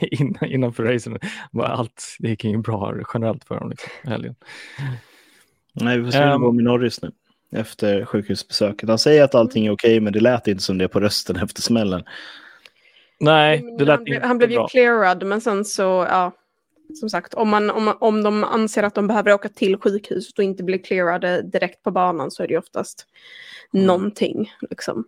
innan, 0.00 0.44
innanför 0.44 0.82
racen. 0.82 1.18
Allt 1.62 2.16
det 2.18 2.28
gick 2.28 2.44
inget 2.44 2.62
bra 2.62 2.94
generellt 3.14 3.44
för 3.44 3.54
honom 3.54 3.70
liksom, 3.70 3.90
helgen. 4.04 4.34
Nej, 5.72 5.98
vi 5.98 6.04
får 6.04 6.10
se 6.10 6.18
hur 6.18 6.30
det 6.30 6.38
går 6.38 6.52
med 6.52 6.64
Norris 6.64 7.02
nu 7.02 7.12
efter 7.52 8.04
sjukhusbesöket. 8.04 8.88
Han 8.88 8.98
säger 8.98 9.24
att 9.24 9.34
allting 9.34 9.66
är 9.66 9.70
okej, 9.70 9.90
okay, 9.90 10.00
men 10.00 10.12
det 10.12 10.20
lät 10.20 10.48
inte 10.48 10.62
som 10.62 10.78
det 10.78 10.88
på 10.88 11.00
rösten 11.00 11.36
efter 11.36 11.62
smällen. 11.62 12.04
Nej, 13.20 13.64
det 13.78 13.84
lät 13.84 13.98
han, 13.98 14.08
inte 14.08 14.26
Han 14.26 14.38
blev 14.38 14.50
ju 14.50 14.66
clearad, 14.70 15.26
men 15.26 15.40
sen 15.40 15.64
så, 15.64 16.06
ja, 16.08 16.32
som 17.00 17.10
sagt, 17.10 17.34
om, 17.34 17.48
man, 17.48 17.70
om, 17.70 17.96
om 18.00 18.22
de 18.22 18.44
anser 18.44 18.82
att 18.82 18.94
de 18.94 19.06
behöver 19.06 19.32
åka 19.32 19.48
till 19.48 19.76
sjukhuset 19.76 20.38
och 20.38 20.44
inte 20.44 20.64
blir 20.64 20.78
clearade 20.78 21.42
direkt 21.42 21.82
på 21.82 21.90
banan 21.90 22.30
så 22.30 22.42
är 22.42 22.46
det 22.46 22.52
ju 22.52 22.58
oftast 22.58 23.06
mm. 23.74 23.86
någonting. 23.86 24.52
Liksom. 24.70 25.04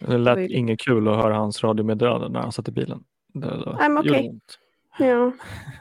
Det 0.00 0.18
lät 0.18 0.36
det 0.36 0.48
inget 0.48 0.80
kul 0.80 1.08
att 1.08 1.16
höra 1.16 1.34
hans 1.34 1.64
radiomeddelande 1.64 2.28
när 2.28 2.40
han 2.40 2.52
satt 2.52 2.68
i 2.68 2.72
bilen. 2.72 3.04
Det, 3.34 3.46
I'm 3.46 4.00
okay. 4.00 4.30
Ja. 4.98 5.32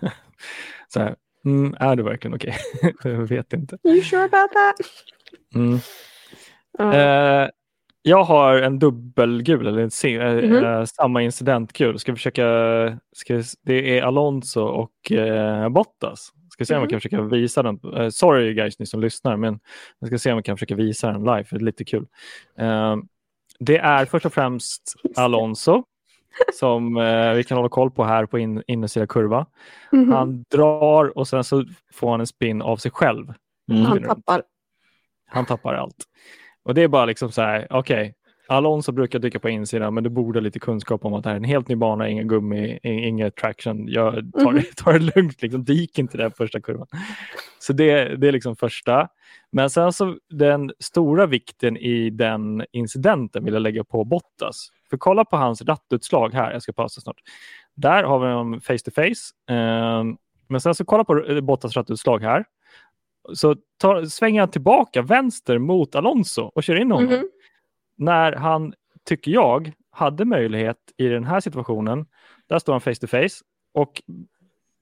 så 0.87 0.99
här, 0.99 1.15
mm, 1.45 1.75
är 1.79 1.95
det 1.95 2.03
verkligen 2.03 2.35
okej? 2.35 2.55
Okay? 2.73 3.11
jag 3.11 3.27
vet 3.27 3.53
inte. 3.53 3.77
You 3.83 4.01
sure 4.01 4.23
about 4.23 4.51
that? 4.51 4.75
Mm. 5.55 5.79
Uh. 6.79 6.95
Eh, 6.95 7.49
jag 8.03 8.23
har 8.23 8.55
en 8.57 8.79
dubbelgul, 8.79 9.67
eller 9.67 9.81
en 9.81 9.91
se, 9.91 10.15
mm 10.15 10.45
-hmm. 10.45 10.79
eh, 10.79 10.85
samma 10.85 11.21
incidentgul. 11.21 11.99
Ska 11.99 12.15
försöka, 12.15 12.43
ska, 13.15 13.43
det 13.61 13.99
är 13.99 14.03
Alonso 14.03 14.61
och 14.61 15.11
eh, 15.11 15.69
Bottas. 15.69 16.31
Ska 16.49 16.65
se 16.65 16.73
om 16.73 16.77
mm 16.77 16.83
jag 16.83 16.89
kan 16.89 16.99
försöka 16.99 17.21
visa 17.21 17.63
den. 17.63 17.79
Uh, 17.97 18.09
sorry 18.09 18.53
guys 18.53 18.79
ni 18.79 18.85
som 18.85 19.01
lyssnar, 19.01 19.37
men 19.37 19.59
jag 19.99 20.07
ska 20.07 20.17
se 20.17 20.31
om 20.31 20.37
jag 20.37 20.45
kan 20.45 20.57
försöka 20.57 20.75
visa 20.75 21.11
den 21.11 21.21
live, 21.21 21.43
för 21.43 21.55
det 21.55 21.63
är 21.63 21.65
lite 21.65 21.83
kul. 21.83 22.07
Uh, 22.61 22.95
det 23.59 23.77
är 23.77 24.05
först 24.05 24.25
och 24.25 24.33
främst 24.33 24.95
Alonso 25.15 25.83
som 26.53 26.97
uh, 26.97 27.33
vi 27.33 27.43
kan 27.43 27.57
hålla 27.57 27.69
koll 27.69 27.91
på 27.91 28.03
här 28.03 28.25
på 28.25 28.39
in, 28.39 28.63
innersida 28.67 29.07
kurva. 29.07 29.45
Mm 29.91 30.05
-hmm. 30.05 30.13
Han 30.13 30.45
drar 30.51 31.17
och 31.17 31.27
sen 31.27 31.43
så 31.43 31.65
får 31.93 32.11
han 32.11 32.19
en 32.19 32.27
spin 32.27 32.61
av 32.61 32.77
sig 32.77 32.91
själv. 32.91 33.33
Han 33.87 34.03
tappar 34.03 34.43
Han 35.31 35.45
tappar 35.45 35.73
allt. 35.73 36.05
Och 36.63 36.73
det 36.73 36.81
är 36.81 36.87
bara 36.87 37.05
liksom 37.05 37.31
så 37.31 37.41
här, 37.41 37.67
okej, 37.69 38.01
okay, 38.01 38.13
Alonso 38.51 38.91
brukar 38.91 39.19
dyka 39.19 39.39
på 39.39 39.49
insidan, 39.49 39.93
men 39.93 40.03
du 40.03 40.09
borde 40.09 40.39
ha 40.39 40.43
lite 40.43 40.59
kunskap 40.59 41.05
om 41.05 41.13
att 41.13 41.23
det 41.23 41.29
här 41.29 41.35
är 41.35 41.39
en 41.39 41.43
helt 41.43 41.67
ny 41.67 41.75
bana, 41.75 42.09
ingen 42.09 42.27
gummi, 42.27 42.79
inget 42.83 43.35
traction. 43.35 43.87
Jag 43.87 44.13
tar, 44.33 44.51
mm. 44.51 44.63
tar 44.75 44.93
det 44.93 45.15
lugnt, 45.15 45.41
liksom. 45.41 45.63
gick 45.67 45.99
inte 45.99 46.17
den 46.17 46.31
första 46.31 46.61
kurvan. 46.61 46.87
Så 47.59 47.73
det, 47.73 48.15
det 48.15 48.27
är 48.27 48.31
liksom 48.31 48.55
första. 48.55 49.07
Men 49.51 49.69
sen 49.69 49.93
så 49.93 50.17
den 50.29 50.71
stora 50.79 51.25
vikten 51.25 51.77
i 51.77 52.09
den 52.09 52.65
incidenten 52.71 53.45
vill 53.45 53.53
jag 53.53 53.61
lägga 53.61 53.83
på 53.83 54.03
Bottas. 54.03 54.67
För 54.89 54.97
kolla 54.97 55.25
på 55.25 55.37
hans 55.37 55.61
rattutslag 55.61 56.33
här, 56.33 56.51
jag 56.51 56.61
ska 56.61 56.73
pausa 56.73 57.01
snart. 57.01 57.17
Där 57.75 58.03
har 58.03 58.19
vi 58.19 58.27
dem 58.27 58.61
face 58.61 58.77
to 58.77 58.91
face. 58.91 59.55
Eh, 59.55 60.03
men 60.49 60.61
sen 60.61 60.75
så 60.75 60.85
kolla 60.85 61.03
på 61.03 61.41
Bottas 61.41 61.75
rattutslag 61.75 62.21
här. 62.21 62.45
Så 63.33 63.55
tar, 63.77 64.05
svänger 64.05 64.39
han 64.39 64.51
tillbaka 64.51 65.01
vänster 65.01 65.57
mot 65.57 65.95
Alonso 65.95 66.41
och 66.41 66.63
kör 66.63 66.75
in 66.75 66.91
honom. 66.91 67.09
Mm 67.09 67.21
-hmm 67.21 67.27
när 68.01 68.31
han, 68.31 68.73
tycker 69.05 69.31
jag, 69.31 69.71
hade 69.91 70.25
möjlighet 70.25 70.77
i 70.97 71.07
den 71.07 71.23
här 71.23 71.39
situationen, 71.39 72.05
där 72.49 72.59
står 72.59 72.73
han 72.73 72.81
face 72.81 72.95
to 72.95 73.07
face 73.07 73.43
och 73.73 74.01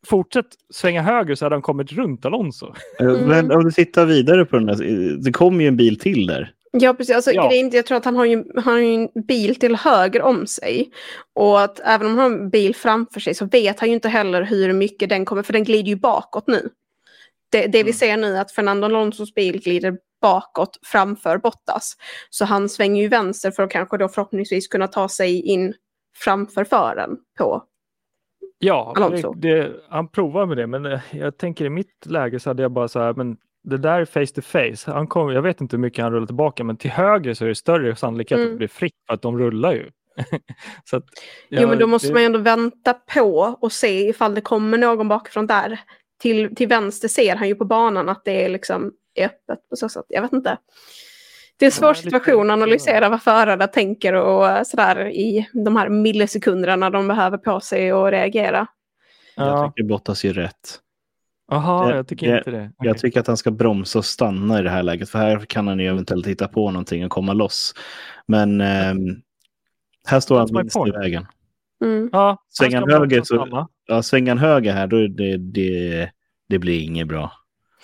fortsätt 0.08 0.46
svänga 0.74 1.02
höger 1.02 1.36
så 1.36 1.46
hade 1.46 1.56
han 1.56 1.62
kommit 1.62 1.92
runt 1.92 2.26
Alonso. 2.26 2.74
Mm. 3.00 3.28
Men 3.28 3.52
om 3.52 3.64
du 3.64 3.72
tittar 3.72 4.06
vidare 4.06 4.46
på 4.46 4.56
den 4.56 4.66
där, 4.66 4.76
det 5.24 5.32
kommer 5.32 5.62
ju 5.62 5.68
en 5.68 5.78
bil 5.78 6.00
till 6.00 6.28
där. 6.28 6.54
Ja, 6.72 6.94
precis. 6.94 7.16
Alltså, 7.16 7.32
ja. 7.32 7.48
Grejen, 7.48 7.70
jag 7.74 7.86
tror 7.86 7.98
att 7.98 8.06
han 8.06 8.16
har, 8.16 8.26
ju, 8.26 8.44
han 8.56 8.74
har 8.74 8.80
ju 8.80 8.94
en 8.94 9.10
bil 9.28 9.56
till 9.56 9.76
höger 9.76 10.22
om 10.22 10.48
sig. 10.48 10.92
Och 11.36 11.62
att 11.62 11.80
även 11.80 12.08
om 12.08 12.18
han 12.18 12.32
har 12.32 12.40
en 12.40 12.50
bil 12.50 12.76
framför 12.76 13.20
sig 13.20 13.34
så 13.34 13.46
vet 13.46 13.80
han 13.80 13.90
ju 13.90 13.96
inte 13.96 14.10
heller 14.10 14.42
hur 14.42 14.74
mycket 14.74 15.10
den 15.10 15.26
kommer, 15.26 15.44
för 15.44 15.54
den 15.54 15.64
glider 15.64 15.90
ju 15.90 15.96
bakåt 15.96 16.48
nu. 16.48 16.70
Det, 17.52 17.62
det 17.62 17.78
vi 17.78 17.82
mm. 17.82 17.94
ser 17.94 18.18
nu 18.18 18.36
är 18.36 18.42
att 18.42 18.52
Fernando 18.52 18.86
Alonsos 18.86 19.34
bil 19.34 19.62
glider 19.62 19.98
bakåt 20.22 20.80
framför 20.84 21.38
Bottas. 21.38 21.94
Så 22.30 22.46
han 22.46 22.70
svänger 22.70 23.02
ju 23.02 23.08
vänster 23.08 23.52
för 23.52 23.64
att 23.64 23.72
kanske 23.72 23.98
då 23.98 24.10
förhoppningsvis 24.10 24.68
kunna 24.68 24.88
ta 24.88 25.10
sig 25.10 25.42
in 25.42 25.74
framför 26.24 26.64
fören 26.64 27.18
på 27.38 27.64
Ja, 28.60 28.94
Alonso. 28.96 29.34
Det, 29.34 29.72
han 29.90 30.08
provar 30.08 30.46
med 30.46 30.58
det, 30.58 30.68
men 30.68 30.86
eh, 30.86 31.00
jag 31.12 31.38
tänker 31.38 31.66
i 31.66 31.70
mitt 31.70 32.06
läge 32.06 32.40
så 32.40 32.50
hade 32.50 32.62
jag 32.62 32.72
bara 32.72 32.88
så 32.88 33.00
här, 33.00 33.14
men 33.14 33.38
det 33.64 33.78
där 33.78 34.02
är 34.02 34.06
face 34.06 34.34
to 34.36 34.42
face. 34.42 34.92
Han 34.92 35.08
kom, 35.08 35.32
jag 35.32 35.42
vet 35.42 35.62
inte 35.62 35.76
hur 35.76 35.82
mycket 35.82 36.04
han 36.04 36.14
rullar 36.14 36.26
tillbaka, 36.26 36.64
men 36.64 36.78
till 36.78 36.92
höger 36.92 37.34
så 37.34 37.46
är 37.46 37.50
det 37.50 37.56
större 37.56 37.96
sannolikhet 37.96 38.38
mm. 38.38 38.48
att 38.48 38.54
det 38.54 38.58
blir 38.58 38.68
fritt 38.68 38.96
för 39.08 39.14
att 39.14 39.22
de 39.22 39.40
rullar 39.40 39.74
ju. 39.74 39.90
så 40.86 40.98
att, 40.98 41.04
ja, 41.50 41.62
jo, 41.62 41.68
men 41.68 41.80
då 41.80 41.88
måste 41.88 42.08
det... 42.08 42.14
man 42.14 42.22
ju 42.22 42.26
ändå 42.26 42.40
vänta 42.40 42.94
på 42.94 43.58
och 43.62 43.72
se 43.72 44.10
ifall 44.10 44.36
det 44.36 44.42
kommer 44.42 44.78
någon 44.78 45.08
bakifrån 45.08 45.48
där. 45.48 45.80
Till, 46.20 46.56
till 46.56 46.68
vänster 46.68 47.08
ser 47.08 47.36
han 47.36 47.48
ju 47.48 47.56
på 47.56 47.66
banan 47.66 48.10
att 48.10 48.22
det 48.26 48.46
är 48.46 48.50
liksom 48.50 48.92
är 49.16 49.26
öppet 49.26 49.70
på 49.70 49.76
så 49.76 49.90
sätt. 49.90 50.06
Jag 50.08 50.22
vet 50.22 50.34
inte. 50.34 50.58
Det 51.58 51.66
är 51.66 51.68
en 51.68 51.72
svår 51.72 51.94
situation 51.94 52.50
att 52.50 52.54
analysera 52.54 53.10
vad 53.10 53.22
förare 53.22 53.68
tänker 53.68 54.14
och 54.14 54.68
sådär 54.68 55.08
i 55.08 55.50
de 55.54 55.76
här 55.76 55.90
millisekunderna 55.90 56.90
de 56.90 57.08
behöver 57.08 57.38
på 57.38 57.60
sig 57.60 57.94
och 57.94 58.12
reagera. 58.12 58.68
Jag 59.36 59.74
tycker 59.76 59.88
Bottas 59.88 60.24
gör 60.24 60.34
rätt. 60.34 60.80
Jaha, 61.52 61.96
jag 61.96 62.08
tycker 62.08 62.38
inte 62.38 62.52
det. 62.52 62.72
Jag 62.78 62.98
tycker 62.98 63.20
att 63.20 63.28
han 63.28 63.38
ska 63.38 63.52
bromsa 63.52 64.00
och 64.00 64.06
stanna 64.06 64.60
i 64.60 64.64
det 64.64 64.70
här 64.70 64.84
läget. 64.84 65.10
För 65.10 65.20
här 65.20 65.40
kan 65.40 65.68
han 65.68 65.80
ju 65.80 65.88
eventuellt 65.88 66.28
hitta 66.28 66.48
på 66.48 66.72
någonting 66.72 67.06
och 67.06 67.12
komma 67.12 67.34
loss. 67.34 67.74
Men 68.26 68.62
eh, 68.62 68.94
här 70.06 70.20
står 70.20 70.40
han 70.40 70.48
minst 70.52 70.78
i 70.88 70.92
vägen. 70.92 71.26
Mm. 71.82 72.10
Ja, 72.12 72.44
svängan 72.50 72.92
höger, 72.92 73.22
så, 73.24 73.68
ja, 73.86 74.04
svängan 74.04 74.38
höger 74.38 74.74
här, 74.74 74.88
då 74.88 75.08
det, 75.08 75.38
det, 75.38 76.10
det 76.50 76.60
blir 76.60 76.82
inget 76.82 77.08
bra. 77.08 77.32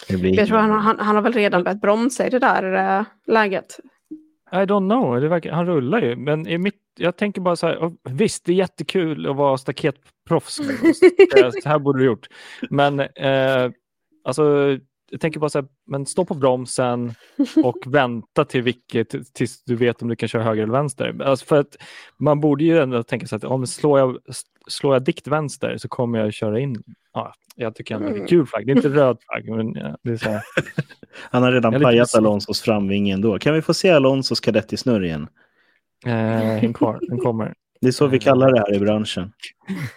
Jag 0.07 0.47
tror 0.47 0.57
han, 0.57 0.71
han, 0.71 0.99
han, 0.99 1.15
har 1.15 1.21
väl 1.21 1.33
redan 1.33 1.63
börjat 1.63 1.81
bromsa 1.81 2.27
i 2.27 2.29
det 2.29 2.39
där 2.39 2.97
äh, 2.99 3.05
läget. 3.27 3.79
I 4.51 4.55
don't 4.55 4.89
know, 4.89 5.21
det 5.21 5.27
verkar, 5.27 5.51
han 5.51 5.65
rullar 5.65 6.01
ju. 6.01 6.15
Men 6.15 6.47
i 6.47 6.57
mitt, 6.57 6.81
jag 6.97 7.17
tänker 7.17 7.41
bara 7.41 7.55
så 7.55 7.67
här, 7.67 7.91
visst 8.09 8.45
det 8.45 8.51
är 8.51 8.55
jättekul 8.55 9.29
att 9.29 9.35
vara 9.35 9.57
staketproffs. 9.57 10.55
så 11.63 11.69
här 11.69 11.79
borde 11.79 11.99
du 11.99 12.05
gjort. 12.05 12.27
Men 12.69 12.99
eh, 12.99 13.71
alltså, 14.23 14.77
jag 15.11 15.21
tänker 15.21 15.39
bara 15.39 15.49
så 15.49 15.59
här, 15.59 15.67
men 15.87 16.05
stå 16.05 16.25
på 16.25 16.33
bromsen 16.33 17.13
och 17.63 17.77
vänta 17.85 18.45
till 18.45 18.61
vilket, 18.61 19.33
tills 19.33 19.63
du 19.63 19.75
vet 19.75 20.01
om 20.01 20.07
du 20.07 20.15
kan 20.15 20.29
köra 20.29 20.43
höger 20.43 20.63
eller 20.63 20.73
vänster. 20.73 21.21
Alltså 21.21 21.45
för 21.45 21.59
att 21.59 21.77
man 22.17 22.39
borde 22.39 22.63
ju 22.63 22.79
ändå 22.79 23.03
tänka 23.03 23.27
sig 23.27 23.35
att 23.35 23.43
om 23.43 23.67
slår 23.67 23.99
jag, 23.99 24.17
slår 24.67 24.95
jag 24.95 25.03
dikt 25.03 25.27
vänster 25.27 25.77
så 25.77 25.87
kommer 25.87 26.19
jag 26.19 26.33
köra 26.33 26.59
in. 26.59 26.83
Ja, 27.13 27.33
jag 27.55 27.75
tycker 27.75 27.95
ändå 27.95 28.07
det 28.07 28.13
är 28.13 28.15
mm. 28.15 28.27
kul 28.27 28.45
flagg. 28.45 28.65
Det 28.65 28.71
är 28.71 28.75
inte 28.75 28.89
röd 28.89 29.17
flagg. 29.29 29.49
Men 29.49 29.73
det 30.03 30.11
är 30.11 30.17
så 30.17 30.29
här. 30.29 30.41
Han 31.31 31.43
har 31.43 31.51
redan 31.51 31.81
pajat 31.81 32.15
Alonsos 32.15 32.61
framvinge 32.61 33.13
ändå. 33.13 33.39
Kan 33.39 33.53
vi 33.53 33.61
få 33.61 33.73
se 33.73 33.89
Alonsos 33.89 34.39
kadettisnurr 34.39 35.03
igen? 35.03 35.27
Eh, 36.05 36.11
häng 36.11 36.73
kvar, 36.73 36.99
den 37.01 37.17
kommer. 37.17 37.53
Det 37.85 37.89
är 37.89 37.91
så 37.91 38.07
vi 38.07 38.19
kallar 38.19 38.51
det 38.51 38.59
här 38.59 38.75
i 38.75 38.79
branschen. 38.79 39.31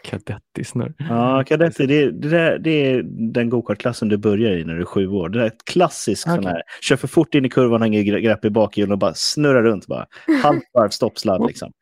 Kadettisnurr. 0.05 0.95
Ja, 0.99 1.45
kadetti, 1.47 1.87
det, 1.87 2.11
det, 2.11 2.59
det 2.59 2.71
är 2.71 3.03
den 3.33 3.51
gokartklassen 3.51 4.09
du 4.09 4.17
börjar 4.17 4.53
i 4.53 4.65
när 4.65 4.75
du 4.75 4.81
är 4.81 4.85
sju 4.85 5.09
år. 5.09 5.29
Det 5.29 5.43
är 5.43 5.47
ett 5.47 5.65
klassiskt 5.65 6.27
okay. 6.27 6.37
sån 6.37 6.47
här, 6.47 6.63
kör 6.81 6.97
för 6.97 7.09
fort 7.09 7.35
in 7.35 7.45
i 7.45 7.49
kurvan, 7.49 7.83
hänger 7.83 8.03
grepp 8.03 8.45
i 8.45 8.51
bakhjulen 8.51 8.93
och 8.93 8.99
bara 8.99 9.15
snurrar 9.15 9.63
runt. 9.63 9.87
Bara. 9.87 10.07
Halvt 10.43 10.65
varv 10.73 10.89
stoppsladd 10.89 11.47
liksom. 11.47 11.73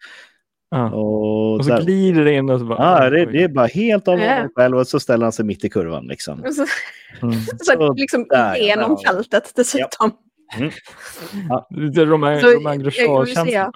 Ja. 0.70 0.90
Och, 0.90 1.54
och, 1.54 1.64
så 1.64 1.70
där, 1.70 1.82
glider 1.82 2.24
det 2.24 2.32
in 2.32 2.50
och 2.50 2.61
så 2.61 2.66
bara... 2.66 3.02
Ja, 3.02 3.11
det, 3.11 3.26
det 3.26 3.42
är 3.42 3.48
bara 3.48 3.66
helt 3.66 4.09
av 4.09 4.18
honom 4.18 4.48
själv 4.54 4.78
och 4.78 4.88
så 4.88 5.00
ställer 5.00 5.24
han 5.24 5.32
sig 5.32 5.44
mitt 5.44 5.64
i 5.64 5.68
kurvan. 5.68 6.07
Liksom. 6.07 6.42
Så, 6.52 6.66
mm. 7.26 7.34
så, 7.59 7.94
liksom 7.94 8.26
där, 8.28 8.57
genom 8.57 8.96
ja. 9.02 9.12
fältet 9.12 9.52
dessutom. 9.57 9.88
Ja. 9.98 10.57
Mm. 10.57 10.70
Ja. 11.48 11.68
Lite 11.70 12.04
Romain 12.04 12.82
Grosjean-känsla. 12.82 13.72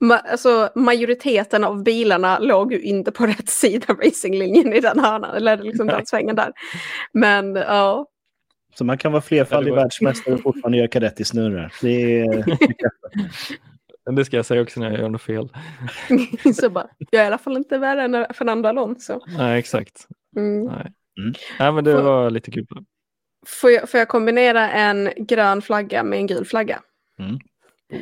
Ma 0.00 0.18
alltså, 0.18 0.70
majoriteten 0.74 1.64
av 1.64 1.82
bilarna 1.82 2.38
låg 2.38 2.72
ju 2.72 2.80
inte 2.80 3.12
på 3.12 3.26
rätt 3.26 3.48
sida 3.48 3.86
av 3.88 3.96
racinglinjen 3.96 4.72
i 4.72 4.80
den 4.80 4.98
hörnan, 4.98 5.36
eller 5.36 5.56
liksom 5.56 5.86
den 5.86 6.06
svängen 6.06 6.36
där. 6.36 6.52
Men 7.12 7.56
ja. 7.56 8.06
Så 8.74 8.84
man 8.84 8.98
kan 8.98 9.12
vara 9.12 9.22
flerfaldig 9.22 9.74
världsmästare 9.74 10.34
och 10.34 10.42
fortfarande 10.42 10.78
göra 10.78 10.88
kadett 10.88 11.20
i 11.20 11.24
snurrar. 11.24 11.74
Det 11.82 12.20
är... 12.20 12.44
Det 14.16 14.24
ska 14.24 14.36
jag 14.36 14.46
säga 14.46 14.62
också 14.62 14.80
när 14.80 14.90
jag 14.90 15.00
gör 15.00 15.08
något 15.08 15.22
fel. 15.22 15.48
så 16.54 16.70
bara, 16.70 16.86
jag 17.10 17.20
är 17.20 17.24
i 17.24 17.26
alla 17.26 17.38
fall 17.38 17.56
inte 17.56 17.78
värre 17.78 18.02
än 18.02 18.26
Fernando 18.34 18.68
Alonso. 18.68 19.20
Nej, 19.38 19.58
exakt. 19.58 20.06
Mm. 20.36 20.64
Nej. 20.64 20.92
Mm. 21.18 21.34
Nej, 21.58 21.72
men 21.72 21.84
det 21.84 21.92
får, 21.92 22.02
var 22.02 22.30
lite 22.30 22.50
kul. 22.50 22.66
Får 23.46 23.70
jag, 23.70 23.90
får 23.90 23.98
jag 23.98 24.08
kombinera 24.08 24.70
en 24.70 25.10
grön 25.16 25.62
flagga 25.62 26.02
med 26.02 26.18
en 26.18 26.26
gul 26.26 26.44
flagga? 26.44 26.82
Mm. 27.18 27.38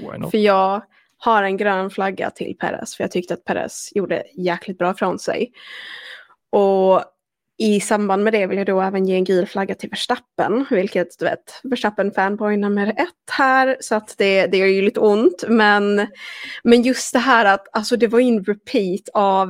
Oh, 0.05 0.31
för 0.31 0.39
jag 0.39 0.83
har 1.25 1.43
en 1.43 1.57
grön 1.57 1.91
flagga 1.91 2.31
till 2.31 2.57
Perez, 2.59 2.97
för 2.97 3.05
jag 3.05 3.11
tyckte 3.11 3.35
att 3.35 3.45
Perez 3.45 3.93
gjorde 3.95 4.23
jäkligt 4.35 4.79
bra 4.79 4.95
från 4.95 5.19
sig. 5.19 5.53
Och 6.51 7.05
i 7.59 7.81
samband 7.81 8.25
med 8.25 8.33
det 8.33 8.47
vill 8.47 8.59
jag 8.59 8.67
då 8.67 8.81
även 8.81 9.07
ge 9.07 9.15
en 9.15 9.25
gul 9.25 9.47
flagga 9.47 9.75
till 9.75 9.91
Verstappen, 9.91 10.67
vilket 10.71 11.19
du 11.19 11.25
vet, 11.25 11.61
Verstappen 11.63 12.13
fanboy 12.13 12.57
nummer 12.57 12.87
ett 12.87 13.31
här, 13.31 13.77
så 13.81 13.95
att 13.95 14.15
det, 14.19 14.47
det 14.47 14.59
gör 14.59 14.67
ju 14.67 14.83
lite 14.83 15.01
ont. 15.01 15.45
Men, 15.49 16.07
men 16.65 16.83
just 16.83 17.13
det 17.13 17.19
här 17.19 17.45
att 17.45 17.67
alltså 17.73 17.97
det 17.97 18.07
var 18.07 18.21
en 18.21 18.45
repeat 18.45 19.09
av, 19.15 19.49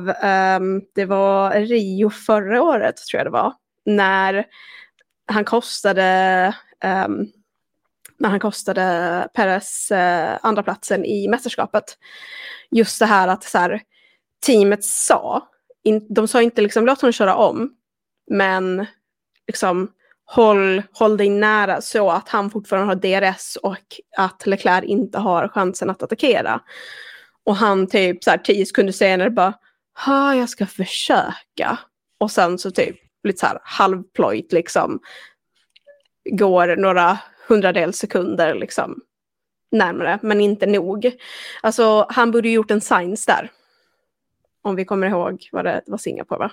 um, 0.59 0.81
det 0.95 1.05
var 1.05 1.51
Rio 1.51 2.09
förra 2.09 2.63
året 2.63 2.97
tror 2.97 3.19
jag 3.19 3.27
det 3.27 3.31
var, 3.31 3.53
när 3.85 4.45
han 5.27 5.45
kostade 5.45 6.55
um, 7.05 7.27
när 8.23 8.29
han 8.29 8.39
kostade 8.39 9.27
Perez 9.33 9.91
eh, 9.91 10.37
andra 10.41 10.63
platsen 10.63 11.05
i 11.05 11.27
mästerskapet. 11.27 11.97
Just 12.71 12.99
det 12.99 13.05
här 13.05 13.27
att 13.27 13.43
så 13.43 13.57
här, 13.57 13.81
teamet 14.45 14.83
sa, 14.83 15.47
in, 15.83 16.07
de 16.09 16.27
sa 16.27 16.41
inte 16.41 16.61
liksom 16.61 16.85
låt 16.85 17.01
honom 17.01 17.13
köra 17.13 17.35
om, 17.35 17.73
men 18.31 18.85
liksom 19.47 19.91
håll, 20.25 20.83
håll 20.91 21.17
dig 21.17 21.29
nära 21.29 21.81
så 21.81 22.11
att 22.11 22.29
han 22.29 22.49
fortfarande 22.49 22.87
har 22.87 22.95
DRS 22.95 23.55
och 23.55 23.99
att 24.17 24.47
Leclerc 24.47 24.83
inte 24.83 25.19
har 25.19 25.47
chansen 25.47 25.89
att 25.89 26.03
attackera. 26.03 26.61
Och 27.43 27.55
han 27.55 27.87
typ 27.87 28.23
så 28.23 28.29
här 28.29 28.37
tio 28.37 28.65
sekunder 28.65 28.93
senare 28.93 29.29
bara, 29.29 29.53
ha 30.05 30.35
jag 30.35 30.49
ska 30.49 30.65
försöka. 30.65 31.79
Och 32.19 32.31
sen 32.31 32.57
så 32.57 32.71
typ 32.71 32.95
lite 33.23 33.39
så 33.39 33.45
här 33.45 33.59
halvplojt 33.63 34.53
liksom 34.53 34.99
går 36.31 36.75
några 36.75 37.17
hundradels 37.47 37.97
sekunder 37.97 38.55
liksom 38.55 39.01
närmare, 39.71 40.19
men 40.21 40.41
inte 40.41 40.65
nog. 40.65 41.11
Alltså 41.61 42.05
han 42.09 42.31
borde 42.31 42.49
gjort 42.49 42.71
en 42.71 42.81
science 42.81 43.31
där. 43.31 43.51
Om 44.61 44.75
vi 44.75 44.85
kommer 44.85 45.07
ihåg 45.07 45.49
vad 45.51 45.65
det 45.65 45.81
var 45.85 45.97
Singapore 45.97 46.39
va? 46.39 46.51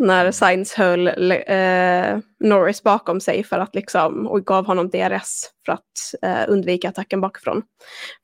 när 0.00 0.30
Sainz 0.30 0.72
höll 0.72 1.06
eh, 1.30 2.18
Norris 2.40 2.82
bakom 2.82 3.20
sig 3.20 3.44
för 3.44 3.58
att 3.58 3.74
liksom, 3.74 4.26
och 4.26 4.46
gav 4.46 4.66
honom 4.66 4.90
DRS 4.90 5.44
för 5.64 5.72
att 5.72 6.14
eh, 6.22 6.44
undvika 6.48 6.88
attacken 6.88 7.20
bakifrån 7.20 7.62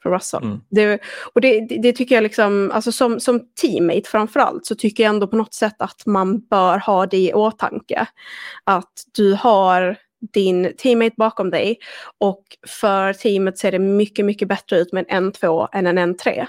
från 0.03 0.13
Russell. 0.13 0.43
Mm. 0.43 0.61
Det, 0.71 1.01
och 1.35 1.41
det, 1.41 1.61
det, 1.61 1.79
det, 1.83 1.93
tycker 1.93 2.15
jag 2.15 2.23
liksom, 2.23 2.71
alltså 2.75 2.93
som, 2.93 3.21
som 3.21 3.41
teammate 3.63 4.11
framförallt 4.11 4.67
så 4.67 4.75
tycker 4.75 5.03
jag 5.03 5.15
ändå 5.15 5.27
på 5.27 5.37
något 5.37 5.55
sätt 5.55 5.77
att 5.79 6.07
man 6.07 6.41
bör 6.41 6.79
ha 6.79 7.07
det 7.07 7.17
i 7.17 7.33
åtanke. 7.33 8.07
Att 8.65 8.93
du 9.17 9.33
har 9.35 9.97
din 10.33 10.73
teammate 10.79 11.15
bakom 11.17 11.51
dig 11.51 11.79
och 12.19 12.43
för 12.69 13.13
teamet 13.13 13.59
ser 13.59 13.73
det 13.73 13.79
mycket, 13.79 14.25
mycket 14.25 14.49
bättre 14.49 14.79
ut 14.79 14.93
med 14.93 15.05
en 15.09 15.33
1-2 15.33 15.69
än 15.73 15.87
en 15.87 15.99
1, 15.99 16.19
3. 16.19 16.47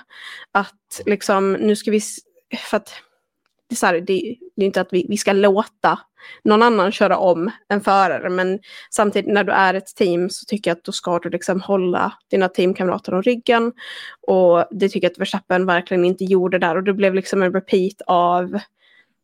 Att 0.52 1.02
liksom, 1.06 1.54
nu 1.54 1.76
ska 1.76 1.92
vi, 1.92 2.02
för 2.70 2.78
att 2.78 2.92
det 3.70 3.74
är, 3.74 3.78
så 3.78 3.86
här, 3.86 3.94
det, 3.94 4.36
det 4.56 4.62
är 4.62 4.66
inte 4.66 4.82
att 4.82 4.94
vi, 4.94 5.06
vi 5.10 5.18
ska 5.18 5.34
låta 5.34 6.00
någon 6.44 6.64
annan 6.64 6.92
köra 6.92 7.18
om 7.18 7.52
en 7.70 7.82
förare, 7.82 8.30
men 8.30 8.60
samtidigt 8.92 9.34
när 9.34 9.44
du 9.44 9.52
är 9.52 9.74
ett 9.74 9.96
team 9.96 10.30
så 10.30 10.46
tycker 10.46 10.70
jag 10.70 10.78
att 10.78 10.84
då 10.84 10.92
ska 10.92 11.20
du 11.20 11.30
liksom 11.30 11.62
hålla 11.62 12.14
dina 12.32 12.50
teamkamrater 12.50 13.14
om 13.14 13.22
ryggen. 13.22 13.74
Och 14.28 14.66
det 14.72 14.90
tycker 14.90 15.06
jag 15.06 15.12
att 15.12 15.20
Verstappen 15.20 15.66
verkligen 15.66 16.06
inte 16.06 16.24
gjorde 16.24 16.60
där 16.60 16.76
och 16.76 16.84
det 16.84 16.94
blev 16.94 17.14
liksom 17.14 17.44
en 17.44 17.54
repeat 17.54 18.02
av 18.08 18.60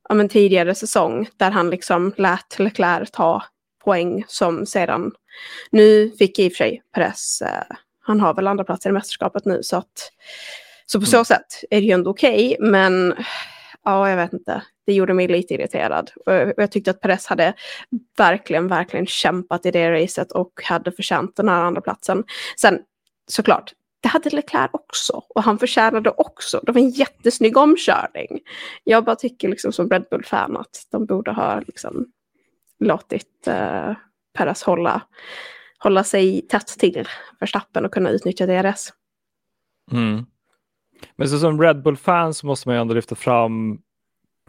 ja, 0.10 0.20
en 0.20 0.30
tidigare 0.30 0.76
säsong 0.76 1.30
där 1.38 1.52
han 1.52 1.70
liksom 1.70 2.14
lät 2.18 2.60
Leclerc 2.60 3.12
ta 3.12 3.44
poäng 3.84 4.24
som 4.28 4.66
sedan, 4.66 5.12
nu 5.72 6.12
fick 6.18 6.40
i 6.40 6.48
och 6.48 6.52
för 6.52 6.58
sig 6.58 6.82
Perez, 6.94 7.42
eh, 7.42 7.76
han 8.02 8.20
har 8.20 8.34
väl 8.34 8.48
andra 8.48 8.64
platser 8.64 8.90
i 8.90 8.94
mästerskapet 8.94 9.46
nu 9.46 9.64
så 9.64 9.78
att 9.78 10.12
så 10.86 11.00
på 11.00 11.06
så 11.06 11.18
mm. 11.18 11.26
sätt 11.26 11.64
är 11.70 11.82
det 11.82 11.88
ju 11.88 11.92
ändå 11.92 12.12
okej, 12.12 12.56
okay, 12.58 12.70
men 12.70 13.16
ja, 13.84 14.10
jag 14.10 14.18
vet 14.18 14.34
inte. 14.34 14.62
Det 14.86 14.94
gjorde 14.94 15.14
mig 15.14 15.28
lite 15.28 15.54
irriterad. 15.54 16.12
Och 16.26 16.34
jag 16.58 16.72
tyckte 16.72 16.92
att 16.92 17.02
Perez 17.02 17.26
hade 17.26 17.54
verkligen, 18.18 18.68
verkligen 18.68 19.06
kämpat 19.06 19.66
i 19.66 19.72
det 19.72 19.92
racet 19.92 20.32
och 20.32 20.62
hade 20.64 20.92
förtjänt 20.92 21.36
den 21.36 21.50
här 21.50 21.64
andra 21.64 21.82
platsen. 21.82 22.24
Sen 22.62 22.80
såklart, 23.28 23.74
det 24.02 24.08
hade 24.08 24.30
Leclerc 24.30 24.70
också 24.74 25.24
och 25.30 25.44
han 25.44 25.60
förtjänade 25.60 26.10
också. 26.10 26.60
Det 26.64 26.72
var 26.72 26.82
en 26.82 26.90
jättesnygg 26.90 27.58
omkörning. 27.58 28.40
Jag 28.84 29.04
bara 29.04 29.16
tycker 29.16 29.50
liksom 29.50 29.72
som 29.72 29.90
Red 29.90 30.06
Bull-fan 30.12 30.58
att 30.58 30.88
de 30.92 31.06
borde 31.06 31.32
ha 31.32 31.60
liksom 31.60 32.06
låtit 32.86 33.48
uh, 33.48 33.94
Perez 34.34 34.64
hålla, 34.64 35.02
hålla 35.80 36.04
sig 36.04 36.42
tätt 36.42 36.68
till 36.68 37.08
Verstappen 37.40 37.86
och 37.86 37.94
kunna 37.94 38.10
utnyttja 38.10 38.46
DRS. 38.46 38.90
Mm. 39.92 40.26
Men 41.16 41.30
så 41.30 41.40
som 41.40 41.62
Red 41.62 41.82
Bull-fans 41.82 42.44
måste 42.44 42.70
man 42.70 42.76
ju 42.76 42.82
ändå 42.82 42.94
lyfta 42.94 43.16
fram 43.16 43.82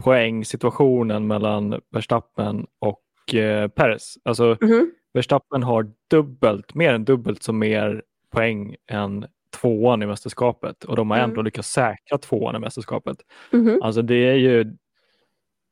poängsituationen 0.02 1.26
mellan 1.26 1.80
Verstappen 1.90 2.66
och 2.78 3.34
eh, 3.34 3.68
Perez. 3.68 4.14
Alltså 4.24 4.56
mm. 4.62 4.90
Verstappen 5.12 5.62
har 5.62 5.90
dubbelt, 6.10 6.74
mer 6.74 6.94
än 6.94 7.04
dubbelt 7.04 7.42
så 7.42 7.52
mer 7.52 8.02
poäng 8.30 8.76
än 8.90 9.26
tvåan 9.60 10.02
i 10.02 10.06
mästerskapet 10.06 10.84
och 10.84 10.96
de 10.96 11.10
har 11.10 11.18
mm. 11.18 11.30
ändå 11.30 11.42
lyckats 11.42 11.72
säkra 11.72 12.18
tvåan 12.18 12.56
i 12.56 12.58
mästerskapet. 12.58 13.16
Mm. 13.52 13.82
Alltså 13.82 14.02
det 14.02 14.14
är 14.14 14.34
ju 14.34 14.76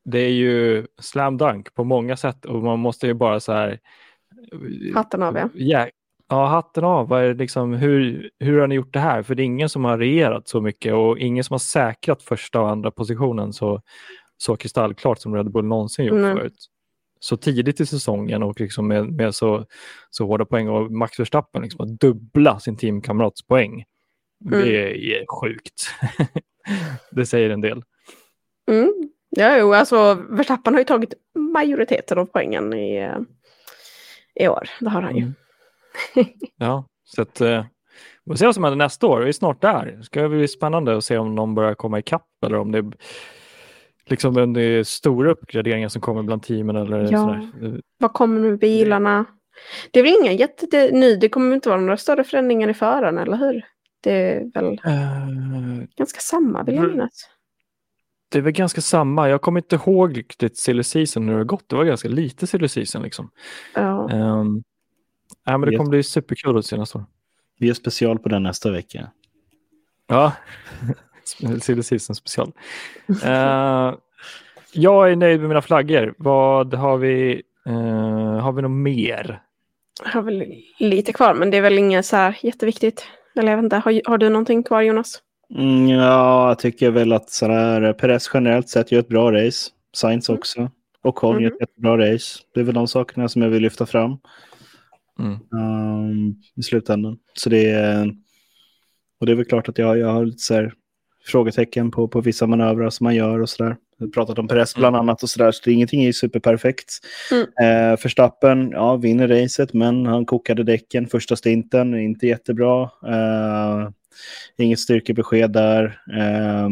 det 0.05 0.19
är 0.19 0.31
ju 0.31 0.87
slam 1.01 1.37
dunk 1.37 1.75
på 1.75 1.85
många 1.85 2.17
sätt 2.17 2.45
och 2.45 2.63
man 2.63 2.79
måste 2.79 3.07
ju 3.07 3.15
bara 3.15 3.41
så 3.41 3.53
här 3.53 3.81
Hatten 4.95 5.23
av 5.23 5.51
ja. 5.55 5.89
Ja, 6.29 6.47
hatten 6.47 6.85
av. 6.85 7.09
Vad 7.09 7.25
är 7.25 7.35
liksom, 7.35 7.73
hur, 7.73 8.31
hur 8.39 8.61
har 8.61 8.67
ni 8.67 8.75
gjort 8.75 8.93
det 8.93 9.01
här? 9.01 9.23
För 9.23 9.35
det 9.35 9.43
är 9.43 9.45
ingen 9.45 9.69
som 9.69 9.85
har 9.85 9.99
regerat 9.99 10.49
så 10.49 10.61
mycket 10.61 10.95
och 10.95 11.19
ingen 11.19 11.45
som 11.45 11.55
har 11.55 11.59
säkrat 11.59 12.23
första 12.23 12.61
och 12.61 12.71
andra 12.71 12.91
positionen 12.91 13.53
så, 13.53 13.83
så 14.37 14.57
kristallklart 14.57 15.19
som 15.19 15.35
Red 15.35 15.51
Bull 15.51 15.65
någonsin 15.65 16.05
gjort 16.05 16.17
mm. 16.17 16.37
förut. 16.37 16.57
Så 17.21 17.37
tidigt 17.37 17.81
i 17.81 17.87
säsongen 17.87 18.43
och 18.43 18.61
liksom 18.61 18.89
med, 18.89 19.13
med 19.13 19.35
så, 19.35 19.67
så 20.11 20.27
hårda 20.27 20.45
poäng 20.45 20.69
och 20.69 20.93
Max 20.93 21.21
Verstappen 21.21 21.63
liksom 21.63 21.81
att 21.81 22.01
dubbla 22.01 22.61
sin 22.61 22.77
teamkamrats 22.77 23.47
poäng. 23.47 23.85
Mm. 24.45 24.61
Det 24.61 24.93
är 25.17 25.41
sjukt. 25.41 25.89
det 27.11 27.27
säger 27.27 27.51
en 27.51 27.61
del. 27.61 27.83
Mm. 28.71 28.93
Ja, 29.37 29.59
jo, 29.59 29.75
alltså 29.75 30.15
Verstappen 30.31 30.75
har 30.75 30.81
ju 30.81 30.85
tagit 30.85 31.15
majoriteten 31.35 32.19
av 32.19 32.27
poängen 32.27 32.73
i, 32.73 32.97
eh, 32.97 33.19
i 34.45 34.49
år. 34.49 34.71
Det 34.81 34.91
har 34.91 35.03
han 35.03 35.17
ju. 35.17 35.23
Mm. 35.23 35.35
ja, 36.57 36.85
så 37.05 37.23
att 37.23 37.41
eh, 37.41 37.65
vi 38.25 38.31
får 38.31 38.37
se 38.37 38.47
vad 38.47 38.55
som 38.55 38.65
händer 38.65 38.85
nästa 38.85 39.07
år. 39.07 39.21
Vi 39.21 39.29
är 39.29 39.33
snart 39.33 39.63
där. 39.63 39.95
Det 39.99 40.05
ska 40.05 40.29
bli 40.29 40.49
spännande 40.49 40.97
att 40.97 41.05
se 41.05 41.19
om 41.19 41.35
någon 41.35 41.55
börjar 41.55 41.75
komma 41.75 41.99
ikapp 41.99 42.29
eller 42.47 42.59
om 42.59 42.73
det 42.73 42.79
är 42.79 42.93
liksom 44.07 44.37
om 44.37 44.53
det 44.53 44.63
är 44.63 44.85
stora 44.85 45.31
uppgraderingar 45.31 45.89
som 45.89 46.03
kommer 46.03 46.23
bland 46.23 46.43
teamen. 46.43 46.77
Eller 46.77 47.13
ja. 47.13 47.19
sådär. 47.19 47.81
Vad 47.99 48.13
kommer 48.13 48.41
med 48.41 48.59
bilarna? 48.59 49.25
Det 49.91 50.01
är 50.01 50.05
väl 50.05 50.17
ingen 50.21 50.37
jätteny, 50.37 51.17
det 51.17 51.29
kommer 51.29 51.55
inte 51.55 51.69
vara 51.69 51.81
några 51.81 51.97
större 51.97 52.25
förändringar 52.25 52.69
i 52.69 52.75
föraren, 52.75 53.19
eller 53.19 53.37
hur? 53.37 53.65
Det 54.03 54.13
är 54.13 54.51
väl 54.55 54.73
uh, 54.73 55.85
ganska 55.97 56.21
samma, 56.21 56.63
vill 56.63 56.75
jag 56.75 56.89
minnas. 56.89 57.29
Det 58.33 58.39
är 58.39 58.43
väl 58.43 58.53
ganska 58.53 58.81
samma. 58.81 59.29
Jag 59.29 59.43
kommer 59.43 59.61
inte 59.61 59.77
ihåg 59.77 60.19
riktigt 60.19 60.57
silly 60.59 60.83
season 60.83 61.27
när 61.27 61.33
det 61.33 61.39
har 61.39 61.45
gått. 61.45 61.69
Det 61.69 61.77
var 61.77 61.85
ganska 61.85 62.09
lite 62.09 62.47
silly 62.47 62.69
season 62.69 63.03
liksom. 63.03 63.31
Ja. 63.75 64.09
Um, 64.13 64.63
Ja, 65.45 65.59
men 65.59 65.71
det 65.71 65.77
kommer 65.77 65.91
bli 65.91 66.03
superkul 66.03 66.59
att 66.59 66.67
se 66.67 66.77
nästa 66.77 66.99
år. 66.99 67.05
Vi 67.59 67.67
gör 67.67 67.75
special 67.75 68.19
på 68.19 68.29
den 68.29 68.43
nästa 68.43 68.71
vecka. 68.71 69.11
Ja, 70.07 70.33
silly 71.61 71.83
season 71.83 72.17
special. 72.17 72.53
uh, 73.09 73.95
jag 74.73 75.13
är 75.13 75.17
nöjd 75.17 75.41
med 75.41 75.49
mina 75.49 75.63
flaggor. 75.63 76.15
Vad 76.19 76.75
har 76.75 76.97
vi? 76.97 77.43
Uh, 77.69 78.39
har 78.39 78.53
vi 78.53 78.63
något 78.63 78.71
mer? 78.71 79.43
Jag 80.05 80.11
har 80.11 80.23
väl 80.23 80.45
lite 80.79 81.13
kvar, 81.13 81.35
men 81.35 81.51
det 81.51 81.57
är 81.57 81.63
väl 81.63 81.79
inget 81.79 82.07
så 82.07 82.17
här 82.17 82.39
jätteviktigt. 82.43 83.07
Eller 83.35 83.51
jag 83.51 83.57
vet 83.57 83.65
inte, 83.65 83.77
har, 83.77 84.09
har 84.09 84.19
du 84.19 84.29
någonting 84.29 84.63
kvar 84.63 84.83
Jonas? 84.83 85.23
Mm, 85.57 85.89
ja, 85.89 86.49
jag 86.49 86.59
tycker 86.59 86.91
väl 86.91 87.13
att 87.13 87.31
sådär, 87.31 87.93
Perez 87.93 88.31
generellt 88.35 88.69
sett 88.69 88.93
gör 88.93 89.01
ett 89.01 89.09
bra 89.09 89.33
race. 89.33 89.71
Sainz 89.93 90.29
mm. 90.29 90.39
också. 90.39 90.71
Och 91.03 91.15
Con 91.15 91.31
mm. 91.31 91.43
gör 91.43 91.63
ett 91.63 91.77
bra 91.77 91.99
race. 91.99 92.39
Det 92.55 92.61
är 92.61 92.65
väl 92.65 92.75
de 92.75 92.89
sakerna 92.89 93.29
som 93.29 93.43
jag 93.43 93.49
vill 93.51 93.63
lyfta 93.63 93.87
fram 93.87 94.19
mm. 95.19 95.33
um, 95.33 96.35
i 96.57 96.63
slutändan. 96.63 97.19
Så 97.35 97.51
det 97.51 97.71
är, 97.71 98.15
och 99.21 99.27
det 99.27 99.33
är 99.33 99.37
väl 99.37 99.45
klart 99.45 99.69
att 99.69 99.79
jag, 99.79 99.99
jag 99.99 100.09
har 100.09 100.25
lite 100.25 100.43
så 100.43 100.55
här, 100.55 100.73
frågetecken 101.25 101.91
på, 101.91 102.09
på 102.09 102.21
vissa 102.21 102.47
manövrar 102.47 102.91
som 102.91 103.05
man 103.05 103.15
gör 103.15 103.41
och 103.41 103.49
sådär. 103.49 103.77
Vi 103.99 104.05
har 104.05 104.11
pratat 104.11 104.39
om 104.39 104.49
Perez 104.49 104.75
bland 104.75 104.97
mm. 104.97 105.01
annat 105.01 105.23
och 105.23 105.31
sådär, 105.31 105.51
så 105.51 105.61
det, 105.65 105.73
ingenting 105.73 106.05
är 106.05 106.13
superperfekt. 106.13 106.93
Mm. 107.31 107.93
Eh, 107.93 107.97
Förstappen, 107.97 108.71
ja, 108.71 108.97
vinner 108.97 109.29
racet, 109.29 109.73
men 109.73 110.07
han 110.07 110.27
kokade 110.27 110.63
däcken 110.63 111.07
första 111.07 111.37
stinten, 111.37 111.99
inte 111.99 112.27
jättebra. 112.27 112.83
Eh, 113.07 113.89
inget 114.59 114.81
styrkebesked 114.81 115.53
där. 115.53 115.85
Eh, 116.13 116.69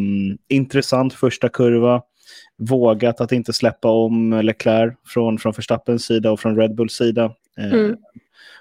intressant 0.49 1.14
första 1.14 1.49
kurva. 1.49 2.03
Vågat 2.59 3.20
att 3.20 3.32
inte 3.32 3.53
släppa 3.53 3.91
om 3.91 4.41
Leclerc 4.43 4.95
från, 5.07 5.38
från 5.38 5.55
Förstappens 5.55 6.05
sida 6.05 6.30
och 6.30 6.41
från 6.41 6.57
Red 6.57 6.74
Bulls 6.74 6.93
sida. 6.93 7.34
Eh, 7.59 7.72
mm 7.72 7.97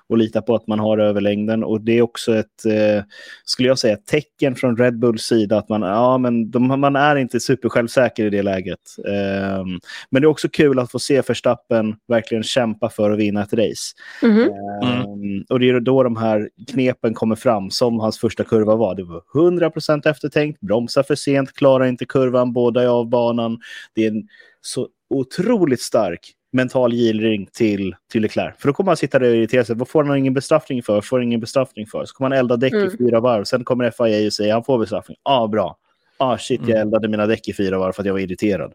och 0.09 0.17
lita 0.17 0.41
på 0.41 0.55
att 0.55 0.67
man 0.67 0.79
har 0.79 0.97
överlängden. 0.97 1.63
Och 1.63 1.81
det 1.81 1.97
är 1.97 2.01
också 2.01 2.35
ett, 2.35 2.65
eh, 2.65 3.03
skulle 3.43 3.67
jag 3.67 3.79
säga, 3.79 3.97
tecken 3.97 4.55
från 4.55 4.77
Red 4.77 4.99
Bulls 4.99 5.23
sida 5.23 5.57
att 5.57 5.69
man, 5.69 5.81
ja, 5.81 6.17
men 6.17 6.51
de, 6.51 6.79
man 6.81 6.95
är 6.95 7.15
inte 7.15 7.39
supersjälvsäker 7.39 8.25
i 8.25 8.29
det 8.29 8.43
läget. 8.43 8.79
Eh, 9.07 9.65
men 10.09 10.21
det 10.21 10.25
är 10.25 10.29
också 10.29 10.49
kul 10.49 10.79
att 10.79 10.91
få 10.91 10.99
se 10.99 11.21
Verstappen 11.21 11.95
verkligen 12.07 12.43
kämpa 12.43 12.89
för 12.89 13.11
att 13.11 13.19
vinna 13.19 13.43
ett 13.43 13.53
race. 13.53 13.95
Mm. 14.23 14.41
Eh, 14.43 15.05
och 15.49 15.59
det 15.59 15.69
är 15.69 15.79
då 15.79 16.03
de 16.03 16.17
här 16.17 16.49
knepen 16.71 17.13
kommer 17.13 17.35
fram, 17.35 17.71
som 17.71 17.99
hans 17.99 18.19
första 18.19 18.43
kurva 18.43 18.75
var. 18.75 18.95
Det 18.95 19.03
var 19.03 19.21
100% 19.33 20.09
eftertänkt, 20.09 20.61
bromsa 20.61 21.03
för 21.03 21.15
sent, 21.15 21.53
klarar 21.53 21.85
inte 21.85 22.05
kurvan, 22.05 22.53
båda 22.53 22.83
är 22.83 22.87
av 22.87 23.09
banan. 23.09 23.59
Det 23.95 24.05
är 24.05 24.11
en 24.11 24.27
så 24.61 24.87
otroligt 25.09 25.81
stark 25.81 26.35
mental 26.51 26.93
gillring 26.93 27.47
till, 27.53 27.95
till 28.11 28.21
Leclerc. 28.21 28.55
För 28.57 28.67
då 28.67 28.73
kommer 28.73 28.89
han 28.89 28.97
sitta 28.97 29.19
där 29.19 29.29
och 29.29 29.35
irritera 29.35 29.65
sig. 29.65 29.75
Vad 29.75 29.87
får 29.87 30.03
han 30.03 30.17
ingen 30.17 30.33
bestraffning 30.33 30.83
för? 30.83 31.01
Får 31.01 31.23
ingen 31.23 31.39
bestraffning 31.39 31.87
för? 31.87 32.05
Så 32.05 32.13
kommer 32.13 32.29
han 32.29 32.39
elda 32.39 32.57
däck 32.57 32.73
mm. 32.73 32.87
i 32.87 32.97
fyra 32.97 33.19
varv. 33.19 33.43
Sen 33.43 33.63
kommer 33.63 33.91
FIA 33.91 34.27
och 34.27 34.33
säger 34.33 34.53
han 34.53 34.63
får 34.63 34.79
bestraffning. 34.79 35.17
Ja, 35.23 35.31
ah, 35.31 35.47
bra. 35.47 35.77
Ah, 36.17 36.37
shit, 36.37 36.61
jag 36.61 36.69
mm. 36.69 36.81
eldade 36.81 37.07
mina 37.07 37.25
däck 37.25 37.47
i 37.47 37.53
fyra 37.53 37.79
varv 37.79 37.91
för 37.91 38.01
att 38.01 38.05
jag 38.05 38.13
var 38.13 38.19
irriterad. 38.19 38.73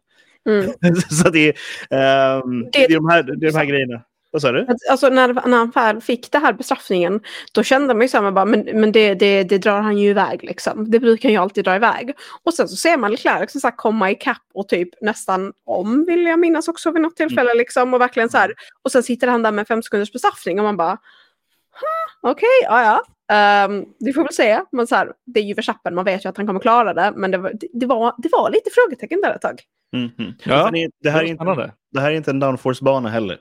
Mm. 0.48 0.72
så 1.10 1.30
det, 1.30 1.48
um, 1.48 2.64
det, 2.64 2.70
det, 2.72 2.84
är 2.84 2.94
de 2.94 3.08
här, 3.08 3.22
det 3.22 3.46
är 3.46 3.52
de 3.52 3.58
här 3.58 3.64
grejerna. 3.64 4.02
Vad 4.34 4.42
sa 4.42 4.52
du? 4.52 4.66
Alltså 4.90 5.08
när, 5.08 5.48
när 5.48 5.58
han 5.58 5.70
väl 5.70 6.00
fick 6.00 6.32
det 6.32 6.38
här 6.38 6.52
bestraffningen, 6.52 7.20
då 7.52 7.62
kände 7.62 7.94
man 7.94 8.02
ju 8.02 8.08
så 8.08 8.22
här, 8.22 8.30
bara, 8.30 8.44
men, 8.44 8.60
men 8.60 8.92
det, 8.92 9.14
det, 9.14 9.44
det 9.44 9.58
drar 9.58 9.80
han 9.80 9.98
ju 9.98 10.10
iväg 10.10 10.44
liksom. 10.44 10.90
Det 10.90 11.00
brukar 11.00 11.28
han 11.28 11.32
ju 11.32 11.38
alltid 11.38 11.64
dra 11.64 11.76
iväg. 11.76 12.14
Och 12.42 12.54
sen 12.54 12.68
så 12.68 12.76
ser 12.76 12.96
man 12.96 13.10
Leclerc 13.10 13.52
som 13.52 13.60
sagt 13.60 13.76
komma 13.76 14.10
ikapp 14.10 14.42
och 14.54 14.68
typ 14.68 14.88
nästan 15.00 15.52
om, 15.66 16.04
vill 16.04 16.26
jag 16.26 16.38
minnas 16.38 16.68
också 16.68 16.90
vid 16.90 17.02
något 17.02 17.16
tillfälle 17.16 17.50
mm. 17.50 17.58
liksom. 17.58 17.94
Och 17.94 18.00
verkligen 18.00 18.28
så 18.28 18.38
här, 18.38 18.52
och 18.82 18.92
sen 18.92 19.02
sitter 19.02 19.28
han 19.28 19.42
där 19.42 19.52
med 19.52 19.68
fem 19.68 19.82
sekunders 19.82 20.12
bestraffning 20.12 20.58
och 20.58 20.64
man 20.64 20.76
bara, 20.76 20.98
okej, 22.20 22.32
okay, 22.32 22.48
ja 22.62 22.82
ja. 23.28 23.66
Um, 23.66 23.84
vi 23.98 24.12
får 24.12 24.22
väl 24.22 24.32
se. 24.32 24.60
Men 24.72 24.86
så 24.86 24.94
här, 24.94 25.12
det 25.26 25.40
är 25.40 25.44
ju 25.44 25.54
Verstappen, 25.54 25.94
man 25.94 26.04
vet 26.04 26.24
ju 26.24 26.28
att 26.28 26.36
han 26.36 26.46
kommer 26.46 26.60
klara 26.60 26.94
det. 26.94 27.12
Men 27.16 27.30
det 27.30 27.38
var, 27.38 27.52
det 27.72 27.86
var, 27.86 28.14
det 28.18 28.28
var 28.32 28.50
lite 28.50 28.70
frågetecken 28.74 29.20
där 29.20 29.34
ett 29.34 29.42
tag. 29.42 29.60
Mm 29.96 30.08
-hmm. 30.08 30.34
ja, 30.44 30.70
det, 31.00 31.10
här 31.10 31.22
är 31.22 31.26
inte, 31.26 31.72
det 31.92 32.00
här 32.00 32.10
är 32.10 32.16
inte 32.16 32.30
en 32.30 32.40
downforce-bana 32.40 33.08
heller. 33.08 33.38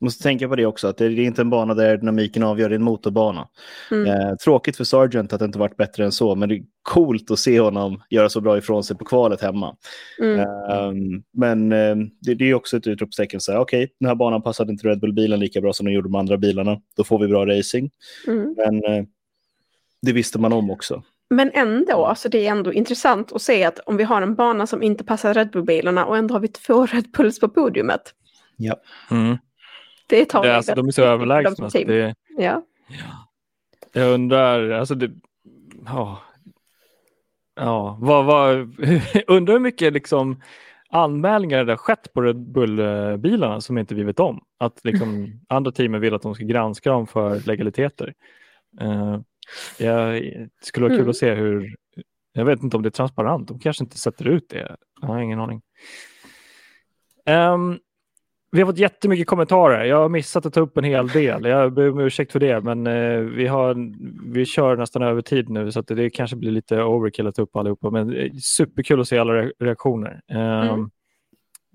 Måste 0.00 0.22
tänka 0.22 0.48
på 0.48 0.56
det 0.56 0.66
också, 0.66 0.88
att 0.88 0.96
det 0.96 1.04
är 1.04 1.18
inte 1.18 1.42
en 1.42 1.50
bana 1.50 1.74
där 1.74 1.96
dynamiken 1.96 2.42
avgör, 2.42 2.68
det 2.68 2.74
är 2.74 2.78
en 2.78 2.84
motorbana. 2.84 3.48
Mm. 3.90 4.06
Eh, 4.06 4.34
tråkigt 4.34 4.76
för 4.76 4.84
Sargent 4.84 5.32
att 5.32 5.38
det 5.38 5.44
inte 5.44 5.58
varit 5.58 5.76
bättre 5.76 6.04
än 6.04 6.12
så, 6.12 6.34
men 6.34 6.48
det 6.48 6.54
är 6.54 6.62
coolt 6.82 7.30
att 7.30 7.38
se 7.38 7.60
honom 7.60 8.02
göra 8.10 8.28
så 8.28 8.40
bra 8.40 8.58
ifrån 8.58 8.84
sig 8.84 8.96
på 8.96 9.04
kvalet 9.04 9.40
hemma. 9.40 9.76
Mm. 10.20 10.40
Eh, 10.40 10.92
men 11.32 11.72
eh, 11.72 11.96
det, 12.20 12.34
det 12.34 12.50
är 12.50 12.54
också 12.54 12.76
ett 12.76 12.86
utropstecken, 12.86 13.40
okej, 13.48 13.92
den 14.00 14.08
här 14.08 14.14
banan 14.14 14.42
passade 14.42 14.72
inte 14.72 14.88
Red 14.88 15.00
Bull-bilen 15.00 15.40
lika 15.40 15.60
bra 15.60 15.72
som 15.72 15.86
de 15.86 15.92
gjorde 15.92 16.08
de 16.08 16.14
andra 16.14 16.36
bilarna, 16.36 16.80
då 16.96 17.04
får 17.04 17.18
vi 17.18 17.28
bra 17.28 17.46
racing. 17.46 17.90
Mm. 18.26 18.54
Men 18.56 18.84
eh, 18.84 19.04
det 20.02 20.12
visste 20.12 20.38
man 20.38 20.52
om 20.52 20.70
också. 20.70 21.02
Men 21.30 21.50
ändå, 21.54 22.04
alltså 22.04 22.28
det 22.28 22.46
är 22.46 22.50
ändå 22.50 22.72
intressant 22.72 23.32
att 23.32 23.42
se 23.42 23.64
att 23.64 23.78
om 23.78 23.96
vi 23.96 24.04
har 24.04 24.22
en 24.22 24.34
bana 24.34 24.66
som 24.66 24.82
inte 24.82 25.04
passar 25.04 25.34
Red 25.34 25.50
Bull-bilarna 25.50 26.04
och 26.06 26.16
ändå 26.16 26.34
har 26.34 26.40
vi 26.40 26.48
två 26.48 26.86
Red 26.86 27.10
Bulls 27.16 27.40
på 27.40 27.48
podiumet. 27.48 28.14
Ja. 28.56 28.76
Mm. 29.10 29.36
Det 30.06 30.24
tar 30.24 30.42
Det, 30.42 30.56
alltså, 30.56 30.74
de 30.74 30.86
är 30.88 30.92
så 30.92 31.02
överlägsna. 31.02 31.68
de 31.68 31.84
Det, 31.84 32.14
Ja. 32.38 32.62
jag 33.92 34.12
undrar, 34.14 34.70
alltså 34.70 34.94
det, 34.94 35.10
ja, 35.86 36.18
ja 37.56 37.98
vad, 38.00 38.24
vad, 38.24 38.56
undrar 39.26 39.52
hur 39.52 39.60
mycket 39.60 39.92
liksom 39.92 40.42
anmälningar 40.88 41.64
det 41.64 41.72
har 41.72 41.76
skett 41.76 42.12
på 42.12 42.22
Red 42.22 42.36
Bull-bilarna 42.52 43.60
som 43.60 43.78
inte 43.78 43.94
vi 43.94 44.02
vet 44.04 44.20
om. 44.20 44.44
Att 44.58 44.80
liksom 44.84 45.40
andra 45.48 45.72
teamen 45.72 46.00
vill 46.00 46.14
att 46.14 46.22
de 46.22 46.34
ska 46.34 46.44
granska 46.44 46.90
dem 46.90 47.06
för 47.06 47.40
legaliteter. 47.46 48.14
Uh, 48.82 49.20
jag, 49.78 50.12
det 50.60 50.66
skulle 50.66 50.84
vara 50.84 50.92
kul 50.92 51.00
Mm. 51.00 51.10
att 51.10 51.16
se 51.16 51.34
hur, 51.34 51.76
jag 52.32 52.44
vet 52.44 52.62
inte 52.62 52.76
om 52.76 52.82
det 52.82 52.88
är 52.88 52.90
transparent, 52.90 53.48
de 53.48 53.58
kanske 53.58 53.84
inte 53.84 53.98
sätter 53.98 54.28
ut 54.28 54.48
det. 54.48 54.76
Jag 55.00 55.08
har 55.08 55.18
ingen 55.20 55.40
aning. 55.40 55.62
Ehm, 57.26 57.78
vi 58.52 58.60
har 58.60 58.66
fått 58.66 58.78
jättemycket 58.78 59.26
kommentarer. 59.26 59.84
Jag 59.84 59.96
har 59.96 60.08
missat 60.08 60.46
att 60.46 60.54
ta 60.54 60.60
upp 60.60 60.76
en 60.76 60.84
hel 60.84 61.08
del. 61.08 61.44
Jag 61.44 61.72
ber 61.72 61.90
om 61.90 61.98
ursäkt 62.00 62.32
för 62.32 62.40
det, 62.40 62.60
men 62.60 62.86
eh, 62.86 63.18
vi, 63.18 63.46
har, 63.46 63.76
vi 64.32 64.44
kör 64.46 64.76
nästan 64.76 65.02
över 65.02 65.22
tid 65.22 65.48
nu 65.48 65.72
så 65.72 65.80
det 65.80 66.10
kanske 66.10 66.36
blir 66.36 66.50
lite 66.50 66.82
overkill 66.82 67.26
att 67.26 67.34
ta 67.34 67.42
upp 67.42 67.56
allihopa. 67.56 67.90
Men 67.90 68.12
eh, 68.16 68.32
superkul 68.32 69.00
att 69.00 69.08
se 69.08 69.18
alla 69.18 69.32
re- 69.32 69.52
reaktioner. 69.58 70.20
Ehm, 70.28 70.68
Mm. 70.68 70.90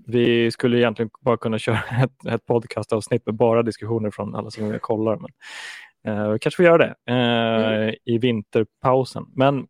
Vi 0.08 0.52
skulle 0.52 0.78
egentligen 0.78 1.10
bara 1.22 1.38
kunna 1.38 1.60
köra 1.60 1.80
ett, 2.04 2.26
ett 2.34 2.46
podcastavsnitt 2.46 3.26
med 3.26 3.36
bara 3.36 3.64
diskussioner 3.64 4.12
från 4.12 4.36
alla 4.36 4.50
som 4.52 4.80
kollar. 4.80 5.18
Men, 5.18 5.30
eh, 6.18 6.38
kanske 6.38 6.56
får 6.56 6.66
göra 6.66 6.78
det 6.78 6.96
eh, 7.14 8.14
i 8.14 8.18
vinterpausen. 8.18 9.26
Men 9.36 9.68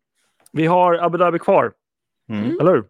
vi 0.52 0.66
har 0.66 0.94
Abu 0.94 1.18
Dhabi 1.18 1.38
kvar, 1.38 1.72
Mm. 2.28 2.60
eller 2.60 2.72
hur? 2.72 2.84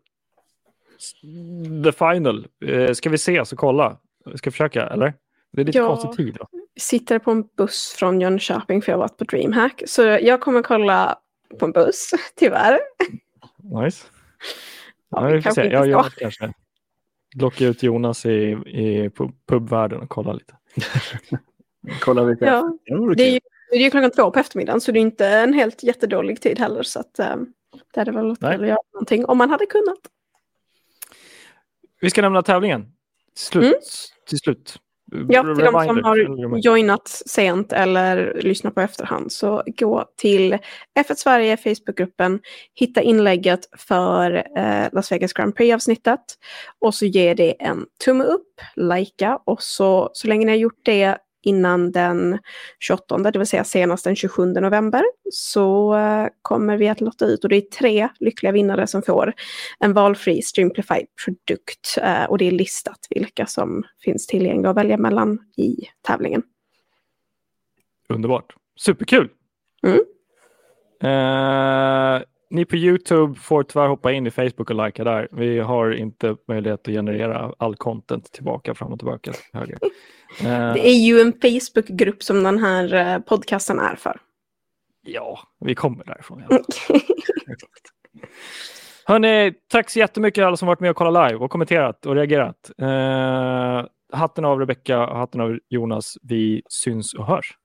The 1.85 1.93
final. 1.93 2.47
Eh, 2.65 2.93
ska 2.93 3.11
vi 3.11 3.15
ses 3.15 3.53
och 3.53 3.59
kolla? 3.59 3.97
Ska 4.35 4.51
vi 4.51 4.53
försöka, 4.53 4.87
eller? 4.87 5.15
Det 5.53 5.61
är 5.61 5.65
lite 5.65 5.79
Ja. 5.79 5.87
konstig 5.87 6.13
tid. 6.27 6.37
Då. 6.41 6.47
Sitter 6.81 7.19
på 7.19 7.31
en 7.31 7.45
buss 7.57 7.93
från 7.99 8.21
Jönköping 8.21 8.83
för 8.83 8.93
jag 8.93 8.97
har 8.99 9.03
varit 9.03 9.17
på 9.17 9.25
DreamHack. 9.25 9.83
Så 9.87 10.03
jag 10.03 10.41
kommer 10.41 10.63
kolla 10.63 11.19
på 11.59 11.65
en 11.67 11.73
buss, 11.73 12.11
tyvärr. 12.37 12.79
Nice. 13.83 14.07
Ja, 15.11 15.29
Ja, 15.29 15.35
vi 15.37 15.43
får 15.43 15.51
se. 15.51 15.65
Jag. 15.67 15.87
Jonas 15.87 16.15
kanske. 16.15 16.53
Locka 17.37 17.67
ut 17.67 17.83
Jonas 17.83 18.27
i, 18.27 18.31
i 18.67 19.09
pu- 19.09 19.33
pubvärlden 19.49 20.01
och 20.01 20.09
kolla 20.09 20.33
lite. 20.33 20.55
Kolla 22.01 22.23
lite. 22.23 22.45
Ja, 22.45 22.79
Det 23.17 23.23
är, 23.29 23.33
ju, 23.33 23.41
det 23.71 23.77
är 23.77 23.81
ju 23.81 23.91
klockan 23.91 24.11
två 24.11 24.31
på 24.31 24.39
eftermiddagen 24.41 24.81
så 24.81 24.93
det 24.93 24.99
är 24.99 25.01
inte 25.01 25.27
en 25.29 25.53
helt 25.53 25.83
jättedålig 25.83 26.41
tid 26.41 26.59
heller. 26.59 26.83
Så 26.83 27.01
att, 27.01 27.19
eh, 27.19 27.37
det 27.95 28.01
hade 28.01 28.11
väl 28.13 28.37
kul 28.37 28.47
att 28.63 28.69
göra 28.69 28.79
någonting 28.93 29.25
om 29.27 29.39
man 29.39 29.51
hade 29.51 29.67
kunnat. 29.67 29.99
Vi 32.03 32.11
ska 32.11 32.23
nämna 32.23 32.43
tävlingen. 32.43 32.87
Slut. 33.35 33.65
Mm. 33.65 33.75
Till 34.29 34.39
slut. 34.39 34.77
Ja, 35.29 35.43
till 35.43 35.65
de 35.65 35.85
som 35.87 36.05
har 36.05 36.59
joinat 36.59 37.09
sent 37.09 37.73
eller 37.73 38.41
lyssnat 38.43 38.75
på 38.75 38.81
efterhand 38.81 39.33
så 39.33 39.63
gå 39.67 40.05
till 40.17 40.59
F1 40.99 41.15
Sverige 41.17 41.57
Facebookgruppen, 41.57 42.41
hitta 42.75 43.03
inlägget 43.03 43.61
för 43.79 44.47
eh, 44.59 44.89
Las 44.93 45.13
Vegas 45.13 45.33
Grand 45.33 45.57
Prix-avsnittet 45.57 46.21
och 46.79 46.95
så 46.95 47.07
ge 47.07 47.35
det 47.35 47.63
en 47.63 47.87
tumme 48.05 48.25
upp, 48.25 48.61
likea 48.77 49.39
och 49.45 49.63
så, 49.63 50.11
så 50.13 50.29
länge 50.29 50.47
ni 50.47 50.53
har 50.53 50.59
gjort 50.59 50.81
det 50.83 51.19
innan 51.43 51.93
den 51.93 52.39
28, 52.81 53.19
det 53.19 53.39
vill 53.39 53.49
säga 53.49 53.65
senast 53.65 54.05
den 54.05 54.17
27 54.17 54.47
november, 54.47 55.03
så 55.31 55.95
eh, 55.97 56.27
kommer 56.43 56.77
vi 56.77 56.89
att 56.89 57.01
lotta 57.01 57.27
ut 57.27 57.45
och 57.45 57.51
det 57.51 57.57
är 57.57 57.61
tre 57.61 58.09
lyckliga 58.21 58.53
vinnare 58.53 58.87
som 58.87 59.03
får 59.03 59.33
en 59.79 59.93
valfri 59.93 60.43
Streamplify-produkt 60.43 61.99
eh, 62.03 62.25
och 62.25 62.39
det 62.39 62.45
är 62.45 62.51
listat 62.51 63.07
vilka 63.11 63.47
som 63.47 63.83
finns 64.05 64.27
tillgängliga 64.27 64.71
att 64.71 64.77
välja 64.77 64.97
mellan 64.97 65.39
i 65.57 65.77
tävlingen. 66.07 66.43
Underbart. 68.09 68.55
Superkul! 68.77 69.29
Mm. 69.87 70.01
Eh, 71.03 72.23
ni 72.53 72.65
på 72.65 72.77
Youtube 72.77 73.35
får 73.41 73.63
tyvärr 73.63 73.89
hoppa 73.89 74.13
in 74.13 74.27
i 74.27 74.31
Facebook 74.31 74.71
och 74.71 74.87
likea 74.87 75.05
där. 75.05 75.29
Vi 75.33 75.59
har 75.59 75.91
inte 75.91 76.37
möjlighet 76.49 76.81
att 76.89 76.95
generera 76.95 77.55
all 77.59 77.77
content 77.77 78.33
tillbaka, 78.33 78.75
fram 78.75 78.93
och 78.93 78.99
tillbaka. 78.99 79.33
Höger. 79.53 79.79
Eh, 80.41 80.75
Det 80.75 80.89
är 80.89 80.95
ju 81.07 81.21
en 81.21 81.33
Facebookgrupp 81.33 82.23
som 82.23 82.43
den 82.43 82.59
här 82.59 82.95
eh, 82.95 83.19
podcasten 83.19 83.79
är 83.79 83.95
för. 83.97 84.21
Ja, 85.05 85.39
vi 85.61 85.75
kommer 85.75 86.05
därifrån. 86.05 86.43
Ja. 86.49 86.59
Hörni, 89.07 89.55
tack 89.69 89.91
så 89.91 89.99
jättemycket 89.99 90.45
alla 90.45 90.57
som 90.57 90.69
varit 90.69 90.81
med 90.81 90.91
och 90.91 90.97
kollat 90.97 91.31
live 91.31 91.45
och 91.45 91.51
kommenterat 91.51 92.07
och 92.07 92.15
reagerat. 92.15 92.71
Eh, 92.79 93.87
hatten 94.13 94.45
av 94.45 94.59
Rebecka, 94.61 94.99
hatten 94.99 95.41
av 95.41 95.59
Jonas. 95.69 96.19
Vi 96.23 96.63
syns 96.69 97.15
och 97.15 97.27
hörs. 97.27 97.59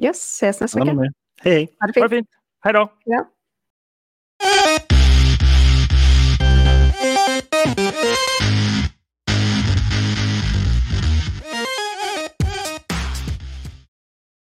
Yes, 0.00 0.16
ses 0.36 0.60
nästa 0.60 0.84
vecka. 0.84 0.96
Hej, 1.42 1.54
hej. 1.54 1.68
Ha 1.80 1.86
det 1.86 2.00
Ha 2.00 2.08
det 2.08 2.14
fint. 2.14 2.26
fint. 2.26 2.28
Hej 2.60 2.72
då! 2.72 2.92
Ja. 3.04 3.24
Thank 8.00 8.42
you. 8.42 8.47